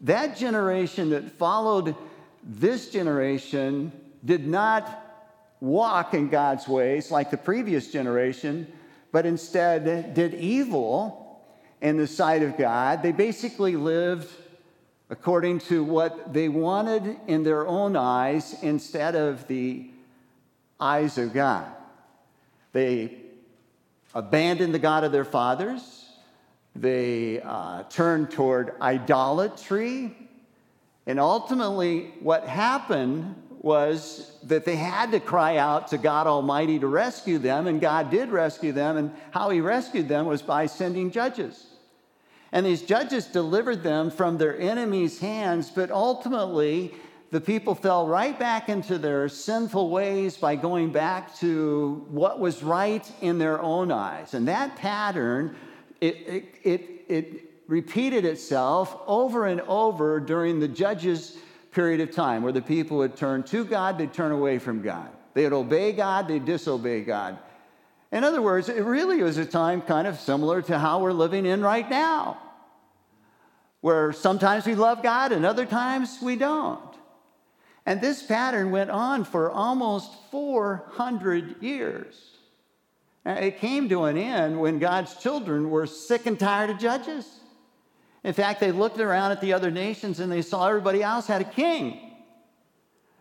that 0.00 0.36
generation 0.36 1.10
that 1.10 1.30
followed 1.30 1.94
this 2.42 2.90
generation 2.90 3.92
did 4.24 4.46
not 4.46 5.00
walk 5.60 6.14
in 6.14 6.28
God's 6.28 6.68
ways 6.68 7.10
like 7.10 7.30
the 7.30 7.36
previous 7.36 7.90
generation, 7.90 8.70
but 9.12 9.24
instead 9.24 10.14
did 10.14 10.34
evil 10.34 11.23
in 11.80 11.96
the 11.96 12.06
sight 12.06 12.42
of 12.42 12.56
God. 12.56 13.02
They 13.02 13.12
basically 13.12 13.76
lived 13.76 14.30
according 15.10 15.58
to 15.60 15.84
what 15.84 16.32
they 16.32 16.48
wanted 16.48 17.16
in 17.26 17.42
their 17.42 17.66
own 17.66 17.96
eyes 17.96 18.56
instead 18.62 19.14
of 19.14 19.46
the 19.48 19.90
eyes 20.80 21.18
of 21.18 21.32
God. 21.32 21.66
They 22.72 23.18
abandoned 24.14 24.74
the 24.74 24.78
God 24.78 25.04
of 25.04 25.12
their 25.12 25.24
fathers, 25.24 26.08
they 26.74 27.40
uh, 27.40 27.84
turned 27.84 28.30
toward 28.30 28.74
idolatry, 28.80 30.16
and 31.06 31.20
ultimately, 31.20 32.14
what 32.20 32.48
happened 32.48 33.34
was 33.64 34.30
that 34.42 34.66
they 34.66 34.76
had 34.76 35.10
to 35.10 35.18
cry 35.18 35.56
out 35.56 35.88
to 35.88 35.96
God 35.96 36.26
Almighty 36.26 36.78
to 36.78 36.86
rescue 36.86 37.38
them, 37.38 37.66
and 37.66 37.80
God 37.80 38.10
did 38.10 38.28
rescue 38.28 38.72
them, 38.72 38.98
and 38.98 39.10
how 39.30 39.48
He 39.48 39.62
rescued 39.62 40.06
them 40.06 40.26
was 40.26 40.42
by 40.42 40.66
sending 40.66 41.10
judges. 41.10 41.68
And 42.52 42.66
these 42.66 42.82
judges 42.82 43.24
delivered 43.24 43.82
them 43.82 44.10
from 44.10 44.36
their 44.36 44.60
enemies' 44.60 45.18
hands, 45.18 45.70
but 45.70 45.90
ultimately, 45.90 46.94
the 47.30 47.40
people 47.40 47.74
fell 47.74 48.06
right 48.06 48.38
back 48.38 48.68
into 48.68 48.98
their 48.98 49.30
sinful 49.30 49.88
ways 49.88 50.36
by 50.36 50.56
going 50.56 50.92
back 50.92 51.34
to 51.36 52.04
what 52.10 52.40
was 52.40 52.62
right 52.62 53.10
in 53.22 53.38
their 53.38 53.62
own 53.62 53.90
eyes. 53.90 54.34
And 54.34 54.46
that 54.46 54.76
pattern, 54.76 55.56
it, 56.02 56.16
it, 56.16 56.44
it, 56.62 57.04
it 57.08 57.50
repeated 57.66 58.26
itself 58.26 58.94
over 59.06 59.46
and 59.46 59.62
over 59.62 60.20
during 60.20 60.60
the 60.60 60.68
judges' 60.68 61.38
period 61.74 62.00
of 62.00 62.10
time, 62.10 62.42
where 62.42 62.52
the 62.52 62.62
people 62.62 62.98
would 62.98 63.16
turn 63.16 63.42
to 63.44 63.64
God, 63.64 63.98
they'd 63.98 64.12
turn 64.12 64.32
away 64.32 64.58
from 64.58 64.80
God. 64.80 65.08
They'd 65.34 65.52
obey 65.52 65.92
God, 65.92 66.28
they'd 66.28 66.44
disobey 66.44 67.02
God. 67.02 67.38
In 68.12 68.22
other 68.22 68.40
words, 68.40 68.68
it 68.68 68.84
really 68.84 69.22
was 69.22 69.38
a 69.38 69.44
time 69.44 69.82
kind 69.82 70.06
of 70.06 70.20
similar 70.20 70.62
to 70.62 70.78
how 70.78 71.00
we're 71.00 71.12
living 71.12 71.46
in 71.46 71.60
right 71.62 71.88
now, 71.90 72.38
where 73.80 74.12
sometimes 74.12 74.66
we 74.66 74.76
love 74.76 75.02
God 75.02 75.32
and 75.32 75.44
other 75.44 75.66
times 75.66 76.18
we 76.22 76.36
don't. 76.36 76.80
And 77.84 78.00
this 78.00 78.22
pattern 78.22 78.70
went 78.70 78.90
on 78.90 79.24
for 79.24 79.50
almost 79.50 80.10
400 80.30 81.62
years. 81.62 82.14
It 83.26 83.58
came 83.58 83.88
to 83.88 84.04
an 84.04 84.16
end 84.16 84.60
when 84.60 84.78
God's 84.78 85.16
children 85.16 85.70
were 85.70 85.86
sick 85.86 86.26
and 86.26 86.38
tired 86.38 86.70
of 86.70 86.78
judges. 86.78 87.40
In 88.24 88.32
fact, 88.32 88.58
they 88.58 88.72
looked 88.72 88.98
around 88.98 89.32
at 89.32 89.40
the 89.40 89.52
other 89.52 89.70
nations 89.70 90.18
and 90.18 90.32
they 90.32 90.42
saw 90.42 90.66
everybody 90.66 91.02
else 91.02 91.26
had 91.26 91.42
a 91.42 91.44
king. 91.44 92.00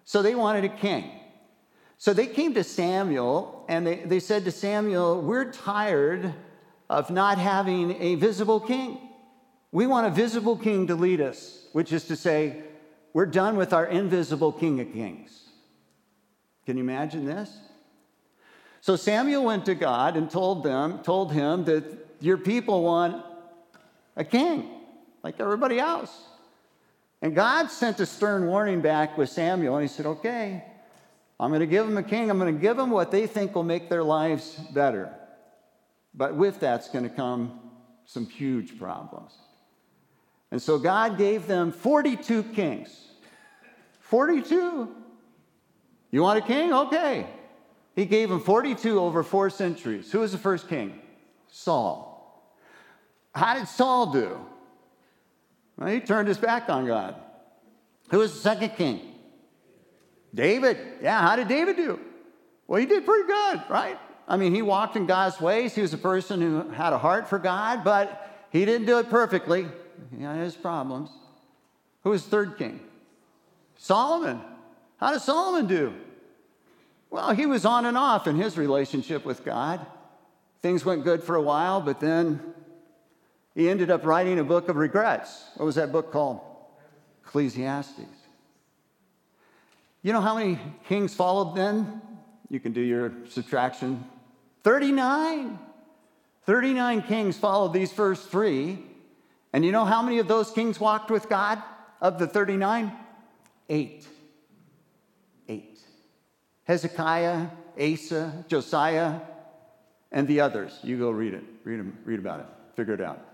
So 0.06 0.22
they 0.22 0.34
wanted 0.34 0.64
a 0.64 0.70
king. 0.70 1.12
So 1.97 2.14
they 2.14 2.28
came 2.28 2.54
to 2.56 2.64
Samuel 2.64 3.66
and 3.70 3.86
they, 3.86 3.97
they 3.97 4.20
said 4.20 4.45
to 4.45 4.51
Samuel, 4.51 5.22
We're 5.22 5.51
tired 5.51 6.34
of 6.89 7.10
not 7.10 7.38
having 7.38 8.01
a 8.01 8.16
visible 8.16 8.60
king. 8.60 8.99
We 9.72 9.88
want 9.88 10.08
a 10.08 10.10
visible 10.10 10.58
king 10.58 10.88
to 10.88 10.95
lead 10.95 11.22
us, 11.22 11.66
which 11.74 11.91
is 11.91 12.06
to 12.06 12.16
say, 12.16 12.64
we're 13.14 13.28
done 13.28 13.56
with 13.56 13.74
our 13.74 13.86
invisible 13.86 14.51
King 14.51 14.80
of 14.82 14.91
Kings. 14.91 15.49
Can 16.66 16.78
you 16.78 16.84
imagine 16.84 17.26
this? 17.26 17.56
So 18.82 18.95
Samuel 18.95 19.45
went 19.45 19.66
to 19.66 19.76
God 19.76 20.18
and 20.18 20.30
told 20.30 20.64
them, 20.64 20.99
told 21.04 21.32
him 21.32 21.64
that 21.66 21.84
your 22.20 22.38
people 22.38 22.84
want 22.84 23.24
a 24.16 24.24
king, 24.24 24.70
like 25.24 25.39
everybody 25.39 25.80
else. 25.80 26.11
And 27.21 27.34
God 27.34 27.71
sent 27.71 27.99
a 28.01 28.05
stern 28.05 28.45
warning 28.45 28.82
back 28.82 29.17
with 29.17 29.30
Samuel, 29.30 29.78
and 29.78 29.88
he 29.88 29.88
said, 29.88 30.05
Okay, 30.05 30.63
I'm 31.39 31.49
going 31.49 31.61
to 31.61 31.67
give 31.67 31.88
them 31.88 31.97
a 31.97 32.03
king. 32.03 32.30
I'm 32.30 32.38
going 32.38 32.53
to 32.53 32.61
give 32.61 32.78
them 32.78 32.91
what 32.91 33.11
they 33.11 33.28
think 33.28 33.55
will 33.55 33.63
make 33.63 33.89
their 33.89 34.03
lives 34.03 34.55
better. 34.74 35.13
But 36.13 36.36
with 36.36 36.59
that's 36.59 36.89
going 36.89 37.03
to 37.07 37.09
come 37.09 37.59
some 38.05 38.26
huge 38.26 38.78
problems. 38.78 39.34
And 40.51 40.61
so 40.61 40.78
God 40.78 41.17
gave 41.17 41.47
them 41.47 41.71
42 41.71 42.43
kings. 42.43 43.07
42. 44.01 44.89
You 46.11 46.21
want 46.21 46.38
a 46.38 46.41
king? 46.45 46.71
Okay. 46.71 47.26
He 47.95 48.05
gave 48.05 48.30
them 48.30 48.39
42 48.39 48.99
over 48.99 49.24
four 49.24 49.49
centuries. 49.49 50.11
Who 50.11 50.19
was 50.19 50.32
the 50.32 50.38
first 50.38 50.67
king? 50.67 50.99
Saul. 51.47 52.53
How 53.34 53.55
did 53.55 53.67
Saul 53.67 54.11
do? 54.11 54.38
Well, 55.78 55.89
he 55.89 55.99
turned 55.99 56.28
his 56.28 56.38
back 56.38 56.69
on 56.69 56.86
God. 56.86 57.15
Who 58.09 58.19
was 58.19 58.34
the 58.34 58.39
second 58.39 58.69
king? 58.76 59.01
David. 60.34 60.78
Yeah, 61.01 61.21
how 61.21 61.36
did 61.36 61.47
David 61.47 61.76
do? 61.76 61.99
Well, 62.67 62.80
he 62.80 62.86
did 62.86 63.05
pretty 63.05 63.28
good, 63.28 63.63
right? 63.69 63.97
I 64.28 64.38
mean, 64.38 64.53
he 64.53 64.61
walked 64.61 64.95
in 64.95 65.05
God's 65.05 65.39
ways. 65.41 65.76
He 65.76 65.82
was 65.82 65.93
a 65.93 65.97
person 65.97 66.41
who 66.41 66.69
had 66.69 66.93
a 66.93 66.97
heart 66.97 67.28
for 67.28 67.39
God, 67.39 67.84
but 67.84 68.47
he 68.51 68.65
didn't 68.65 68.88
do 68.88 68.99
it 68.99 69.09
perfectly. 69.09 69.67
He 70.15 70.24
had 70.24 70.38
his 70.38 70.55
problems. 70.55 71.09
Who 72.03 72.11
was 72.11 72.24
the 72.24 72.30
third 72.30 72.57
king? 72.57 72.80
Solomon. 73.78 74.41
How 74.97 75.11
did 75.11 75.21
Solomon 75.21 75.67
do? 75.67 75.93
Well, 77.09 77.32
he 77.32 77.45
was 77.45 77.65
on 77.65 77.86
and 77.86 77.97
off 77.97 78.28
in 78.28 78.36
his 78.36 78.57
relationship 78.57 79.26
with 79.26 79.43
God. 79.43 79.86
Things 80.61 80.86
went 80.86 81.03
good 81.03 81.24
for 81.24 81.36
a 81.36 81.41
while, 81.41 81.82
but 81.82 81.99
then 81.99 82.41
he 83.56 83.70
ended 83.70 83.91
up 83.91 84.06
writing 84.06 84.39
a 84.39 84.43
book 84.43 84.70
of 84.70 84.76
regrets. 84.76 85.45
What 85.56 85.66
was 85.66 85.76
that 85.76 85.91
book 85.91 86.12
called? 86.12 86.41
Ecclesiastes. 87.26 88.01
You 90.01 90.12
know 90.12 90.22
how 90.22 90.38
many 90.38 90.60
kings 90.89 91.14
followed 91.14 91.56
then? 91.56 92.01
You 92.49 92.60
can 92.60 92.74
do 92.74 92.82
your 92.82 93.12
subtraction. 93.30 94.04
39. 94.64 95.58
39 96.45 97.01
kings 97.04 97.38
followed 97.38 97.74
these 97.74 97.91
first 97.91 98.30
three. 98.30 98.84
And 99.54 99.64
you 99.64 99.72
know 99.72 99.86
how 99.86 100.01
many 100.01 100.20
of 100.20 100.28
those 100.28 100.51
kings 100.51 100.80
walked 100.80 101.10
with 101.10 101.30
God 101.30 101.62
of 102.01 102.20
the 102.20 102.28
39? 102.28 102.91
Eight. 103.70 104.08
Eight. 105.47 105.80
Hezekiah, 106.66 107.47
Asa, 107.80 108.45
Josiah, 108.47 109.22
and 110.12 110.28
the 110.28 110.41
others. 110.41 110.80
You 110.84 110.97
go 110.97 111.12
read 111.12 111.34
it. 111.34 111.43
Read, 111.64 111.80
them, 111.80 111.97
read 112.04 112.20
about 112.20 112.41
it. 112.41 112.47
Figure 112.76 112.93
it 112.93 113.01
out. 113.01 113.33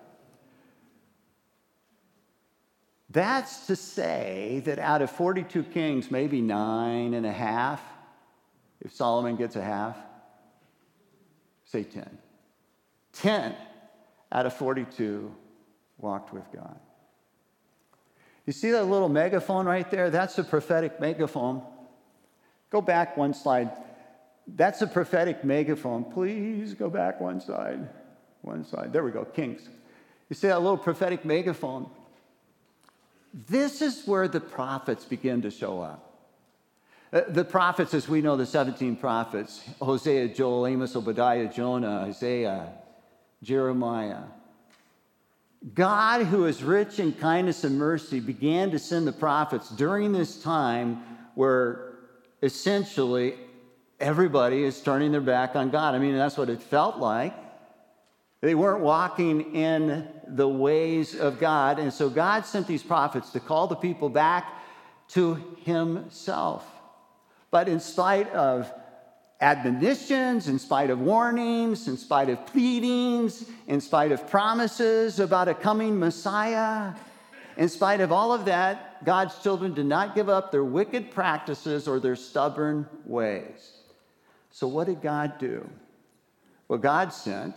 That's 3.12 3.66
to 3.68 3.76
say 3.76 4.62
that 4.66 4.78
out 4.78 5.02
of 5.02 5.10
42 5.10 5.64
kings, 5.64 6.12
maybe 6.12 6.42
nine 6.42 7.16
and 7.16 7.26
a 7.26 7.32
half, 7.32 7.82
if 8.82 8.94
Solomon 8.94 9.36
gets 9.36 9.56
a 9.56 9.64
half, 9.64 9.98
say 11.66 11.84
10. 11.84 12.18
10 13.14 13.56
out 14.32 14.46
of 14.46 14.54
42 14.54 15.34
walked 15.98 16.34
with 16.34 16.46
God. 16.54 16.80
You 18.46 18.54
see 18.54 18.72
that 18.72 18.86
little 18.86 19.10
megaphone 19.10 19.66
right 19.66 19.90
there? 19.90 20.10
That's 20.10 20.38
a 20.38 20.44
prophetic 20.44 21.00
megaphone. 21.00 21.64
Go 22.70 22.82
back 22.82 23.18
one 23.18 23.34
slide. 23.34 23.72
That's 24.48 24.82
a 24.82 24.88
prophetic 24.88 25.44
megaphone. 25.44 26.04
Please 26.04 26.74
go 26.74 26.90
back 26.90 27.20
one 27.20 27.42
slide. 27.42 27.90
One 28.42 28.64
slide. 28.64 28.94
There 28.94 29.04
we 29.04 29.12
go, 29.12 29.26
Kings. 29.26 29.68
You 30.30 30.36
see 30.36 30.48
that 30.48 30.62
little 30.62 30.78
prophetic 30.78 31.26
megaphone? 31.26 31.90
This 33.34 33.82
is 33.82 34.04
where 34.06 34.28
the 34.28 34.40
prophets 34.40 35.06
begin 35.06 35.42
to 35.44 35.52
show 35.52 35.82
up. 35.82 36.06
Uh, 37.12 37.22
the 37.28 37.44
prophets, 37.44 37.94
as 37.94 38.08
we 38.08 38.22
know, 38.22 38.36
the 38.36 38.46
17 38.46 38.96
prophets 38.96 39.64
Hosea, 39.82 40.30
Joel, 40.30 40.68
Amos, 40.68 40.96
Obadiah, 40.96 41.52
Jonah, 41.52 42.06
Isaiah, 42.08 42.72
Jeremiah, 43.42 44.24
God, 45.74 46.26
who 46.26 46.46
is 46.46 46.64
rich 46.64 47.00
in 47.00 47.12
kindness 47.12 47.64
and 47.64 47.78
mercy, 47.78 48.20
began 48.20 48.72
to 48.72 48.80
send 48.80 49.06
the 49.06 49.12
prophets 49.12 49.70
during 49.70 50.14
this 50.14 50.42
time 50.42 51.04
where 51.36 51.96
essentially 52.42 53.36
everybody 54.00 54.64
is 54.64 54.82
turning 54.82 55.12
their 55.12 55.20
back 55.20 55.56
on 55.56 55.70
God. 55.70 55.96
I 55.96 56.00
mean, 56.00 56.16
that's 56.16 56.38
what 56.38 56.50
it 56.50 56.62
felt 56.62 56.98
like. 56.98 57.34
They 58.42 58.56
weren't 58.56 58.82
walking 58.82 59.56
in 59.56 60.08
the 60.28 60.48
ways 60.48 61.16
of 61.16 61.40
God. 61.40 61.80
And 61.80 61.92
so 61.92 62.10
God 62.10 62.46
sent 62.46 62.68
these 62.68 62.84
prophets 62.84 63.32
to 63.32 63.40
call 63.40 63.68
the 63.68 63.76
people 63.76 64.10
back 64.10 64.54
to 65.10 65.36
Himself. 65.64 66.66
But 67.52 67.68
in 67.68 67.80
spite 67.80 68.30
of 68.32 68.72
admonitions, 69.42 70.48
in 70.48 70.60
spite 70.60 70.90
of 70.90 71.00
warnings, 71.00 71.88
in 71.88 71.98
spite 71.98 72.30
of 72.30 72.46
pleadings, 72.46 73.46
in 73.68 73.82
spite 73.82 74.12
of 74.12 74.30
promises 74.30 75.20
about 75.20 75.48
a 75.48 75.54
coming 75.54 75.98
Messiah, 75.98 76.94
in 77.58 77.68
spite 77.68 78.02
of 78.02 78.12
all 78.12 78.32
of 78.32 78.46
that, 78.46 79.04
God's 79.04 79.38
children 79.40 79.74
did 79.74 79.86
not 79.86 80.16
give 80.16 80.30
up 80.30 80.52
their 80.52 80.64
wicked 80.64 81.12
practices 81.12 81.88
or 81.88 82.00
their 82.00 82.16
stubborn 82.16 82.88
ways. 83.06 83.78
So, 84.52 84.68
what 84.68 84.88
did 84.88 85.02
God 85.02 85.38
do? 85.40 85.70
Well, 86.68 86.80
God 86.80 87.12
sent, 87.14 87.56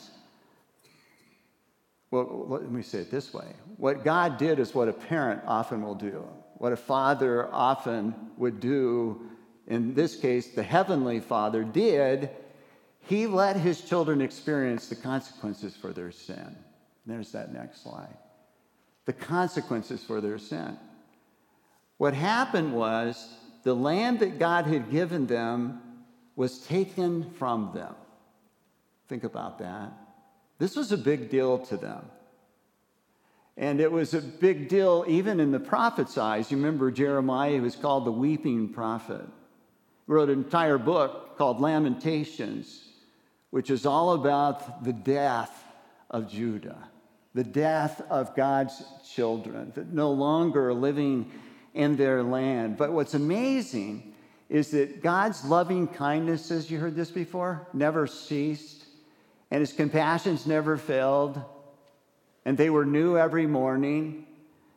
well, 2.12 2.46
let 2.48 2.70
me 2.70 2.82
say 2.82 2.98
it 2.98 3.10
this 3.10 3.34
way. 3.34 3.46
What 3.78 4.04
God 4.04 4.38
did 4.38 4.60
is 4.60 4.72
what 4.74 4.86
a 4.88 4.92
parent 4.92 5.42
often 5.44 5.82
will 5.82 5.96
do, 5.96 6.24
what 6.58 6.72
a 6.72 6.76
father 6.76 7.52
often 7.52 8.14
would 8.36 8.60
do 8.60 9.28
in 9.66 9.94
this 9.94 10.16
case, 10.16 10.48
the 10.48 10.62
Heavenly 10.62 11.20
Father, 11.20 11.64
did, 11.64 12.30
he 13.00 13.26
let 13.26 13.56
his 13.56 13.80
children 13.80 14.20
experience 14.20 14.88
the 14.88 14.96
consequences 14.96 15.76
for 15.76 15.92
their 15.92 16.10
sin. 16.10 16.56
There's 17.06 17.32
that 17.32 17.52
next 17.52 17.82
slide. 17.82 18.16
The 19.06 19.12
consequences 19.12 20.02
for 20.02 20.20
their 20.20 20.38
sin. 20.38 20.76
What 21.98 22.14
happened 22.14 22.74
was 22.74 23.34
the 23.62 23.74
land 23.74 24.20
that 24.20 24.38
God 24.38 24.66
had 24.66 24.90
given 24.90 25.26
them 25.26 25.80
was 26.36 26.58
taken 26.66 27.30
from 27.32 27.70
them. 27.74 27.94
Think 29.08 29.24
about 29.24 29.58
that. 29.58 29.92
This 30.62 30.76
was 30.76 30.92
a 30.92 30.96
big 30.96 31.28
deal 31.28 31.58
to 31.58 31.76
them. 31.76 32.04
And 33.56 33.80
it 33.80 33.90
was 33.90 34.14
a 34.14 34.20
big 34.20 34.68
deal 34.68 35.04
even 35.08 35.40
in 35.40 35.50
the 35.50 35.58
prophet's 35.58 36.16
eyes. 36.16 36.52
You 36.52 36.56
remember 36.56 36.92
Jeremiah, 36.92 37.54
he 37.54 37.58
was 37.58 37.74
called 37.74 38.04
the 38.04 38.12
weeping 38.12 38.68
prophet 38.68 39.26
wrote 40.06 40.28
an 40.28 40.38
entire 40.38 40.78
book 40.78 41.36
called 41.36 41.60
Lamentations, 41.60 42.90
which 43.50 43.70
is 43.70 43.86
all 43.86 44.12
about 44.12 44.84
the 44.84 44.92
death 44.92 45.64
of 46.08 46.30
Judah, 46.30 46.88
the 47.34 47.42
death 47.42 48.00
of 48.08 48.36
God's 48.36 48.84
children 49.12 49.72
that 49.74 49.92
no 49.92 50.12
longer 50.12 50.68
are 50.68 50.74
living 50.74 51.28
in 51.74 51.96
their 51.96 52.22
land. 52.22 52.76
But 52.76 52.92
what's 52.92 53.14
amazing 53.14 54.14
is 54.48 54.70
that 54.70 55.02
God's 55.02 55.44
loving 55.44 55.88
kindness, 55.88 56.52
as 56.52 56.70
you 56.70 56.78
heard 56.78 56.94
this 56.94 57.10
before, 57.10 57.66
never 57.72 58.06
ceased, 58.06 58.81
and 59.52 59.60
his 59.60 59.74
compassions 59.74 60.46
never 60.46 60.78
failed, 60.78 61.38
and 62.46 62.56
they 62.56 62.70
were 62.70 62.86
new 62.86 63.18
every 63.18 63.46
morning. 63.46 64.26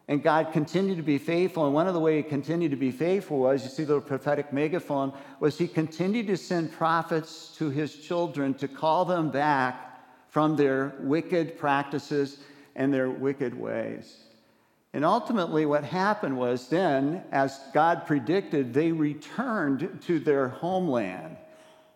And 0.10 0.22
God 0.22 0.52
continued 0.52 0.98
to 0.98 1.02
be 1.02 1.18
faithful. 1.18 1.66
And 1.66 1.74
one 1.74 1.88
of 1.88 1.94
the 1.94 2.00
ways 2.02 2.26
he 2.26 2.30
continued 2.30 2.72
to 2.72 2.78
be 2.78 2.92
faithful 2.92 3.40
was, 3.40 3.64
you 3.64 3.70
see 3.70 3.86
the 3.86 4.02
prophetic 4.02 4.52
megaphone, 4.52 5.14
was 5.40 5.58
he 5.58 5.70
continued 5.70 6.28
to 6.28 6.36
send 6.36 6.74
prophets 6.74 7.56
to 7.58 7.70
his 7.70 7.96
children 7.96 8.54
to 8.56 8.68
call 8.68 9.06
them 9.06 9.32
back 9.32 10.04
from 10.28 10.58
their 10.58 10.94
wicked 11.00 11.58
practices 11.58 12.40
and 12.76 12.94
their 12.94 13.10
wicked 13.10 13.58
ways. 13.58 14.18
And 14.94 15.06
ultimately, 15.06 15.66
what 15.66 15.86
happened 15.86 16.38
was 16.38 16.68
then, 16.68 17.24
as 17.32 17.58
God 17.74 18.06
predicted, 18.06 18.74
they 18.74 18.92
returned 18.92 20.02
to 20.06 20.20
their 20.20 20.50
homeland. 20.50 21.38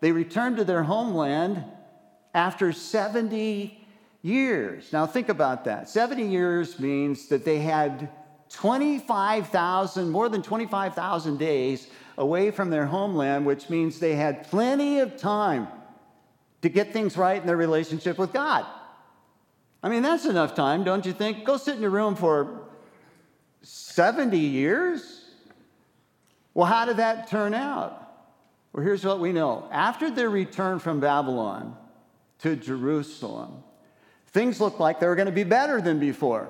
They 0.00 0.12
returned 0.12 0.56
to 0.56 0.64
their 0.64 0.82
homeland 0.82 1.62
after 2.34 2.72
70 2.72 3.86
years. 4.22 4.92
Now, 4.92 5.06
think 5.06 5.28
about 5.28 5.64
that. 5.64 5.88
70 5.88 6.26
years 6.26 6.78
means 6.78 7.28
that 7.28 7.44
they 7.44 7.58
had 7.58 8.10
25,000, 8.50 10.10
more 10.10 10.28
than 10.28 10.42
25,000 10.42 11.38
days 11.38 11.88
away 12.18 12.50
from 12.50 12.70
their 12.70 12.86
homeland, 12.86 13.46
which 13.46 13.70
means 13.70 13.98
they 13.98 14.14
had 14.14 14.48
plenty 14.48 15.00
of 15.00 15.16
time 15.16 15.68
to 16.62 16.68
get 16.68 16.92
things 16.92 17.16
right 17.16 17.40
in 17.40 17.46
their 17.46 17.56
relationship 17.56 18.18
with 18.18 18.32
God. 18.32 18.66
I 19.82 19.88
mean, 19.88 20.02
that's 20.02 20.26
enough 20.26 20.54
time, 20.54 20.84
don't 20.84 21.06
you 21.06 21.12
think? 21.12 21.44
Go 21.44 21.56
sit 21.56 21.76
in 21.76 21.80
your 21.80 21.90
room 21.90 22.14
for 22.14 22.64
70 23.62 24.36
years? 24.36 25.24
Well, 26.52 26.66
how 26.66 26.84
did 26.84 26.98
that 26.98 27.28
turn 27.28 27.54
out? 27.54 27.96
Well, 28.72 28.84
here's 28.84 29.04
what 29.04 29.20
we 29.20 29.32
know. 29.32 29.68
After 29.72 30.10
their 30.10 30.28
return 30.28 30.78
from 30.78 31.00
Babylon 31.00 31.76
to 32.42 32.56
Jerusalem, 32.56 33.62
things 34.28 34.60
looked 34.60 34.80
like 34.80 35.00
they 35.00 35.06
were 35.06 35.16
going 35.16 35.26
to 35.26 35.32
be 35.32 35.44
better 35.44 35.80
than 35.80 35.98
before. 35.98 36.48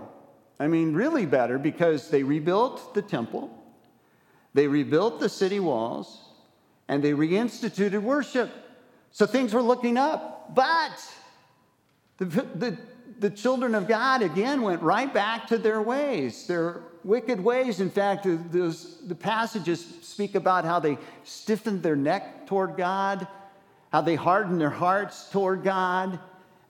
I 0.59 0.67
mean, 0.67 0.93
really 0.93 1.27
better 1.27 1.59
because 1.59 2.11
they 2.11 2.23
rebuilt 2.23 2.95
the 2.95 3.03
temple, 3.03 3.51
they 4.53 4.67
rebuilt 4.67 5.21
the 5.21 5.29
city 5.29 5.61
walls, 5.61 6.21
and 6.89 7.03
they 7.03 7.13
reinstituted 7.13 8.03
worship. 8.03 8.51
So 9.13 9.27
things 9.27 9.55
were 9.55 9.63
looking 9.63 9.97
up. 9.97 10.55
But 10.55 11.15
the, 12.19 12.25
the, 12.25 12.79
the 13.19 13.31
children 13.31 13.75
of 13.75 13.87
God 13.87 14.23
again 14.23 14.63
went 14.63 14.83
right 14.83 15.13
back 15.13 15.47
to 15.49 15.59
their 15.59 15.81
ways, 15.81 16.47
their 16.47 16.83
wicked 17.05 17.41
ways. 17.41 17.81
In 17.81 17.91
fact, 17.91 18.27
those, 18.51 18.99
the 19.07 19.15
passages 19.15 19.87
speak 20.03 20.35
about 20.35 20.65
how 20.65 20.81
they 20.81 20.99
stiffened 21.25 21.83
their 21.83 21.97
neck 21.97 22.47
toward 22.47 22.77
God, 22.77 23.27
how 23.91 24.01
they 24.01 24.15
hardened 24.15 24.61
their 24.61 24.71
hearts 24.71 25.29
toward 25.31 25.63
God 25.63 26.19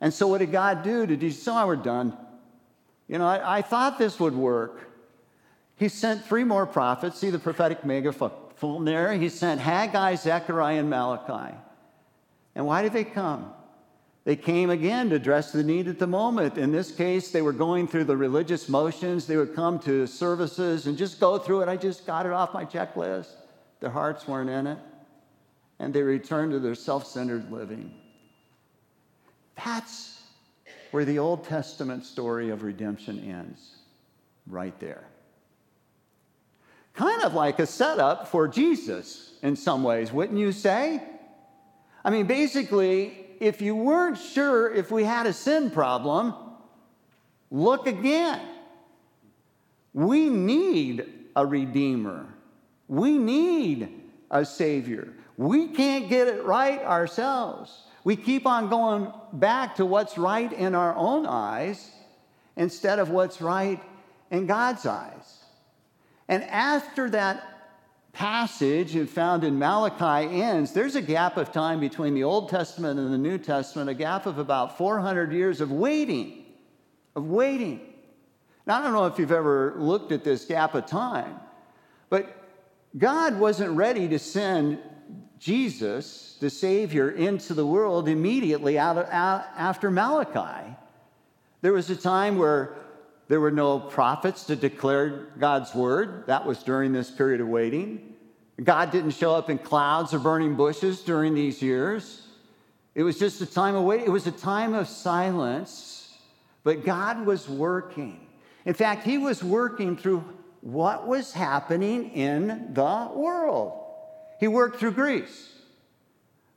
and 0.01 0.11
so, 0.11 0.27
what 0.27 0.39
did 0.39 0.51
God 0.51 0.81
do? 0.81 1.05
Did 1.05 1.21
He 1.21 1.29
say, 1.29 1.51
oh, 1.53 1.67
we're 1.67 1.75
done? 1.75 2.17
You 3.07 3.19
know, 3.19 3.27
I, 3.27 3.57
I 3.57 3.61
thought 3.61 3.99
this 3.99 4.19
would 4.19 4.35
work. 4.35 4.89
He 5.75 5.89
sent 5.89 6.25
three 6.25 6.43
more 6.43 6.65
prophets. 6.65 7.19
See 7.19 7.29
the 7.29 7.39
prophetic 7.39 7.85
megaphone 7.85 8.85
there? 8.85 9.13
He 9.13 9.29
sent 9.29 9.61
Haggai, 9.61 10.15
Zechariah, 10.15 10.79
and 10.79 10.89
Malachi. 10.89 11.55
And 12.55 12.65
why 12.65 12.81
did 12.81 12.93
they 12.93 13.03
come? 13.03 13.53
They 14.23 14.35
came 14.35 14.69
again 14.69 15.09
to 15.09 15.15
address 15.15 15.51
the 15.51 15.63
need 15.63 15.87
at 15.87 15.97
the 15.97 16.07
moment. 16.07 16.57
In 16.57 16.71
this 16.71 16.91
case, 16.91 17.31
they 17.31 17.41
were 17.41 17.53
going 17.53 17.87
through 17.87 18.03
the 18.03 18.17
religious 18.17 18.69
motions. 18.69 19.25
They 19.25 19.37
would 19.37 19.55
come 19.55 19.79
to 19.79 20.05
services 20.05 20.85
and 20.85 20.97
just 20.97 21.19
go 21.19 21.37
through 21.37 21.61
it. 21.61 21.69
I 21.69 21.77
just 21.77 22.05
got 22.05 22.25
it 22.25 22.31
off 22.31 22.53
my 22.53 22.65
checklist. 22.65 23.33
Their 23.79 23.89
hearts 23.89 24.27
weren't 24.27 24.49
in 24.49 24.67
it. 24.67 24.77
And 25.81 25.91
they 25.91 26.03
return 26.03 26.51
to 26.51 26.59
their 26.59 26.75
self 26.75 27.07
centered 27.07 27.51
living. 27.51 27.91
That's 29.55 30.21
where 30.91 31.05
the 31.05 31.17
Old 31.17 31.43
Testament 31.43 32.05
story 32.05 32.51
of 32.51 32.61
redemption 32.61 33.19
ends, 33.19 33.77
right 34.45 34.79
there. 34.79 35.03
Kind 36.93 37.23
of 37.23 37.33
like 37.33 37.57
a 37.57 37.65
setup 37.65 38.27
for 38.27 38.47
Jesus 38.47 39.33
in 39.41 39.55
some 39.55 39.83
ways, 39.83 40.13
wouldn't 40.13 40.37
you 40.37 40.51
say? 40.51 41.01
I 42.05 42.11
mean, 42.11 42.27
basically, 42.27 43.25
if 43.39 43.59
you 43.59 43.75
weren't 43.75 44.19
sure 44.19 44.71
if 44.71 44.91
we 44.91 45.03
had 45.03 45.25
a 45.25 45.33
sin 45.33 45.71
problem, 45.71 46.35
look 47.49 47.87
again. 47.87 48.39
We 49.95 50.29
need 50.29 51.07
a 51.35 51.43
redeemer. 51.43 52.27
We 52.87 53.17
need 53.17 53.89
a 54.29 54.45
savior. 54.45 55.11
We 55.41 55.69
can't 55.69 56.07
get 56.07 56.27
it 56.27 56.43
right 56.45 56.83
ourselves. 56.83 57.75
We 58.03 58.15
keep 58.15 58.45
on 58.45 58.69
going 58.69 59.11
back 59.33 59.77
to 59.77 59.87
what's 59.87 60.15
right 60.15 60.53
in 60.53 60.75
our 60.75 60.95
own 60.95 61.25
eyes 61.25 61.89
instead 62.55 62.99
of 62.99 63.09
what's 63.09 63.41
right 63.41 63.81
in 64.29 64.45
God's 64.45 64.85
eyes. 64.85 65.39
And 66.27 66.43
after 66.43 67.09
that 67.09 67.73
passage 68.13 68.95
found 69.09 69.43
in 69.43 69.57
Malachi 69.57 70.41
ends, 70.43 70.73
there's 70.73 70.95
a 70.95 71.01
gap 71.01 71.37
of 71.37 71.51
time 71.51 71.79
between 71.79 72.13
the 72.13 72.23
Old 72.23 72.49
Testament 72.49 72.99
and 72.99 73.11
the 73.11 73.17
New 73.17 73.39
Testament, 73.39 73.89
a 73.89 73.95
gap 73.95 74.27
of 74.27 74.37
about 74.37 74.77
400 74.77 75.33
years 75.33 75.59
of 75.59 75.71
waiting, 75.71 76.45
of 77.15 77.25
waiting. 77.25 77.81
Now, 78.67 78.77
I 78.77 78.83
don't 78.83 78.93
know 78.93 79.07
if 79.07 79.17
you've 79.17 79.31
ever 79.31 79.73
looked 79.79 80.11
at 80.11 80.23
this 80.23 80.45
gap 80.45 80.75
of 80.75 80.85
time, 80.85 81.39
but 82.11 82.27
God 82.95 83.39
wasn't 83.39 83.71
ready 83.71 84.07
to 84.09 84.19
send 84.19 84.77
Jesus, 85.41 86.37
the 86.39 86.51
Savior, 86.51 87.09
into 87.09 87.55
the 87.55 87.65
world 87.65 88.07
immediately 88.07 88.77
out 88.77 88.97
of, 88.97 89.07
out, 89.09 89.43
after 89.57 89.89
Malachi. 89.89 90.75
There 91.61 91.73
was 91.73 91.89
a 91.89 91.95
time 91.95 92.37
where 92.37 92.75
there 93.27 93.41
were 93.41 93.49
no 93.49 93.79
prophets 93.79 94.45
to 94.45 94.55
declare 94.55 95.29
God's 95.39 95.73
word. 95.73 96.27
That 96.27 96.45
was 96.45 96.61
during 96.61 96.93
this 96.93 97.09
period 97.09 97.41
of 97.41 97.47
waiting. 97.47 98.13
God 98.63 98.91
didn't 98.91 99.11
show 99.11 99.33
up 99.33 99.49
in 99.49 99.57
clouds 99.57 100.13
or 100.13 100.19
burning 100.19 100.55
bushes 100.55 101.01
during 101.01 101.33
these 101.33 101.59
years. 101.59 102.27
It 102.93 103.01
was 103.01 103.17
just 103.17 103.41
a 103.41 103.47
time 103.47 103.73
of 103.73 103.83
waiting. 103.83 104.05
It 104.05 104.11
was 104.11 104.27
a 104.27 104.31
time 104.31 104.75
of 104.75 104.87
silence 104.87 105.97
But 106.63 106.85
God 106.85 107.25
was 107.25 107.49
working. 107.49 108.27
In 108.65 108.75
fact, 108.75 109.03
He 109.03 109.17
was 109.17 109.43
working 109.43 109.97
through 109.97 110.23
what 110.61 111.07
was 111.07 111.33
happening 111.33 112.11
in 112.11 112.73
the 112.73 113.09
world. 113.15 113.80
He 114.41 114.47
worked 114.47 114.79
through 114.79 114.93
Greece. 114.93 115.49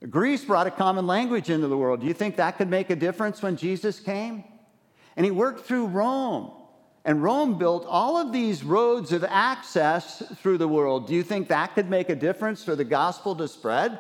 Greece 0.09 0.43
brought 0.43 0.67
a 0.67 0.71
common 0.71 1.07
language 1.07 1.51
into 1.51 1.69
the 1.69 1.77
world. 1.77 2.01
Do 2.01 2.07
you 2.07 2.15
think 2.15 2.37
that 2.37 2.57
could 2.57 2.71
make 2.71 2.89
a 2.89 2.97
difference 2.97 3.43
when 3.43 3.57
Jesus 3.57 4.01
came? 4.01 4.43
And 5.17 5.27
he 5.27 5.31
worked 5.31 5.67
through 5.67 5.89
Rome. 5.89 6.51
And 7.05 7.23
Rome 7.23 7.59
built 7.59 7.85
all 7.87 8.17
of 8.17 8.33
these 8.33 8.65
roads 8.65 9.13
of 9.13 9.23
access 9.23 10.23
through 10.37 10.57
the 10.57 10.67
world. 10.67 11.07
Do 11.07 11.15
you 11.15 11.23
think 11.23 11.49
that 11.49 11.75
could 11.75 11.91
make 11.91 12.09
a 12.09 12.17
difference 12.17 12.65
for 12.65 12.75
the 12.75 12.85
gospel 12.85 13.37
to 13.37 13.47
spread 13.47 13.99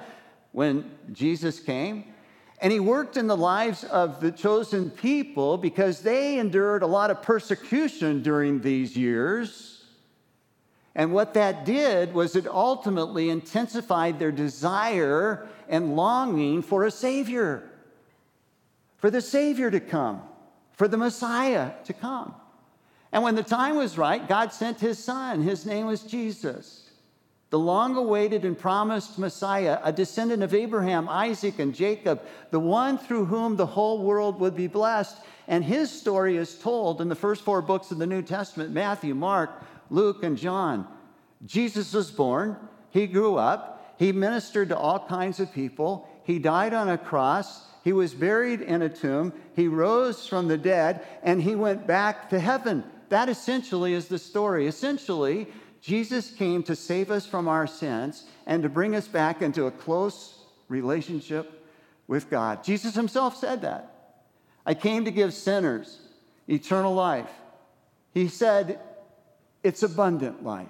when 0.52 0.90
Jesus 1.12 1.60
came? 1.60 2.04
And 2.62 2.72
he 2.72 2.80
worked 2.80 3.18
in 3.18 3.26
the 3.26 3.36
lives 3.36 3.84
of 3.84 4.18
the 4.18 4.32
chosen 4.32 4.90
people 4.90 5.58
because 5.58 6.00
they 6.00 6.38
endured 6.38 6.82
a 6.82 6.86
lot 6.86 7.10
of 7.10 7.20
persecution 7.20 8.22
during 8.22 8.62
these 8.62 8.96
years. 8.96 9.73
And 10.94 11.12
what 11.12 11.34
that 11.34 11.64
did 11.64 12.14
was 12.14 12.36
it 12.36 12.46
ultimately 12.46 13.28
intensified 13.28 14.18
their 14.18 14.30
desire 14.30 15.48
and 15.68 15.96
longing 15.96 16.62
for 16.62 16.84
a 16.84 16.90
Savior, 16.90 17.68
for 18.98 19.10
the 19.10 19.20
Savior 19.20 19.70
to 19.70 19.80
come, 19.80 20.22
for 20.72 20.86
the 20.86 20.96
Messiah 20.96 21.72
to 21.84 21.92
come. 21.92 22.34
And 23.12 23.22
when 23.22 23.34
the 23.34 23.42
time 23.42 23.76
was 23.76 23.98
right, 23.98 24.26
God 24.26 24.52
sent 24.52 24.80
his 24.80 25.02
son. 25.02 25.42
His 25.42 25.66
name 25.66 25.86
was 25.86 26.02
Jesus, 26.02 26.90
the 27.50 27.58
long 27.58 27.96
awaited 27.96 28.44
and 28.44 28.58
promised 28.58 29.18
Messiah, 29.18 29.80
a 29.82 29.92
descendant 29.92 30.42
of 30.42 30.54
Abraham, 30.54 31.08
Isaac, 31.08 31.58
and 31.58 31.74
Jacob, 31.74 32.22
the 32.50 32.60
one 32.60 32.98
through 32.98 33.24
whom 33.26 33.56
the 33.56 33.66
whole 33.66 34.02
world 34.02 34.40
would 34.40 34.56
be 34.56 34.66
blessed. 34.66 35.16
And 35.46 35.64
his 35.64 35.90
story 35.90 36.36
is 36.36 36.58
told 36.58 37.00
in 37.00 37.08
the 37.08 37.14
first 37.14 37.42
four 37.42 37.62
books 37.62 37.90
of 37.90 37.98
the 37.98 38.06
New 38.06 38.22
Testament 38.22 38.70
Matthew, 38.70 39.14
Mark, 39.14 39.62
Luke, 39.90 40.22
and 40.22 40.36
John. 40.36 40.86
Jesus 41.44 41.92
was 41.92 42.10
born, 42.10 42.56
he 42.90 43.06
grew 43.06 43.36
up, 43.36 43.94
he 43.98 44.12
ministered 44.12 44.70
to 44.70 44.76
all 44.76 45.06
kinds 45.06 45.40
of 45.40 45.52
people, 45.52 46.08
he 46.24 46.38
died 46.38 46.72
on 46.72 46.88
a 46.88 46.98
cross. 46.98 47.66
He 47.84 47.92
was 47.92 48.14
buried 48.14 48.62
in 48.62 48.80
a 48.80 48.88
tomb. 48.88 49.34
He 49.54 49.68
rose 49.68 50.26
from 50.26 50.48
the 50.48 50.56
dead 50.56 51.06
and 51.22 51.42
he 51.42 51.54
went 51.54 51.86
back 51.86 52.30
to 52.30 52.40
heaven 52.40 52.82
that 53.14 53.28
essentially 53.28 53.92
is 53.92 54.08
the 54.08 54.18
story. 54.18 54.66
Essentially, 54.66 55.46
Jesus 55.80 56.32
came 56.32 56.62
to 56.64 56.74
save 56.74 57.12
us 57.12 57.26
from 57.26 57.46
our 57.46 57.66
sins 57.66 58.24
and 58.46 58.62
to 58.62 58.68
bring 58.68 58.96
us 58.96 59.06
back 59.06 59.42
into 59.42 59.66
a 59.66 59.70
close 59.70 60.40
relationship 60.68 61.64
with 62.08 62.30
God. 62.30 62.64
Jesus 62.64 62.94
himself 62.94 63.36
said 63.36 63.62
that. 63.62 64.16
I 64.66 64.74
came 64.74 65.04
to 65.04 65.10
give 65.10 65.34
sinners 65.34 66.00
eternal 66.48 66.94
life. 66.94 67.30
He 68.12 68.26
said, 68.26 68.80
it's 69.64 69.82
abundant 69.82 70.44
life, 70.44 70.68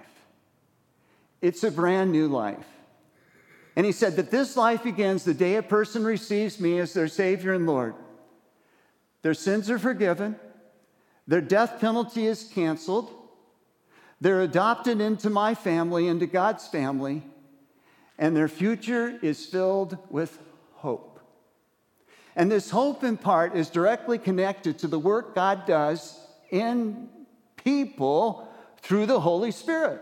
it's 1.42 1.64
a 1.64 1.70
brand 1.70 2.12
new 2.12 2.28
life. 2.28 2.64
And 3.76 3.84
he 3.84 3.90
said 3.90 4.16
that 4.16 4.30
this 4.30 4.56
life 4.56 4.84
begins 4.84 5.24
the 5.24 5.34
day 5.34 5.56
a 5.56 5.62
person 5.62 6.04
receives 6.04 6.60
me 6.60 6.78
as 6.78 6.94
their 6.94 7.08
Savior 7.08 7.52
and 7.52 7.66
Lord. 7.66 7.96
Their 9.22 9.34
sins 9.34 9.68
are 9.68 9.78
forgiven, 9.80 10.36
their 11.26 11.40
death 11.40 11.80
penalty 11.80 12.26
is 12.26 12.44
canceled. 12.54 13.12
They're 14.20 14.42
adopted 14.42 15.00
into 15.00 15.28
my 15.28 15.54
family, 15.54 16.06
into 16.06 16.26
God's 16.26 16.66
family, 16.66 17.22
and 18.16 18.34
their 18.34 18.48
future 18.48 19.18
is 19.20 19.44
filled 19.44 19.98
with 20.08 20.38
hope. 20.74 21.20
And 22.36 22.50
this 22.50 22.70
hope, 22.70 23.04
in 23.04 23.16
part, 23.16 23.54
is 23.54 23.68
directly 23.68 24.18
connected 24.18 24.78
to 24.78 24.86
the 24.86 24.98
work 24.98 25.34
God 25.34 25.66
does 25.66 26.18
in 26.50 27.08
people 27.56 28.48
through 28.84 29.06
the 29.06 29.20
Holy 29.20 29.50
Spirit. 29.50 30.00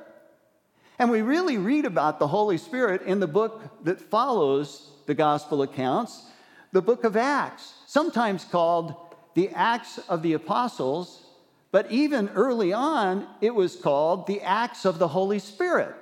And 0.99 1.11
we 1.11 1.23
really 1.23 1.57
read 1.57 1.85
about 1.85 2.19
the 2.19 2.27
Holy 2.27 2.59
Spirit 2.59 3.03
in 3.03 3.21
the 3.21 3.27
book 3.27 3.63
that 3.85 4.01
follows 4.01 4.91
the 5.07 5.15
gospel 5.15 5.63
accounts, 5.63 6.27
the 6.73 6.83
book 6.83 7.05
of 7.05 7.17
Acts, 7.17 7.75
sometimes 7.87 8.45
called 8.45 8.95
the 9.35 9.49
Acts 9.51 9.99
of 10.09 10.23
the 10.23 10.35
Apostles, 10.35 11.25
but 11.71 11.91
even 11.91 12.29
early 12.31 12.73
on, 12.73 13.27
it 13.41 13.55
was 13.55 13.77
called 13.77 14.27
the 14.27 14.43
Acts 14.43 14.85
of 14.85 14.99
the 14.99 15.09
Holy 15.09 15.39
Spirit. 15.39 15.95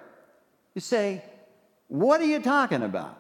You 0.74 0.80
say, 0.80 1.22
what 1.88 2.20
are 2.20 2.26
you 2.26 2.40
talking 2.40 2.82
about? 2.82 3.16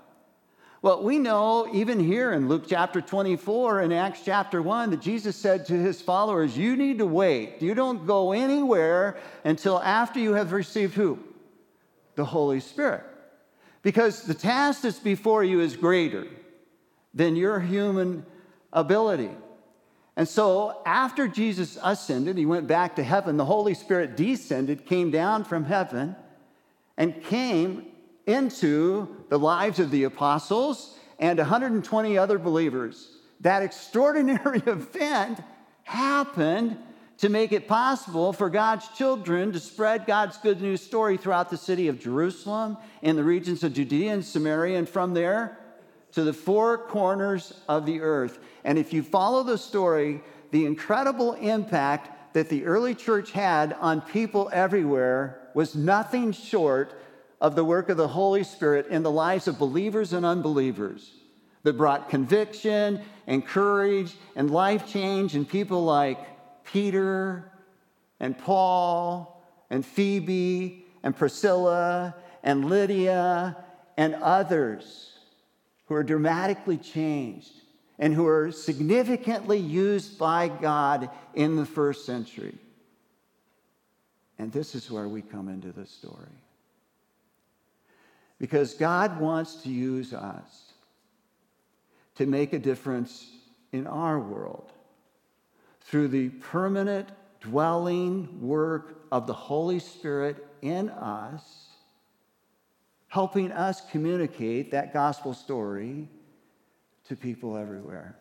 Well, 0.82 1.02
we 1.02 1.18
know 1.18 1.68
even 1.74 2.00
here 2.00 2.32
in 2.32 2.48
Luke 2.48 2.64
chapter 2.66 3.02
24 3.02 3.80
and 3.80 3.92
Acts 3.92 4.22
chapter 4.24 4.62
1 4.62 4.90
that 4.90 5.02
Jesus 5.02 5.36
said 5.36 5.66
to 5.66 5.74
his 5.74 6.00
followers, 6.00 6.56
You 6.56 6.74
need 6.74 6.98
to 6.98 7.06
wait. 7.06 7.60
You 7.60 7.74
don't 7.74 8.06
go 8.06 8.32
anywhere 8.32 9.18
until 9.44 9.78
after 9.78 10.18
you 10.18 10.32
have 10.32 10.52
received 10.52 10.94
who? 10.94 11.18
The 12.14 12.24
Holy 12.24 12.60
Spirit. 12.60 13.04
Because 13.82 14.22
the 14.22 14.32
task 14.32 14.82
that's 14.82 14.98
before 14.98 15.44
you 15.44 15.60
is 15.60 15.76
greater 15.76 16.26
than 17.12 17.36
your 17.36 17.60
human 17.60 18.24
ability. 18.72 19.30
And 20.16 20.26
so, 20.26 20.80
after 20.86 21.28
Jesus 21.28 21.78
ascended, 21.82 22.38
he 22.38 22.46
went 22.46 22.66
back 22.66 22.96
to 22.96 23.02
heaven. 23.02 23.36
The 23.36 23.44
Holy 23.44 23.74
Spirit 23.74 24.16
descended, 24.16 24.86
came 24.86 25.10
down 25.10 25.44
from 25.44 25.64
heaven, 25.64 26.16
and 26.96 27.22
came 27.22 27.86
into 28.32 29.16
the 29.28 29.38
lives 29.38 29.78
of 29.78 29.90
the 29.90 30.04
apostles 30.04 30.96
and 31.18 31.38
120 31.38 32.18
other 32.18 32.38
believers. 32.38 33.10
That 33.40 33.62
extraordinary 33.62 34.62
event 34.66 35.40
happened 35.84 36.78
to 37.18 37.28
make 37.28 37.52
it 37.52 37.68
possible 37.68 38.32
for 38.32 38.48
God's 38.48 38.88
children 38.88 39.52
to 39.52 39.60
spread 39.60 40.06
God's 40.06 40.38
good 40.38 40.62
news 40.62 40.80
story 40.80 41.18
throughout 41.18 41.50
the 41.50 41.56
city 41.56 41.88
of 41.88 42.00
Jerusalem, 42.00 42.78
in 43.02 43.16
the 43.16 43.24
regions 43.24 43.62
of 43.62 43.74
Judea 43.74 44.14
and 44.14 44.24
Samaria, 44.24 44.78
and 44.78 44.88
from 44.88 45.12
there 45.12 45.58
to 46.12 46.24
the 46.24 46.32
four 46.32 46.78
corners 46.78 47.52
of 47.68 47.84
the 47.84 48.00
earth. 48.00 48.38
And 48.64 48.78
if 48.78 48.92
you 48.92 49.02
follow 49.02 49.42
the 49.42 49.58
story, 49.58 50.22
the 50.50 50.64
incredible 50.64 51.34
impact 51.34 52.34
that 52.34 52.48
the 52.48 52.64
early 52.64 52.94
church 52.94 53.32
had 53.32 53.74
on 53.74 54.00
people 54.00 54.48
everywhere 54.52 55.50
was 55.54 55.74
nothing 55.74 56.32
short 56.32 56.94
of 57.40 57.54
the 57.54 57.64
work 57.64 57.88
of 57.88 57.96
the 57.96 58.08
Holy 58.08 58.44
Spirit 58.44 58.86
in 58.88 59.02
the 59.02 59.10
lives 59.10 59.48
of 59.48 59.58
believers 59.58 60.12
and 60.12 60.26
unbelievers 60.26 61.10
that 61.62 61.74
brought 61.74 62.08
conviction 62.08 63.00
and 63.26 63.46
courage 63.46 64.14
and 64.36 64.50
life 64.50 64.90
change 64.90 65.34
in 65.34 65.44
people 65.44 65.84
like 65.84 66.18
Peter 66.64 67.50
and 68.18 68.36
Paul 68.38 69.42
and 69.70 69.84
Phoebe 69.84 70.84
and 71.02 71.16
Priscilla 71.16 72.14
and 72.42 72.66
Lydia 72.66 73.56
and 73.96 74.14
others 74.16 75.18
who 75.86 75.94
are 75.94 76.02
dramatically 76.02 76.76
changed 76.76 77.52
and 77.98 78.14
who 78.14 78.26
are 78.26 78.50
significantly 78.52 79.58
used 79.58 80.18
by 80.18 80.48
God 80.48 81.10
in 81.34 81.56
the 81.56 81.66
first 81.66 82.06
century. 82.06 82.56
And 84.38 84.50
this 84.50 84.74
is 84.74 84.90
where 84.90 85.08
we 85.08 85.20
come 85.20 85.48
into 85.48 85.70
the 85.70 85.84
story. 85.84 86.40
Because 88.40 88.74
God 88.74 89.20
wants 89.20 89.62
to 89.62 89.68
use 89.68 90.14
us 90.14 90.72
to 92.16 92.26
make 92.26 92.52
a 92.52 92.58
difference 92.58 93.30
in 93.70 93.86
our 93.86 94.18
world 94.18 94.72
through 95.82 96.08
the 96.08 96.30
permanent 96.30 97.08
dwelling 97.40 98.40
work 98.40 99.04
of 99.12 99.26
the 99.26 99.34
Holy 99.34 99.78
Spirit 99.78 100.46
in 100.62 100.88
us, 100.88 101.68
helping 103.08 103.52
us 103.52 103.82
communicate 103.90 104.70
that 104.70 104.92
gospel 104.92 105.34
story 105.34 106.08
to 107.08 107.16
people 107.16 107.56
everywhere. 107.56 108.16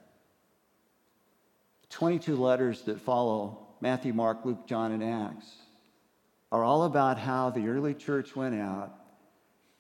22 1.90 2.36
letters 2.36 2.82
that 2.84 3.00
follow 3.00 3.68
Matthew, 3.82 4.14
Mark, 4.14 4.44
Luke, 4.44 4.68
John, 4.68 4.92
and 4.92 5.04
Acts 5.04 5.48
are 6.52 6.64
all 6.64 6.84
about 6.84 7.18
how 7.18 7.50
the 7.50 7.68
early 7.68 7.94
church 7.94 8.36
went 8.36 8.56
out 8.56 8.99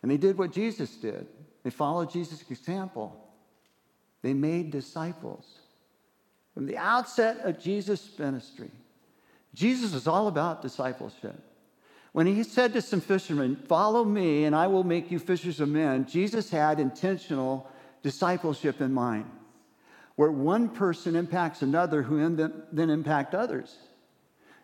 and 0.01 0.11
they 0.11 0.17
did 0.17 0.37
what 0.37 0.51
Jesus 0.51 0.95
did. 0.95 1.27
They 1.63 1.69
followed 1.69 2.11
Jesus' 2.11 2.43
example. 2.49 3.29
They 4.21 4.33
made 4.33 4.71
disciples. 4.71 5.45
From 6.53 6.65
the 6.65 6.77
outset 6.77 7.39
of 7.45 7.59
Jesus' 7.59 8.17
ministry, 8.17 8.71
Jesus 9.53 9.93
was 9.93 10.07
all 10.07 10.27
about 10.27 10.61
discipleship. 10.61 11.35
When 12.11 12.27
he 12.27 12.43
said 12.43 12.73
to 12.73 12.81
some 12.81 13.01
fishermen, 13.01 13.55
Follow 13.67 14.03
me 14.03 14.45
and 14.45 14.55
I 14.55 14.67
will 14.67 14.83
make 14.83 15.11
you 15.11 15.19
fishers 15.19 15.59
of 15.59 15.69
men, 15.69 16.05
Jesus 16.05 16.49
had 16.49 16.79
intentional 16.79 17.69
discipleship 18.01 18.81
in 18.81 18.93
mind, 18.93 19.25
where 20.15 20.31
one 20.31 20.69
person 20.69 21.15
impacts 21.15 21.61
another 21.61 22.01
who 22.01 22.35
then 22.71 22.89
impact 22.89 23.35
others. 23.35 23.77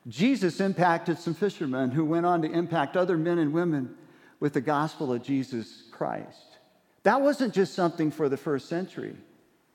Jesus 0.07 0.59
impacted 0.59 1.17
some 1.17 1.33
fishermen 1.33 1.91
who 1.91 2.05
went 2.05 2.25
on 2.25 2.41
to 2.41 2.51
impact 2.51 2.95
other 2.95 3.17
men 3.17 3.39
and 3.39 3.53
women 3.53 3.95
with 4.39 4.53
the 4.53 4.61
gospel 4.61 5.13
of 5.13 5.23
Jesus 5.23 5.83
Christ. 5.91 6.57
That 7.03 7.21
wasn't 7.21 7.53
just 7.53 7.73
something 7.73 8.11
for 8.11 8.29
the 8.29 8.37
first 8.37 8.67
century. 8.67 9.15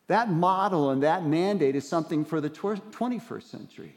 That 0.09 0.31
model 0.31 0.91
and 0.91 1.03
that 1.05 1.25
mandate 1.25 1.77
is 1.77 1.89
something 1.89 2.25
for 2.25 2.41
the 2.41 2.51
21st 2.51 3.43
century. 3.45 3.95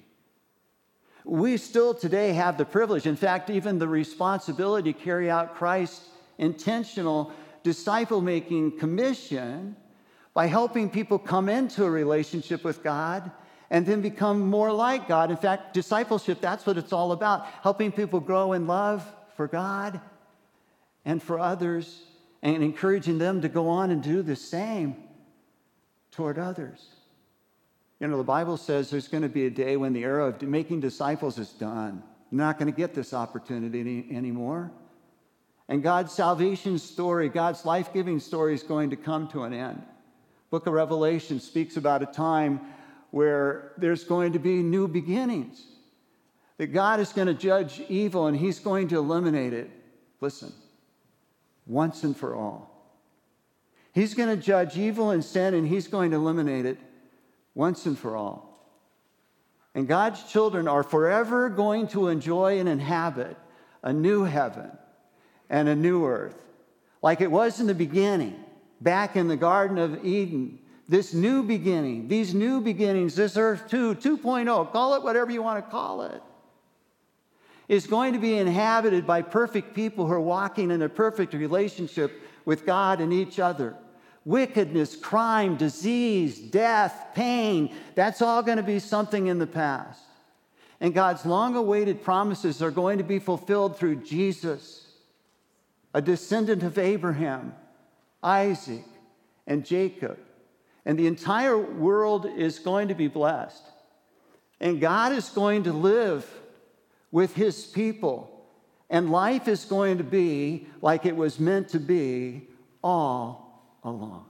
We 1.25 1.57
still 1.57 1.93
today 1.93 2.33
have 2.33 2.57
the 2.57 2.65
privilege, 2.65 3.07
in 3.07 3.15
fact, 3.15 3.49
even 3.49 3.79
the 3.79 3.87
responsibility 3.87 4.93
to 4.93 4.99
carry 4.99 5.31
out 5.31 5.55
Christ's 5.55 6.07
intentional 6.37 7.31
disciple 7.63 8.21
making 8.21 8.77
commission 8.77 9.75
by 10.33 10.47
helping 10.47 10.89
people 10.89 11.17
come 11.17 11.49
into 11.49 11.85
a 11.85 11.89
relationship 11.89 12.63
with 12.63 12.83
God 12.83 13.31
and 13.69 13.85
then 13.85 14.01
become 14.01 14.41
more 14.41 14.71
like 14.71 15.07
God. 15.07 15.31
In 15.31 15.37
fact, 15.37 15.73
discipleship, 15.73 16.41
that's 16.41 16.65
what 16.65 16.77
it's 16.77 16.93
all 16.93 17.11
about 17.11 17.47
helping 17.63 17.91
people 17.91 18.19
grow 18.19 18.53
in 18.53 18.67
love 18.67 19.03
for 19.35 19.47
God 19.47 19.99
and 21.05 21.21
for 21.21 21.39
others 21.39 22.03
and 22.41 22.63
encouraging 22.63 23.17
them 23.17 23.41
to 23.41 23.49
go 23.49 23.69
on 23.69 23.91
and 23.91 24.03
do 24.03 24.21
the 24.21 24.35
same 24.35 24.95
toward 26.11 26.37
others. 26.37 26.85
You 27.99 28.07
know, 28.07 28.17
the 28.17 28.23
Bible 28.23 28.57
says 28.57 28.89
there's 28.89 29.07
going 29.07 29.23
to 29.23 29.29
be 29.29 29.45
a 29.45 29.49
day 29.49 29.77
when 29.77 29.93
the 29.93 30.03
era 30.03 30.27
of 30.27 30.41
making 30.41 30.81
disciples 30.81 31.37
is 31.37 31.49
done. 31.49 32.03
You're 32.31 32.41
not 32.41 32.59
going 32.59 32.71
to 32.71 32.75
get 32.77 32.93
this 32.93 33.13
opportunity 33.13 33.79
any, 33.79 34.07
anymore. 34.11 34.71
And 35.69 35.81
God's 35.81 36.11
salvation 36.11 36.77
story, 36.77 37.29
God's 37.29 37.65
life 37.65 37.93
giving 37.93 38.19
story 38.19 38.53
is 38.53 38.63
going 38.63 38.89
to 38.89 38.97
come 38.97 39.27
to 39.29 39.43
an 39.43 39.53
end. 39.53 39.81
Book 40.49 40.67
of 40.67 40.73
Revelation 40.73 41.39
speaks 41.39 41.77
about 41.77 42.03
a 42.03 42.05
time 42.05 42.59
where 43.11 43.71
there's 43.77 44.03
going 44.03 44.33
to 44.33 44.39
be 44.39 44.61
new 44.61 44.87
beginnings. 44.87 45.63
That 46.57 46.67
God 46.67 46.99
is 46.99 47.13
going 47.13 47.27
to 47.27 47.33
judge 47.33 47.79
evil 47.87 48.27
and 48.27 48.35
he's 48.35 48.59
going 48.59 48.89
to 48.89 48.97
eliminate 48.97 49.53
it. 49.53 49.69
Listen, 50.19 50.51
once 51.65 52.03
and 52.03 52.15
for 52.15 52.35
all. 52.35 52.69
He's 53.93 54.13
going 54.13 54.29
to 54.29 54.41
judge 54.41 54.77
evil 54.77 55.11
and 55.11 55.23
sin 55.23 55.53
and 55.53 55.67
he's 55.67 55.87
going 55.87 56.11
to 56.11 56.17
eliminate 56.17 56.65
it 56.65 56.79
once 57.53 57.85
and 57.85 57.97
for 57.97 58.15
all. 58.15 58.53
And 59.75 59.87
God's 59.87 60.23
children 60.23 60.67
are 60.67 60.83
forever 60.83 61.49
going 61.49 61.87
to 61.89 62.07
enjoy 62.07 62.59
and 62.59 62.69
inhabit 62.69 63.37
a 63.81 63.91
new 63.91 64.23
heaven 64.23 64.71
and 65.49 65.67
a 65.67 65.75
new 65.75 66.05
earth, 66.05 66.35
like 67.01 67.21
it 67.21 67.31
was 67.31 67.59
in 67.59 67.67
the 67.67 67.75
beginning, 67.75 68.35
back 68.81 69.15
in 69.15 69.27
the 69.27 69.37
Garden 69.37 69.77
of 69.77 70.05
Eden. 70.05 70.59
This 70.87 71.13
new 71.13 71.43
beginning, 71.43 72.07
these 72.07 72.33
new 72.33 72.61
beginnings, 72.61 73.15
this 73.15 73.37
earth 73.37 73.69
2, 73.69 73.95
2.0, 73.95 74.71
call 74.71 74.95
it 74.95 75.03
whatever 75.03 75.31
you 75.31 75.41
want 75.41 75.63
to 75.63 75.71
call 75.71 76.03
it, 76.03 76.21
is 77.67 77.87
going 77.87 78.13
to 78.13 78.19
be 78.19 78.37
inhabited 78.37 79.07
by 79.07 79.21
perfect 79.21 79.73
people 79.73 80.05
who 80.05 80.13
are 80.13 80.21
walking 80.21 80.71
in 80.71 80.81
a 80.81 80.89
perfect 80.89 81.33
relationship 81.33 82.21
with 82.45 82.65
God 82.65 82.99
and 82.99 83.13
each 83.13 83.39
other. 83.39 83.75
Wickedness, 84.25 84.95
crime, 84.95 85.57
disease, 85.57 86.39
death, 86.39 87.07
pain, 87.13 87.73
that's 87.95 88.21
all 88.21 88.41
going 88.41 88.57
to 88.57 88.63
be 88.63 88.79
something 88.79 89.27
in 89.27 89.39
the 89.39 89.47
past. 89.47 90.01
And 90.79 90.93
God's 90.93 91.25
long 91.25 91.55
awaited 91.55 92.03
promises 92.03 92.61
are 92.61 92.71
going 92.71 92.97
to 92.97 93.03
be 93.03 93.19
fulfilled 93.19 93.77
through 93.77 93.97
Jesus, 93.97 94.85
a 95.93 96.01
descendant 96.01 96.63
of 96.63 96.77
Abraham, 96.77 97.53
Isaac, 98.21 98.85
and 99.47 99.65
Jacob. 99.65 100.17
And 100.85 100.99
the 100.99 101.07
entire 101.07 101.57
world 101.57 102.25
is 102.25 102.59
going 102.59 102.89
to 102.89 102.95
be 102.95 103.07
blessed. 103.07 103.63
And 104.59 104.81
God 104.81 105.13
is 105.13 105.29
going 105.29 105.63
to 105.63 105.73
live 105.73 106.29
with 107.13 107.35
his 107.35 107.63
people. 107.63 108.29
And 108.89 109.09
life 109.09 109.47
is 109.47 109.63
going 109.63 109.99
to 109.99 110.03
be 110.03 110.67
like 110.81 111.05
it 111.05 111.15
was 111.15 111.39
meant 111.39 111.69
to 111.69 111.79
be 111.79 112.49
all 112.83 113.79
along. 113.83 114.25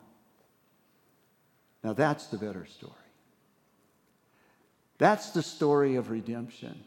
Now, 1.84 1.94
that's 1.94 2.28
the 2.28 2.38
better 2.38 2.68
story. 2.68 2.94
That's 5.00 5.32
the 5.32 5.42
story 5.42 5.96
of 5.96 6.12
redemption. 6.12 6.84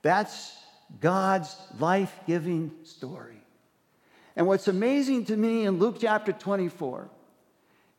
That's 0.00 0.56
God's 1.00 1.54
life 1.78 2.12
giving 2.26 2.72
story. 2.82 3.42
And 4.36 4.46
what's 4.46 4.68
amazing 4.68 5.26
to 5.26 5.36
me 5.36 5.66
in 5.66 5.78
Luke 5.78 5.98
chapter 6.00 6.32
24 6.32 7.08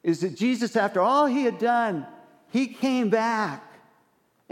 is 0.04 0.22
that 0.22 0.36
Jesus, 0.36 0.76
after 0.76 1.02
all 1.02 1.28
he 1.28 1.44
had 1.44 1.60
done, 1.60 2.06
he 2.50 2.68
came 2.68 3.10
back 3.10 3.64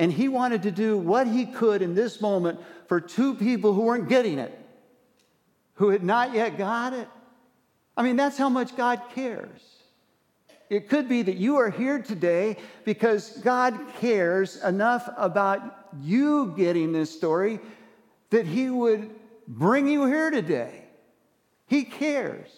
and 0.01 0.11
he 0.11 0.27
wanted 0.27 0.63
to 0.63 0.71
do 0.71 0.97
what 0.97 1.27
he 1.27 1.45
could 1.45 1.83
in 1.83 1.93
this 1.93 2.21
moment 2.21 2.59
for 2.87 2.99
two 2.99 3.35
people 3.35 3.75
who 3.75 3.81
weren't 3.81 4.09
getting 4.09 4.39
it, 4.39 4.51
who 5.75 5.89
had 5.89 6.01
not 6.01 6.33
yet 6.33 6.57
got 6.57 6.93
it. 6.93 7.07
I 7.95 8.01
mean, 8.01 8.15
that's 8.15 8.35
how 8.35 8.49
much 8.49 8.75
God 8.75 8.99
cares. 9.13 9.61
It 10.71 10.89
could 10.89 11.07
be 11.07 11.21
that 11.21 11.35
you 11.35 11.57
are 11.57 11.69
here 11.69 12.01
today 12.01 12.57
because 12.83 13.37
God 13.43 13.79
cares 13.99 14.55
enough 14.63 15.07
about 15.17 15.61
you 16.01 16.55
getting 16.57 16.93
this 16.93 17.15
story 17.15 17.59
that 18.31 18.47
He 18.47 18.71
would 18.71 19.07
bring 19.47 19.87
you 19.87 20.07
here 20.07 20.31
today. 20.31 20.83
He 21.67 21.83
cares. 21.83 22.49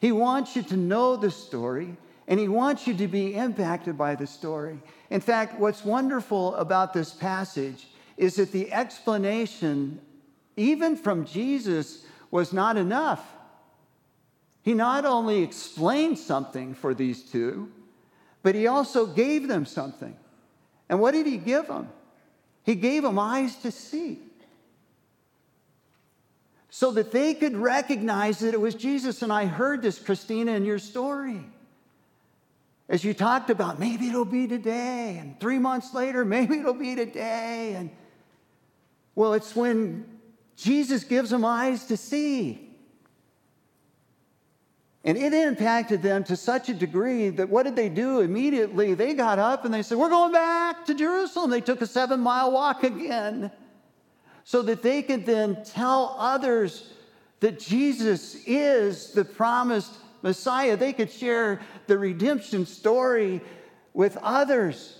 He 0.00 0.12
wants 0.12 0.54
you 0.54 0.62
to 0.62 0.76
know 0.76 1.16
the 1.16 1.32
story 1.32 1.96
and 2.26 2.40
He 2.40 2.48
wants 2.48 2.86
you 2.86 2.94
to 2.94 3.08
be 3.08 3.34
impacted 3.34 3.98
by 3.98 4.14
the 4.14 4.26
story. 4.26 4.78
In 5.10 5.20
fact, 5.20 5.58
what's 5.60 5.84
wonderful 5.84 6.54
about 6.56 6.92
this 6.92 7.12
passage 7.12 7.88
is 8.16 8.36
that 8.36 8.52
the 8.52 8.72
explanation, 8.72 10.00
even 10.56 10.96
from 10.96 11.24
Jesus, 11.24 12.04
was 12.30 12.52
not 12.52 12.76
enough. 12.76 13.24
He 14.62 14.74
not 14.74 15.04
only 15.04 15.42
explained 15.42 16.18
something 16.18 16.74
for 16.74 16.94
these 16.94 17.22
two, 17.22 17.70
but 18.42 18.54
he 18.54 18.66
also 18.66 19.06
gave 19.06 19.48
them 19.48 19.66
something. 19.66 20.16
And 20.88 21.00
what 21.00 21.12
did 21.12 21.26
he 21.26 21.36
give 21.36 21.66
them? 21.66 21.88
He 22.62 22.74
gave 22.74 23.02
them 23.02 23.18
eyes 23.18 23.56
to 23.56 23.70
see 23.70 24.18
so 26.70 26.90
that 26.90 27.12
they 27.12 27.34
could 27.34 27.56
recognize 27.56 28.40
that 28.40 28.52
it 28.52 28.60
was 28.60 28.74
Jesus. 28.74 29.22
And 29.22 29.32
I 29.32 29.46
heard 29.46 29.80
this, 29.80 29.98
Christina, 29.98 30.52
in 30.52 30.64
your 30.64 30.80
story. 30.80 31.44
As 32.88 33.02
you 33.02 33.14
talked 33.14 33.50
about, 33.50 33.78
maybe 33.78 34.08
it'll 34.08 34.24
be 34.24 34.46
today, 34.46 35.16
and 35.18 35.38
three 35.40 35.58
months 35.58 35.94
later, 35.94 36.24
maybe 36.36 36.58
it'll 36.58 36.74
be 36.74 36.94
today. 36.94 37.74
And 37.76 37.90
well, 39.14 39.34
it's 39.34 39.54
when 39.54 40.06
Jesus 40.56 41.04
gives 41.04 41.30
them 41.30 41.44
eyes 41.44 41.84
to 41.86 41.96
see. 41.96 42.60
And 45.06 45.18
it 45.18 45.34
impacted 45.34 46.00
them 46.00 46.24
to 46.24 46.36
such 46.36 46.70
a 46.70 46.74
degree 46.74 47.28
that 47.28 47.50
what 47.50 47.64
did 47.64 47.76
they 47.76 47.90
do 47.90 48.20
immediately? 48.20 48.94
They 48.94 49.12
got 49.12 49.38
up 49.38 49.66
and 49.66 49.74
they 49.74 49.82
said, 49.82 49.98
We're 49.98 50.08
going 50.08 50.32
back 50.32 50.86
to 50.86 50.94
Jerusalem. 50.94 51.50
They 51.50 51.60
took 51.60 51.82
a 51.82 51.86
seven 51.86 52.20
mile 52.20 52.50
walk 52.52 52.84
again 52.84 53.50
so 54.44 54.62
that 54.62 54.82
they 54.82 55.02
could 55.02 55.26
then 55.26 55.62
tell 55.62 56.16
others 56.18 56.90
that 57.40 57.60
Jesus 57.60 58.36
is 58.46 59.12
the 59.12 59.24
promised 59.24 59.92
Messiah. 60.24 60.76
They 60.76 60.94
could 60.94 61.10
share 61.10 61.60
the 61.86 61.98
redemption 61.98 62.64
story 62.64 63.42
with 63.92 64.16
others. 64.22 64.98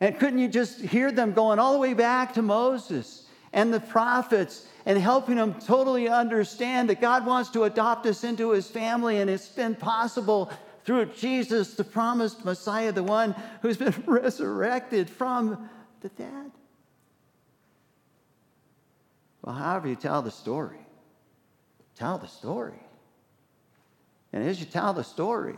And 0.00 0.16
couldn't 0.18 0.38
you 0.38 0.48
just 0.48 0.80
hear 0.80 1.10
them 1.10 1.32
going 1.32 1.58
all 1.58 1.72
the 1.72 1.78
way 1.80 1.92
back 1.92 2.34
to 2.34 2.42
Moses 2.42 3.26
and 3.52 3.74
the 3.74 3.80
prophets 3.80 4.66
and 4.86 4.96
helping 4.96 5.36
them 5.36 5.54
totally 5.54 6.08
understand 6.08 6.88
that 6.88 7.00
God 7.00 7.26
wants 7.26 7.50
to 7.50 7.64
adopt 7.64 8.06
us 8.06 8.22
into 8.22 8.52
his 8.52 8.70
family, 8.70 9.20
and 9.20 9.28
it's 9.28 9.48
been 9.48 9.74
possible 9.74 10.50
through 10.84 11.06
Jesus, 11.06 11.74
the 11.74 11.84
promised 11.84 12.44
Messiah, 12.44 12.92
the 12.92 13.02
one 13.02 13.34
who's 13.60 13.76
been 13.76 13.92
resurrected 14.06 15.10
from 15.10 15.68
the 16.00 16.08
dead. 16.10 16.52
Well, 19.42 19.56
however 19.56 19.88
you 19.88 19.96
tell 19.96 20.22
the 20.22 20.30
story, 20.30 20.86
tell 21.96 22.18
the 22.18 22.28
story. 22.28 22.87
And 24.32 24.44
as 24.44 24.60
you 24.60 24.66
tell 24.66 24.92
the 24.92 25.04
story, 25.04 25.56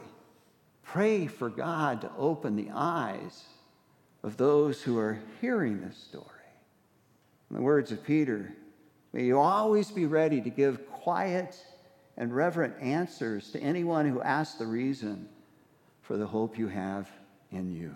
pray 0.83 1.27
for 1.27 1.49
God 1.49 2.01
to 2.03 2.11
open 2.17 2.57
the 2.57 2.71
eyes 2.73 3.45
of 4.23 4.37
those 4.37 4.83
who 4.83 4.99
are 4.99 5.19
hearing 5.41 5.81
this 5.81 5.97
story. 5.97 6.27
In 7.51 7.57
the 7.57 7.63
words 7.63 7.91
of 7.91 8.05
Peter, 8.05 8.55
May 9.13 9.25
you 9.25 9.39
always 9.39 9.91
be 9.91 10.07
ready 10.07 10.41
to 10.41 10.51
give 10.51 10.87
quiet 10.91 11.57
and 12.17 12.35
reverent 12.35 12.75
answers 12.81 13.51
to 13.53 13.61
anyone 13.61 14.09
who 14.09 14.23
asks 14.23 14.59
the 14.59 14.67
reason 14.67 15.29
for 16.03 16.17
the 16.17 16.27
hope 16.27 16.59
you 16.59 16.69
have 16.69 17.11
in 17.51 17.73
you. 17.73 17.95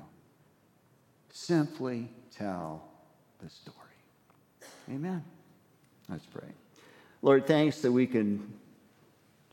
Simply 1.30 2.08
tell 2.36 2.88
the 3.42 3.48
story. 3.48 3.76
Amen. 4.90 5.24
Let's 6.08 6.26
pray. 6.26 6.48
Lord, 7.22 7.46
thanks 7.46 7.80
that 7.82 7.92
we 7.92 8.06
can 8.06 8.52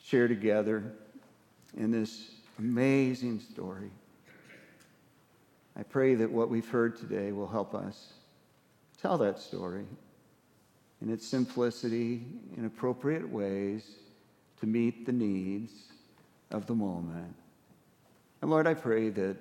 share 0.02 0.28
together 0.28 0.94
in 1.78 1.92
this 1.92 2.32
amazing 2.60 3.40
story. 3.40 3.92
I 5.76 5.84
pray 5.84 6.16
that 6.16 6.30
what 6.30 6.50
we've 6.50 6.68
heard 6.68 6.98
today 6.98 7.32
will 7.32 7.48
help 7.48 7.74
us 7.74 8.14
tell 9.02 9.18
that 9.20 9.40
story 9.40 9.86
in 11.02 11.12
its 11.12 11.26
simplicity 11.26 12.24
in 12.58 12.66
appropriate 12.66 13.28
ways 13.28 13.96
to 14.60 14.68
meet 14.68 15.06
the 15.06 15.12
needs 15.12 15.72
of 16.52 16.68
the 16.68 16.76
moment. 16.76 17.34
And 18.42 18.52
Lord, 18.52 18.68
I 18.68 18.74
pray 18.74 19.10
that 19.10 19.38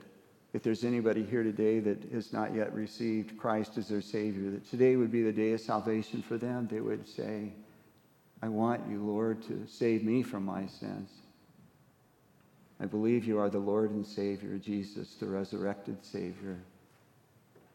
if 0.53 0.63
there's 0.63 0.85
anybody 0.85 1.23
here 1.23 1.43
today 1.43 1.79
that 1.81 2.11
has 2.13 2.33
not 2.33 2.55
yet 2.55 2.75
received 2.75 3.39
Christ 3.39 3.79
as 3.79 3.89
their 3.89 4.01
Savior, 4.01 4.51
that 4.51 4.69
today 4.69 4.97
would 4.97 5.13
be 5.13 5.23
the 5.23 5.33
day 5.33 5.53
of 5.53 5.61
salvation 5.61 6.23
for 6.23 6.39
them. 6.39 6.69
They 6.71 6.81
would 6.81 7.07
say, 7.07 7.53
I 8.43 8.49
want 8.49 8.89
you, 8.89 9.05
Lord, 9.05 9.43
to 9.45 9.65
save 9.69 10.03
me 10.03 10.23
from 10.23 10.45
my 10.45 10.67
sins. 10.67 11.11
I 12.81 12.87
believe 12.87 13.27
you 13.27 13.39
are 13.39 13.51
the 13.51 13.59
Lord 13.59 13.91
and 13.91 14.07
Savior, 14.07 14.57
Jesus, 14.57 15.15
the 15.17 15.27
resurrected 15.27 16.03
Savior. 16.03 16.57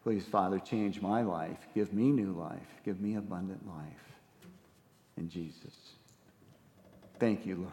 Please, 0.03 0.26
Father, 0.26 0.60
change 0.60 1.02
my 1.02 1.22
life. 1.22 1.57
Give 1.76 1.94
me 1.94 2.11
new 2.11 2.32
life. 2.32 2.82
Give 2.84 2.99
me 2.99 3.15
abundant 3.15 3.68
life. 3.68 3.86
In 5.18 5.30
Jesus. 5.30 5.73
Thank 7.19 7.45
you, 7.45 7.56
Lord. 7.56 7.72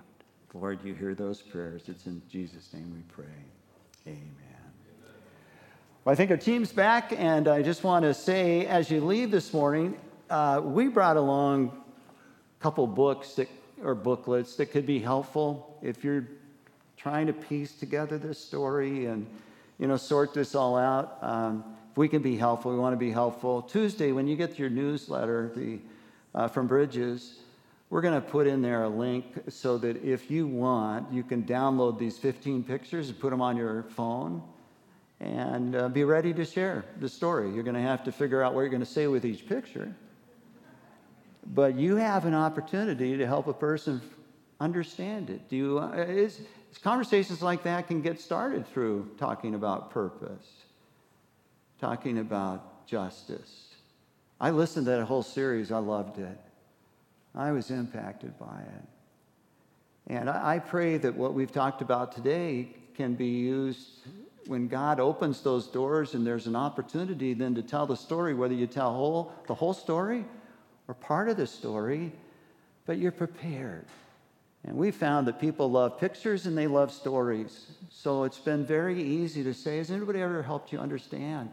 Lord, 0.55 0.85
you 0.85 0.95
hear 0.95 1.15
those 1.15 1.41
prayers. 1.41 1.85
It's 1.89 2.07
in 2.07 2.21
Jesus' 2.29 2.73
name 2.75 2.93
we 2.95 3.03
pray. 3.15 3.25
Amen. 4.07 4.27
Well, 6.05 6.13
I 6.13 6.17
think 6.17 6.31
our 6.31 6.37
team's 6.37 6.73
back, 6.73 7.15
and 7.17 7.49
I 7.49 7.63
just 7.63 7.85
want 7.85 8.03
to 8.05 8.13
say 8.13 8.67
as 8.67 8.91
you 8.91 9.01
leave 9.01 9.31
this 9.31 9.55
morning, 9.55 9.97
uh, 10.29 10.61
we 10.63 10.89
brought 10.89 11.17
along 11.17 11.69
a 11.69 12.63
couple 12.63 12.87
books 12.87 13.35
that, 13.35 13.49
or 13.83 13.95
booklets 13.95 14.57
that 14.57 14.67
could 14.67 14.85
be 14.85 14.99
helpful 14.99 15.79
if 15.81 16.05
you're 16.05 16.27
trying 17.03 17.27
to 17.27 17.33
piece 17.33 17.73
together 17.73 18.17
this 18.17 18.39
story 18.39 19.07
and 19.07 19.27
you 19.79 19.89
know 19.89 19.97
sort 19.97 20.33
this 20.33 20.55
all 20.55 20.77
out. 20.77 21.19
Um, 21.21 21.65
if 21.91 21.97
we 21.97 22.09
can 22.09 22.23
be 22.23 22.37
helpful, 22.37 22.73
we 22.73 22.79
want 22.79 22.93
to 22.93 22.99
be 22.99 23.11
helpful. 23.11 23.61
Tuesday, 23.61 24.13
when 24.13 24.29
you 24.29 24.37
get 24.37 24.59
your 24.59 24.71
newsletter 24.71 25.51
the, 25.55 25.81
uh, 26.35 26.49
from 26.49 26.69
Bridges, 26.69 27.41
we're 27.91 28.01
going 28.01 28.15
to 28.15 28.27
put 28.27 28.47
in 28.47 28.63
there 28.63 28.85
a 28.85 28.89
link 28.89 29.27
so 29.49 29.77
that 29.79 30.03
if 30.03 30.31
you 30.31 30.47
want, 30.47 31.13
you 31.13 31.23
can 31.23 31.43
download 31.43 31.99
these 31.99 32.17
15 32.19 32.63
pictures 32.63 33.09
and 33.09 33.19
put 33.19 33.31
them 33.31 33.43
on 33.43 33.57
your 33.57 33.83
phone 33.83 34.43
and 35.21 35.77
uh, 35.77 35.89
be 35.89 36.05
ready 36.05 36.33
to 36.33 36.45
share 36.45 36.85
the 37.01 37.09
story. 37.09 37.53
You're 37.53 37.65
going 37.65 37.77
to 37.77 37.83
have 37.83 38.05
to 38.05 38.13
figure 38.13 38.43
out 38.43 38.55
what 38.55 38.61
you're 38.61 38.71
going 38.71 38.81
to 38.81 38.87
say 38.87 39.09
with 39.09 39.27
each 39.27 39.47
picture. 39.47 39.95
But 41.49 41.75
you 41.75 41.97
have 41.97 42.25
an 42.25 42.35
opportunity 42.35 43.17
to 43.19 43.27
help 43.27 43.49
a 43.49 43.53
person 43.53 44.01
understand 44.61 45.29
it. 45.29 45.49
Do 45.51 45.57
you, 45.57 45.79
uh, 45.79 45.93
is, 46.09 46.41
conversations 46.79 47.43
like 47.43 47.63
that 47.65 47.87
can 47.87 48.01
get 48.01 48.21
started 48.21 48.67
through 48.67 49.11
talking 49.19 49.55
about 49.55 49.91
purpose, 49.91 50.65
talking 51.81 52.19
about 52.19 52.87
justice. 52.87 53.75
I 54.41 54.51
listened 54.51 54.87
to 54.87 54.93
that 54.93 55.05
whole 55.05 55.23
series, 55.23 55.71
I 55.71 55.79
loved 55.79 56.19
it. 56.19 56.39
I 57.35 57.53
was 57.53 57.71
impacted 57.71 58.39
by 58.39 58.61
it. 58.61 58.85
And 60.09 60.29
I, 60.29 60.59
pray 60.59 60.99
that 60.99 61.15
what 61.15 61.33
we've 61.33 61.53
talked 61.53 61.81
about 61.81 62.13
today 62.13 62.75
can 62.95 63.15
be 63.15 63.29
used 63.29 64.01
when 64.47 64.67
God 64.67 64.99
opens 64.99 65.41
those 65.43 65.69
doors 65.69 66.15
and 66.15 66.27
there's 66.27 66.47
an 66.47 66.57
opportunity 66.57 67.35
then 67.35 67.55
to 67.55 67.63
tell 67.63 67.87
the 67.87 67.97
story, 67.97 68.35
whether 68.35 68.55
you 68.55 68.67
tell 68.67 68.93
whole, 68.93 69.33
the 69.47 69.55
whole 69.55 69.73
story 69.73 70.25
or 70.89 70.95
part 70.95 71.29
of 71.29 71.37
the 71.37 71.47
story, 71.47 72.13
but 72.85 72.99
you're 72.99 73.13
prepared. 73.13 73.87
And 74.65 74.77
we 74.77 74.93
found 74.93 75.27
that 75.27 75.41
people 75.41 75.71
love 75.71 75.99
pictures 75.99 76.47
and 76.47 76.57
they 76.57 76.69
love 76.69 76.93
stories. 76.93 77.73
So 77.91 78.25
it's 78.25 78.39
been 78.39 78.65
very 78.65 79.03
easy 79.03 79.43
to 79.43 79.53
say, 79.53 79.79
has 79.79 79.91
anybody 79.91 80.21
ever 80.21 80.43
helped 80.43 80.73
you 80.73 80.79
understand 80.79 81.51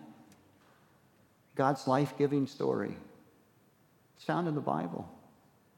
God's 1.56 1.88
life 1.88 2.14
giving 2.18 2.46
story? 2.46 2.96
It's 4.16 4.26
found 4.26 4.48
in 4.48 4.54
the 4.54 4.62
Bible. 4.62 5.10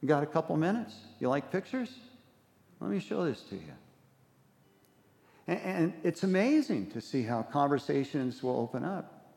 You 0.02 0.08
got 0.08 0.24
a 0.24 0.28
couple 0.28 0.58
minutes? 0.58 0.95
You 1.20 1.30
like 1.30 1.52
pictures? 1.52 1.94
Let 2.82 2.91
me 2.91 2.99
show 2.99 3.24
this 3.24 3.41
to 3.44 3.56
you. 3.56 3.74
And, 5.48 5.60
and 5.62 5.94
it's 6.03 6.24
amazing 6.24 6.91
to 6.91 7.02
see 7.02 7.24
how 7.24 7.44
conversations 7.44 8.44
will 8.44 8.60
open 8.60 8.84
up. 8.84 9.36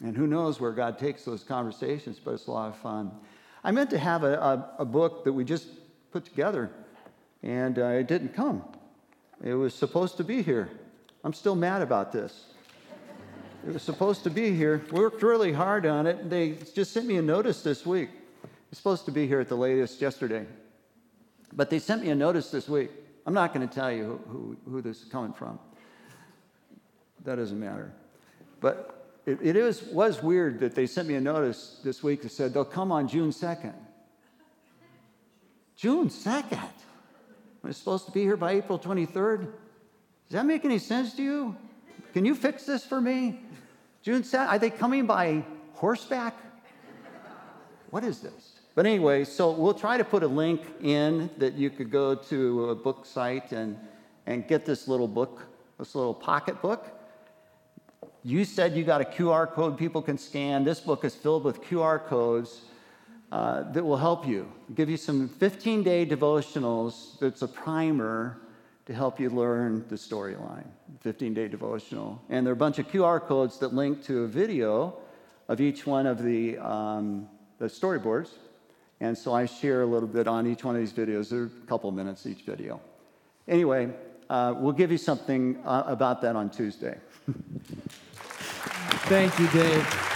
And 0.00 0.16
who 0.16 0.26
knows 0.26 0.58
where 0.60 0.72
God 0.72 0.98
takes 0.98 1.24
those 1.24 1.44
conversations, 1.44 2.18
but 2.18 2.34
it's 2.34 2.46
a 2.46 2.50
lot 2.50 2.68
of 2.68 2.76
fun. 2.78 3.10
I 3.62 3.72
meant 3.72 3.90
to 3.90 3.98
have 3.98 4.24
a, 4.24 4.34
a, 4.38 4.70
a 4.80 4.84
book 4.84 5.24
that 5.24 5.32
we 5.32 5.44
just 5.44 5.66
put 6.10 6.24
together 6.24 6.70
and 7.44 7.78
uh, 7.78 7.86
it 7.88 8.08
didn't 8.08 8.34
come. 8.34 8.64
It 9.42 9.54
was 9.54 9.74
supposed 9.74 10.16
to 10.16 10.24
be 10.24 10.42
here. 10.42 10.70
I'm 11.22 11.34
still 11.34 11.54
mad 11.54 11.82
about 11.82 12.10
this. 12.10 12.46
It 13.66 13.72
was 13.72 13.82
supposed 13.82 14.24
to 14.24 14.30
be 14.30 14.54
here. 14.54 14.82
We 14.90 15.00
worked 15.00 15.22
really 15.22 15.52
hard 15.52 15.86
on 15.86 16.06
it. 16.06 16.28
They 16.28 16.56
just 16.74 16.92
sent 16.92 17.06
me 17.06 17.16
a 17.16 17.22
notice 17.22 17.62
this 17.62 17.86
week. 17.86 18.08
It's 18.70 18.78
supposed 18.78 19.04
to 19.04 19.10
be 19.10 19.26
here 19.26 19.40
at 19.40 19.48
the 19.48 19.56
latest 19.56 20.00
yesterday. 20.00 20.46
But 21.52 21.70
they 21.70 21.78
sent 21.78 22.02
me 22.02 22.10
a 22.10 22.14
notice 22.14 22.50
this 22.50 22.68
week. 22.68 22.90
I'm 23.26 23.34
not 23.34 23.54
going 23.54 23.66
to 23.66 23.72
tell 23.72 23.92
you 23.92 24.20
who, 24.26 24.56
who, 24.64 24.70
who, 24.70 24.82
this 24.82 25.02
is 25.02 25.08
coming 25.08 25.32
from. 25.32 25.58
That 27.24 27.36
doesn't 27.36 27.58
matter. 27.58 27.92
But 28.60 29.06
it, 29.24 29.38
it 29.42 29.56
is, 29.56 29.82
was 29.82 30.22
weird 30.22 30.60
that 30.60 30.74
they 30.74 30.86
sent 30.86 31.08
me 31.08 31.14
a 31.14 31.20
notice 31.20 31.80
this 31.84 32.02
week 32.02 32.22
that 32.22 32.32
said 32.32 32.52
they'll 32.52 32.64
come 32.64 32.90
on 32.92 33.08
June 33.08 33.30
2nd. 33.30 33.74
June 35.76 36.08
2nd? 36.08 36.68
When 37.64 37.70
it's 37.70 37.78
supposed 37.78 38.04
to 38.04 38.12
be 38.12 38.20
here 38.20 38.36
by 38.36 38.52
April 38.52 38.78
23rd? 38.78 39.40
Does 39.40 40.32
that 40.32 40.44
make 40.44 40.66
any 40.66 40.78
sense 40.78 41.14
to 41.14 41.22
you? 41.22 41.56
Can 42.12 42.26
you 42.26 42.34
fix 42.34 42.66
this 42.66 42.84
for 42.84 43.00
me? 43.00 43.40
June 44.02 44.22
7th, 44.22 44.48
are 44.48 44.58
they 44.58 44.68
coming 44.68 45.06
by 45.06 45.42
horseback? 45.72 46.36
What 47.88 48.04
is 48.04 48.20
this? 48.20 48.58
But 48.74 48.84
anyway, 48.84 49.24
so 49.24 49.50
we'll 49.50 49.72
try 49.72 49.96
to 49.96 50.04
put 50.04 50.22
a 50.22 50.26
link 50.26 50.60
in 50.82 51.30
that 51.38 51.54
you 51.54 51.70
could 51.70 51.90
go 51.90 52.14
to 52.14 52.68
a 52.68 52.74
book 52.74 53.06
site 53.06 53.52
and, 53.52 53.78
and 54.26 54.46
get 54.46 54.66
this 54.66 54.86
little 54.86 55.08
book, 55.08 55.46
this 55.78 55.94
little 55.94 56.12
pocket 56.12 56.60
book. 56.60 56.88
You 58.24 58.44
said 58.44 58.76
you 58.76 58.84
got 58.84 59.00
a 59.00 59.06
QR 59.06 59.50
code 59.50 59.78
people 59.78 60.02
can 60.02 60.18
scan. 60.18 60.64
This 60.64 60.80
book 60.80 61.02
is 61.02 61.14
filled 61.14 61.44
with 61.44 61.62
QR 61.62 62.04
codes 62.04 62.60
uh, 63.34 63.64
that 63.72 63.84
will 63.84 63.96
help 63.96 64.24
you. 64.24 64.48
I'll 64.68 64.74
give 64.76 64.88
you 64.88 64.96
some 64.96 65.28
15 65.28 65.82
day 65.82 66.06
devotionals 66.06 67.18
that's 67.18 67.42
a 67.42 67.48
primer 67.48 68.38
to 68.86 68.94
help 68.94 69.18
you 69.18 69.28
learn 69.28 69.84
the 69.88 69.96
storyline. 69.96 70.68
15 71.00 71.34
day 71.34 71.48
devotional. 71.48 72.22
And 72.30 72.46
there 72.46 72.52
are 72.52 72.54
a 72.54 72.64
bunch 72.64 72.78
of 72.78 72.86
QR 72.86 73.20
codes 73.20 73.58
that 73.58 73.74
link 73.74 74.04
to 74.04 74.22
a 74.22 74.28
video 74.28 74.94
of 75.48 75.60
each 75.60 75.84
one 75.84 76.06
of 76.06 76.22
the, 76.22 76.58
um, 76.58 77.28
the 77.58 77.66
storyboards. 77.66 78.30
And 79.00 79.18
so 79.18 79.34
I 79.34 79.46
share 79.46 79.82
a 79.82 79.86
little 79.86 80.08
bit 80.08 80.28
on 80.28 80.46
each 80.46 80.62
one 80.62 80.76
of 80.76 80.80
these 80.80 80.92
videos. 80.92 81.30
They're 81.30 81.46
a 81.46 81.66
couple 81.66 81.90
minutes 81.90 82.26
each 82.26 82.42
video. 82.42 82.80
Anyway, 83.48 83.90
uh, 84.30 84.54
we'll 84.56 84.72
give 84.72 84.92
you 84.92 84.98
something 84.98 85.58
uh, 85.64 85.82
about 85.86 86.22
that 86.22 86.36
on 86.36 86.50
Tuesday. 86.50 86.96
Thank 89.08 89.36
you, 89.40 89.48
Dave. 89.48 90.13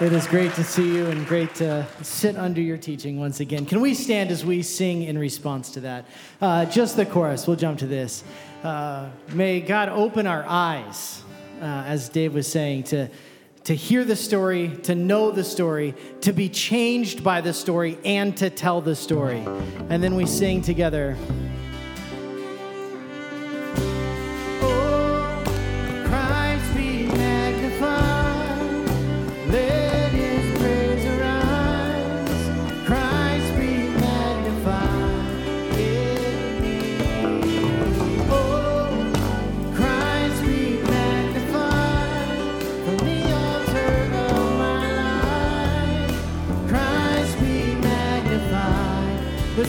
It 0.00 0.12
is 0.12 0.28
great 0.28 0.54
to 0.54 0.62
see 0.62 0.94
you 0.94 1.06
and 1.06 1.26
great 1.26 1.56
to 1.56 1.84
sit 2.02 2.36
under 2.36 2.60
your 2.60 2.76
teaching 2.76 3.18
once 3.18 3.40
again. 3.40 3.66
Can 3.66 3.80
we 3.80 3.94
stand 3.94 4.30
as 4.30 4.44
we 4.44 4.62
sing 4.62 5.02
in 5.02 5.18
response 5.18 5.72
to 5.72 5.80
that? 5.80 6.04
Uh, 6.40 6.66
just 6.66 6.94
the 6.94 7.04
chorus. 7.04 7.48
We'll 7.48 7.56
jump 7.56 7.80
to 7.80 7.86
this. 7.88 8.22
Uh, 8.62 9.08
may 9.32 9.60
God 9.60 9.88
open 9.88 10.28
our 10.28 10.44
eyes, 10.46 11.24
uh, 11.60 11.82
as 11.84 12.08
Dave 12.10 12.32
was 12.32 12.46
saying, 12.46 12.84
to, 12.84 13.08
to 13.64 13.74
hear 13.74 14.04
the 14.04 14.14
story, 14.14 14.68
to 14.84 14.94
know 14.94 15.32
the 15.32 15.42
story, 15.42 15.96
to 16.20 16.32
be 16.32 16.48
changed 16.48 17.24
by 17.24 17.40
the 17.40 17.52
story, 17.52 17.98
and 18.04 18.36
to 18.36 18.50
tell 18.50 18.80
the 18.80 18.94
story. 18.94 19.44
And 19.90 20.00
then 20.00 20.14
we 20.14 20.26
sing 20.26 20.62
together. 20.62 21.16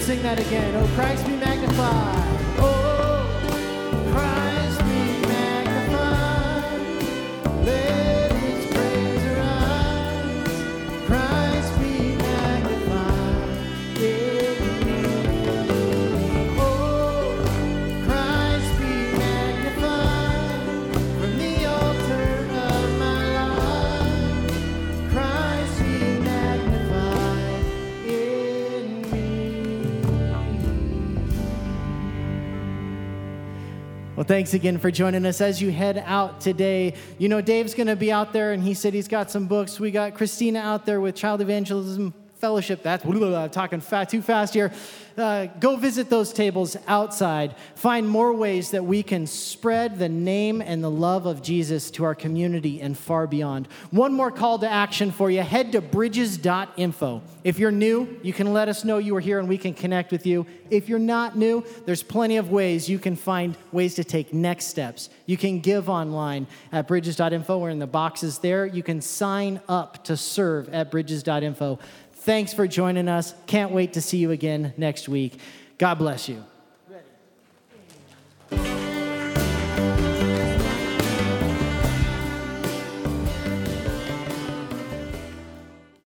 Sing 0.10 0.23
that 0.23 0.40
again. 0.40 0.73
Oh, 0.76 0.88
Christ 0.95 1.23
be 1.27 1.36
magnified. 1.36 2.18
Thanks 34.30 34.53
again 34.53 34.77
for 34.77 34.91
joining 34.91 35.26
us 35.26 35.41
as 35.41 35.60
you 35.60 35.72
head 35.72 36.03
out 36.06 36.39
today. 36.39 36.93
You 37.18 37.27
know, 37.27 37.41
Dave's 37.41 37.73
going 37.73 37.88
to 37.88 37.95
be 37.95 38.11
out 38.11 38.31
there, 38.31 38.51
and 38.51 38.61
he 38.61 38.76
said 38.76 38.93
he's 38.93 39.07
got 39.07 39.31
some 39.31 39.47
books. 39.47 39.80
We 39.80 39.89
got 39.89 40.14
Christina 40.14 40.60
out 40.60 40.85
there 40.85 41.01
with 41.01 41.15
Child 41.15 41.41
Evangelism 41.41 42.14
Fellowship. 42.35 42.84
That's 42.84 43.03
talking 43.51 43.81
fat, 43.81 44.07
too 44.07 44.22
fast 44.22 44.53
here. 44.53 44.72
Uh, 45.19 45.47
go 45.59 45.75
visit 45.75 46.09
those 46.09 46.31
tables 46.31 46.77
outside. 46.87 47.55
Find 47.75 48.07
more 48.07 48.33
ways 48.33 48.71
that 48.71 48.85
we 48.85 49.03
can 49.03 49.27
spread 49.27 49.99
the 49.99 50.09
name 50.09 50.61
and 50.61 50.83
the 50.83 50.91
love 50.91 51.25
of 51.25 51.41
Jesus 51.41 51.91
to 51.91 52.03
our 52.03 52.15
community 52.15 52.81
and 52.81 52.97
far 52.97 53.27
beyond. 53.27 53.67
One 53.91 54.13
more 54.13 54.31
call 54.31 54.59
to 54.59 54.69
action 54.69 55.11
for 55.11 55.29
you 55.29 55.41
head 55.41 55.71
to 55.73 55.81
bridges.info. 55.81 57.21
If 57.43 57.59
you're 57.59 57.71
new, 57.71 58.19
you 58.21 58.33
can 58.33 58.53
let 58.53 58.67
us 58.67 58.83
know 58.83 58.97
you 58.97 59.15
are 59.15 59.21
here 59.21 59.39
and 59.39 59.47
we 59.47 59.57
can 59.57 59.73
connect 59.73 60.11
with 60.11 60.25
you. 60.25 60.45
If 60.69 60.87
you're 60.87 60.99
not 60.99 61.37
new, 61.37 61.65
there's 61.85 62.03
plenty 62.03 62.37
of 62.37 62.51
ways 62.51 62.89
you 62.89 62.99
can 62.99 63.15
find 63.15 63.57
ways 63.71 63.95
to 63.95 64.03
take 64.03 64.33
next 64.33 64.65
steps. 64.65 65.09
You 65.25 65.37
can 65.37 65.59
give 65.59 65.89
online 65.89 66.47
at 66.71 66.87
bridges.info 66.87 67.57
or 67.57 67.69
in 67.69 67.79
the 67.79 67.87
boxes 67.87 68.39
there. 68.39 68.65
You 68.65 68.83
can 68.83 69.01
sign 69.01 69.61
up 69.67 70.03
to 70.05 70.17
serve 70.17 70.69
at 70.69 70.91
bridges.info. 70.91 71.79
Thanks 72.30 72.53
for 72.53 72.68
joining 72.68 73.07
us. 73.07 73.34
Can't 73.47 73.72
wait 73.72 73.93
to 73.93 74.01
see 74.01 74.19
you 74.19 74.30
again 74.30 74.72
next 74.77 75.10
week. 75.10 75.39
God 75.80 75.95
bless 75.95 76.30
you. 76.30 76.43